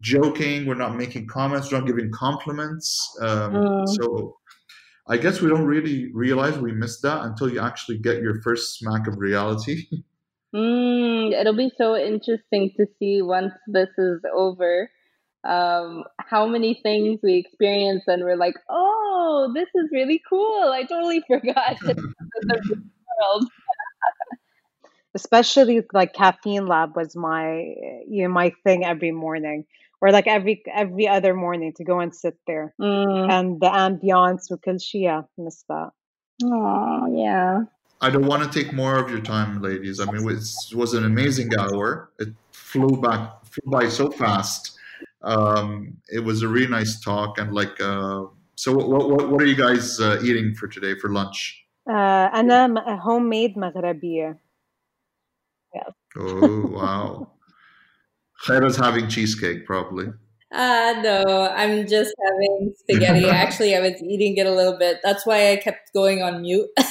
joking. 0.01 0.67
We're 0.67 0.75
not 0.75 0.97
making 0.97 1.29
comments. 1.29 1.71
We're 1.71 1.79
not 1.79 1.87
giving 1.87 2.11
compliments. 2.11 3.17
Um, 3.21 3.53
mm. 3.53 3.89
So 3.89 4.37
I 5.07 5.19
guess 5.19 5.41
we 5.41 5.49
don't 5.49 5.67
really 5.67 6.11
realize 6.13 6.59
we 6.59 6.73
missed 6.73 7.03
that 7.03 7.25
until 7.25 7.53
you 7.53 7.61
actually 7.61 7.99
get 7.99 8.23
your 8.23 8.41
first 8.43 8.79
smack 8.79 9.07
of 9.07 9.19
reality. 9.19 9.87
Mm, 10.55 11.33
it'll 11.33 11.57
be 11.57 11.73
so 11.77 11.97
interesting 11.97 12.71
to 12.77 12.87
see 12.99 13.23
once 13.23 13.53
this 13.67 13.89
is 13.99 14.21
over 14.33 14.89
um, 15.45 16.05
how 16.19 16.47
many 16.47 16.81
things 16.83 17.21
we 17.23 17.37
experience 17.37 18.05
and 18.07 18.23
we're 18.23 18.37
like, 18.37 18.55
oh, 18.71 19.53
this 19.55 19.69
is 19.75 19.91
really 19.93 20.23
cool. 20.29 20.71
I 20.73 20.85
totally 20.85 21.23
forgot. 21.27 21.77
Especially 25.15 25.83
like 25.93 26.13
caffeine 26.15 26.67
lab 26.67 26.97
was 26.97 27.15
my 27.15 27.75
you 28.09 28.25
know 28.25 28.29
my 28.29 28.53
thing 28.65 28.85
every 28.85 29.13
morning 29.13 29.65
or 30.01 30.11
like 30.11 30.27
every 30.27 30.65
every 30.73 31.07
other 31.07 31.35
morning 31.35 31.73
to 31.77 31.85
go 31.85 32.01
and 32.01 32.13
sit 32.13 32.37
there 32.49 32.75
mm. 32.81 33.31
and 33.31 33.61
the 33.61 33.67
ambiance 33.67 34.51
with 34.51 34.63
Shia 34.63 35.25
miss 35.39 35.65
that. 35.69 35.91
Oh 36.43 37.07
yeah. 37.15 37.61
I 38.01 38.11
don't 38.11 38.27
want 38.27 38.43
to 38.43 38.65
take 38.65 38.73
more 38.73 38.99
of 38.99 39.11
your 39.11 39.21
time, 39.21 39.63
ladies. 39.63 40.01
I 40.01 40.05
mean, 40.07 40.29
it 40.29 40.77
was 40.77 40.95
an 40.95 41.05
amazing 41.05 41.51
hour. 41.59 42.11
It 42.19 42.29
flew 42.53 43.01
back, 43.01 43.47
flew 43.47 43.71
by 43.71 43.89
so 43.89 44.11
fast. 44.11 44.77
Um, 45.23 45.97
it 46.09 46.21
was 46.21 46.43
a 46.43 46.49
really 46.49 46.67
nice 46.67 47.01
talk. 47.01 47.39
And 47.39 47.55
like, 47.55 47.81
uh, 47.81 48.25
so 48.57 48.75
what, 48.75 49.09
what, 49.09 49.31
what, 49.31 49.43
are 49.43 49.47
you 49.47 49.57
guys 49.57 49.99
uh, 50.01 50.21
eating 50.23 50.55
for 50.55 50.69
today 50.69 50.99
for 50.99 51.09
lunch? 51.11 51.65
Uh, 51.89 52.31
أنا 52.35 52.83
a 52.87 52.97
homemade 52.97 53.57
مغربية. 53.57 54.39
Yeah. 55.75 55.91
oh 56.17 56.67
wow! 56.67 57.33
Khayra's 58.47 58.77
having 58.77 59.09
cheesecake 59.09 59.67
probably 59.67 60.07
uh, 60.55 61.01
no, 61.03 61.51
I'm 61.55 61.87
just 61.87 62.15
having 62.25 62.75
spaghetti. 62.79 63.29
Actually, 63.29 63.75
I 63.77 63.81
was 63.81 64.03
eating 64.03 64.37
it 64.37 64.47
a 64.47 64.53
little 64.53 64.79
bit. 64.79 65.01
That's 65.03 65.27
why 65.27 65.51
I 65.53 65.57
kept 65.57 65.93
going 65.93 66.23
on 66.23 66.43
mute. 66.43 66.69
so 66.79 66.87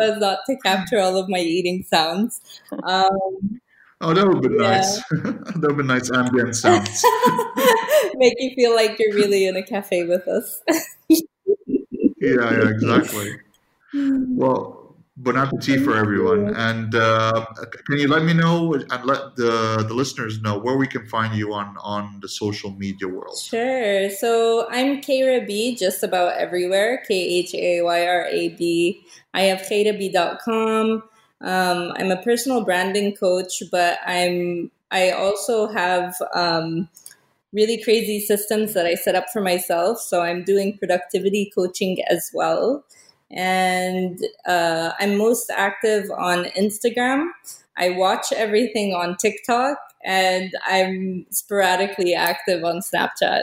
as 0.00 0.18
not 0.18 0.40
to 0.46 0.56
capture 0.64 0.98
all 0.98 1.16
of 1.16 1.28
my 1.28 1.38
eating 1.38 1.84
sounds. 1.88 2.40
Um, 2.82 3.60
Oh, 4.00 4.14
that 4.14 4.28
would 4.28 4.42
be 4.42 4.54
yeah. 4.54 4.76
nice. 4.76 5.02
that 5.10 5.60
would 5.60 5.76
be 5.76 5.82
nice 5.82 6.10
ambient 6.12 6.54
sounds. 6.54 7.02
Make 8.14 8.34
you 8.38 8.54
feel 8.54 8.74
like 8.74 8.96
you're 8.98 9.14
really 9.14 9.46
in 9.46 9.56
a 9.56 9.62
cafe 9.62 10.04
with 10.04 10.26
us. 10.28 10.62
yeah, 11.08 11.18
yeah, 12.20 12.68
exactly. 12.68 13.32
Well, 13.92 14.87
bon 15.18 15.36
appetit 15.36 15.82
for 15.82 15.96
everyone. 15.96 16.54
And 16.54 16.94
uh, 16.94 17.44
can 17.86 17.98
you 17.98 18.08
let 18.08 18.24
me 18.24 18.32
know 18.32 18.74
and 18.74 19.04
let 19.04 19.36
the, 19.36 19.84
the 19.86 19.94
listeners 19.94 20.40
know 20.40 20.58
where 20.58 20.76
we 20.76 20.86
can 20.86 21.06
find 21.08 21.34
you 21.34 21.52
on, 21.52 21.76
on 21.82 22.20
the 22.20 22.28
social 22.28 22.70
media 22.70 23.08
world? 23.08 23.38
Sure. 23.38 24.10
So 24.10 24.68
I'm 24.70 25.00
Khayra 25.00 25.46
B 25.46 25.74
just 25.74 26.02
about 26.02 26.38
everywhere. 26.38 27.02
K 27.06 27.14
H 27.14 27.54
A 27.54 27.82
Y 27.82 28.06
R 28.06 28.26
A 28.26 28.48
B. 28.50 29.02
I 29.34 29.42
have 29.42 29.60
khayrab.com. 29.60 31.02
Um, 31.40 31.92
I'm 31.96 32.10
a 32.10 32.22
personal 32.22 32.64
branding 32.64 33.14
coach, 33.14 33.62
but 33.70 33.98
I'm 34.06 34.70
I 34.90 35.10
also 35.10 35.68
have 35.68 36.14
um, 36.34 36.88
really 37.52 37.82
crazy 37.82 38.20
systems 38.20 38.74
that 38.74 38.86
I 38.86 38.94
set 38.94 39.14
up 39.14 39.26
for 39.32 39.40
myself. 39.40 40.00
So 40.00 40.22
I'm 40.22 40.44
doing 40.44 40.78
productivity 40.78 41.50
coaching 41.54 41.98
as 42.10 42.30
well, 42.32 42.84
and 43.30 44.18
uh, 44.46 44.92
I'm 44.98 45.16
most 45.16 45.50
active 45.54 46.10
on 46.10 46.44
Instagram. 46.56 47.28
I 47.76 47.90
watch 47.90 48.32
everything 48.32 48.94
on 48.94 49.16
TikTok, 49.16 49.78
and 50.04 50.52
I'm 50.66 51.26
sporadically 51.30 52.14
active 52.14 52.64
on 52.64 52.80
Snapchat. 52.80 53.42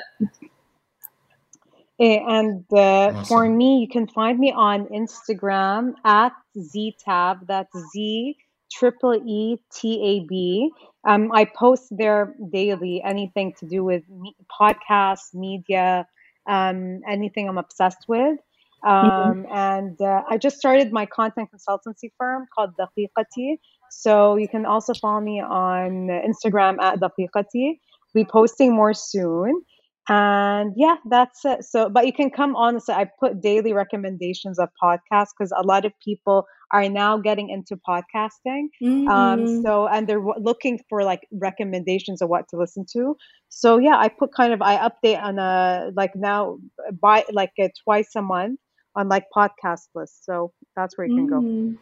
Eh, 1.97 2.19
and 2.27 2.65
uh, 2.73 2.77
awesome. 2.77 3.25
for 3.25 3.47
me, 3.47 3.79
you 3.79 3.87
can 3.87 4.07
find 4.07 4.37
me 4.37 4.51
on 4.51 4.85
Instagram 4.87 5.93
at 6.03 6.33
zeeetab. 6.57 7.47
That's 7.47 7.73
Z 7.93 8.35
triple 8.71 9.15
E 9.25 9.57
T 9.73 10.01
A 10.03 10.27
B. 10.27 10.71
Um, 11.07 11.31
I 11.31 11.45
post 11.45 11.87
there 11.91 12.35
daily 12.51 13.01
anything 13.03 13.53
to 13.59 13.67
do 13.67 13.83
with 13.83 14.03
me- 14.09 14.35
podcasts, 14.59 15.33
media, 15.33 16.07
um, 16.47 17.01
anything 17.07 17.47
I'm 17.47 17.57
obsessed 17.57 18.05
with. 18.07 18.39
Mm-hmm. 18.85 19.29
Um. 19.29 19.45
And 19.51 20.01
uh, 20.01 20.21
I 20.29 20.37
just 20.37 20.57
started 20.57 20.91
my 20.91 21.05
content 21.05 21.49
consultancy 21.53 22.09
firm 22.17 22.45
called 22.53 22.71
Dakikati. 22.79 23.57
So 23.91 24.35
you 24.35 24.47
can 24.47 24.65
also 24.65 24.93
follow 24.93 25.21
me 25.21 25.41
on 25.41 26.09
Instagram 26.09 26.81
at 26.81 26.99
Dakikati. 26.99 27.79
Be 28.13 28.25
posting 28.25 28.73
more 28.73 28.93
soon 28.93 29.61
and 30.07 30.73
yeah 30.75 30.95
that's 31.09 31.43
it 31.45 31.63
so 31.63 31.89
but 31.89 32.05
you 32.05 32.13
can 32.13 32.29
come 32.29 32.55
on 32.55 32.79
so 32.79 32.93
i 32.93 33.09
put 33.19 33.41
daily 33.41 33.73
recommendations 33.73 34.59
of 34.59 34.69
podcasts 34.81 35.29
because 35.37 35.51
a 35.57 35.63
lot 35.65 35.83
of 35.83 35.91
people 36.03 36.45
are 36.71 36.87
now 36.87 37.17
getting 37.17 37.49
into 37.49 37.75
podcasting 37.87 38.67
um, 38.83 38.83
mm-hmm. 38.83 39.07
um 39.07 39.63
so 39.63 39.87
and 39.87 40.07
they're 40.07 40.23
looking 40.37 40.79
for 40.89 41.03
like 41.03 41.21
recommendations 41.31 42.21
of 42.21 42.29
what 42.29 42.47
to 42.47 42.55
listen 42.55 42.85
to 42.91 43.15
so 43.49 43.79
yeah 43.79 43.97
i 43.97 44.07
put 44.07 44.31
kind 44.31 44.53
of 44.53 44.61
i 44.61 44.77
update 44.77 45.21
on 45.21 45.39
a 45.39 45.91
like 45.95 46.15
now 46.15 46.57
by 47.01 47.23
like 47.31 47.51
a 47.59 47.71
twice 47.83 48.11
a 48.15 48.21
month 48.21 48.59
on 48.95 49.07
like 49.07 49.25
podcast 49.35 49.87
lists 49.93 50.25
so 50.25 50.51
that's 50.75 50.97
where 50.97 51.07
you 51.07 51.15
can 51.15 51.27
mm-hmm. 51.27 51.71
go 51.73 51.79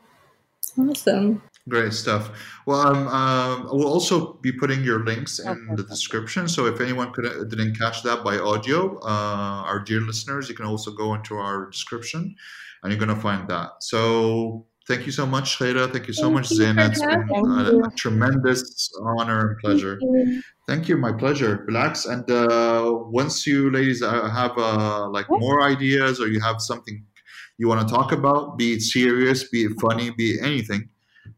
Awesome. 0.77 1.41
Great 1.69 1.93
stuff. 1.93 2.31
Well, 2.65 2.79
um, 2.79 3.07
um, 3.07 3.69
we'll 3.71 3.87
also 3.87 4.33
be 4.41 4.51
putting 4.51 4.83
your 4.83 5.05
links 5.05 5.39
in 5.39 5.47
okay. 5.47 5.75
the 5.75 5.83
description. 5.83 6.47
So 6.47 6.65
if 6.65 6.81
anyone 6.81 7.13
could, 7.13 7.25
uh, 7.25 7.43
didn't 7.43 7.77
catch 7.77 8.03
that 8.03 8.23
by 8.23 8.37
audio, 8.37 8.97
uh, 8.99 9.63
our 9.65 9.79
dear 9.79 10.01
listeners, 10.01 10.49
you 10.49 10.55
can 10.55 10.65
also 10.65 10.91
go 10.91 11.13
into 11.13 11.35
our 11.35 11.69
description 11.69 12.35
and 12.81 12.91
you're 12.91 12.99
going 12.99 13.15
to 13.15 13.21
find 13.21 13.47
that. 13.49 13.69
So 13.81 14.65
thank 14.87 15.05
you 15.05 15.11
so 15.11 15.25
much, 15.25 15.57
Khayra. 15.57 15.91
Thank 15.91 16.07
you 16.07 16.13
so 16.13 16.23
thank 16.23 16.33
much, 16.33 16.49
Zeena. 16.49 16.89
It's 16.89 16.99
been 16.99 17.29
a, 17.45 17.87
a, 17.87 17.91
tremendous 17.95 18.91
honor 19.01 19.49
and 19.49 19.59
pleasure. 19.59 19.99
Thank 19.99 20.27
you, 20.27 20.41
thank 20.67 20.89
you 20.89 20.97
my 20.97 21.11
pleasure. 21.11 21.63
Relax. 21.67 22.05
And 22.05 22.29
uh, 22.29 22.91
once 23.21 23.45
you 23.47 23.71
ladies 23.71 24.01
uh, 24.01 24.29
have 24.29 24.57
uh, 24.57 25.09
like 25.09 25.27
more 25.29 25.63
ideas 25.63 26.19
or 26.19 26.27
you 26.27 26.39
have 26.41 26.61
something 26.61 27.05
you 27.57 27.67
want 27.67 27.87
to 27.87 27.93
talk 27.93 28.11
about, 28.11 28.57
be 28.57 28.73
it 28.73 28.81
serious, 28.81 29.49
be 29.49 29.63
it 29.63 29.79
funny, 29.79 30.11
be 30.11 30.31
it 30.31 30.43
anything. 30.43 30.89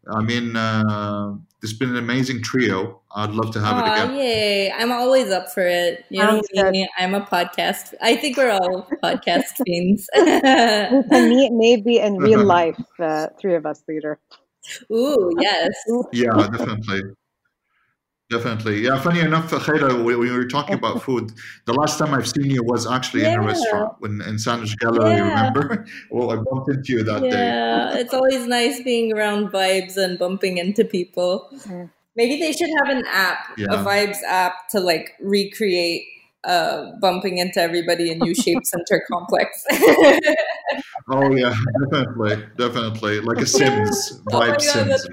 I 0.09 0.21
mean, 0.21 0.55
uh, 0.55 1.35
it's 1.61 1.73
been 1.73 1.89
an 1.89 1.97
amazing 1.97 2.41
trio. 2.41 3.01
I'd 3.17 3.31
love 3.31 3.51
to 3.51 3.61
have 3.61 3.77
Aww, 3.77 3.87
it 3.87 4.03
again. 4.03 4.17
Yay. 4.17 4.71
I'm 4.73 4.91
always 4.91 5.31
up 5.31 5.49
for 5.49 5.65
it. 5.65 6.03
You 6.09 6.21
know 6.21 6.41
me? 6.69 6.87
I'm 6.97 7.15
a 7.15 7.21
podcast. 7.21 7.93
I 8.01 8.17
think 8.17 8.35
we're 8.35 8.51
all 8.51 8.89
podcast 9.03 9.55
fiends. 9.65 10.09
we 10.13 10.23
can 10.41 11.29
meet 11.29 11.53
maybe 11.53 11.99
in 11.99 12.17
real 12.27 12.43
life, 12.43 12.77
uh, 12.99 13.27
three 13.39 13.55
of 13.55 13.65
us 13.65 13.81
later. 13.87 14.19
Ooh, 14.91 15.31
yes. 15.39 15.71
Yeah, 16.11 16.31
definitely. 16.51 17.03
Definitely. 18.29 18.81
Yeah, 18.81 18.99
funny 18.99 19.19
enough, 19.19 19.51
Khayra, 19.51 20.03
when 20.03 20.19
we 20.19 20.31
were 20.31 20.47
talking 20.47 20.75
about 20.75 21.03
food, 21.03 21.31
the 21.67 21.73
last 21.73 21.99
time 21.99 22.13
I've 22.13 22.27
seen 22.27 22.49
you 22.49 22.63
was 22.63 22.89
actually 22.89 23.21
yeah. 23.21 23.33
in 23.33 23.39
a 23.39 23.43
restaurant 23.43 23.93
when 23.99 24.19
in 24.21 24.39
Sandwich 24.39 24.75
Gallery, 24.79 25.11
yeah. 25.11 25.29
remember? 25.29 25.85
Well, 26.11 26.31
I 26.31 26.37
bumped 26.37 26.69
into 26.69 26.93
you 26.93 27.03
that 27.03 27.23
yeah. 27.23 27.29
day. 27.29 27.37
Yeah, 27.37 27.97
it's 27.97 28.13
always 28.13 28.47
nice 28.47 28.81
being 28.81 29.13
around 29.13 29.49
vibes 29.49 29.95
and 29.95 30.17
bumping 30.17 30.57
into 30.57 30.83
people. 30.83 31.49
Mm-hmm. 31.53 31.85
Maybe 32.15 32.39
they 32.39 32.53
should 32.53 32.69
have 32.83 32.89
an 32.95 33.03
app, 33.07 33.39
yeah. 33.57 33.67
a 33.71 33.77
vibes 33.83 34.21
app 34.23 34.69
to 34.69 34.79
like 34.79 35.15
recreate 35.19 36.05
uh, 36.45 36.91
bumping 37.01 37.39
into 37.39 37.59
everybody 37.59 38.09
in 38.11 38.23
U 38.23 38.33
Shape 38.33 38.59
Center 38.63 39.03
complex. 39.11 39.65
oh 41.09 41.35
yeah, 41.35 41.53
definitely, 41.91 42.45
definitely, 42.57 43.19
like 43.19 43.39
a 43.39 43.45
Sims 43.45 44.21
oh 44.31 44.39
vibe. 44.39 44.43
Oh 44.43 44.47
God, 44.51 44.61
Sims. 44.61 44.89
that's 44.89 45.03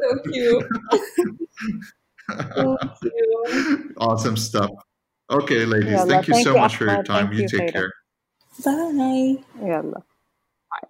so 2.55 2.79
cute. 3.01 3.95
awesome 3.99 4.37
stuff. 4.37 4.71
Okay, 5.31 5.65
ladies. 5.65 5.91
Yeah, 5.91 6.05
thank 6.05 6.29
you 6.29 6.35
thank 6.35 6.47
so 6.47 6.55
you, 6.55 6.61
much 6.61 6.77
for 6.77 6.85
your 6.85 7.03
time. 7.03 7.33
You, 7.33 7.41
you 7.43 7.49
take 7.49 7.73
care. 7.73 7.93
Bye. 8.65 9.37
Yeah. 9.63 9.83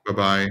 Bye 0.07 0.13
bye. 0.13 0.51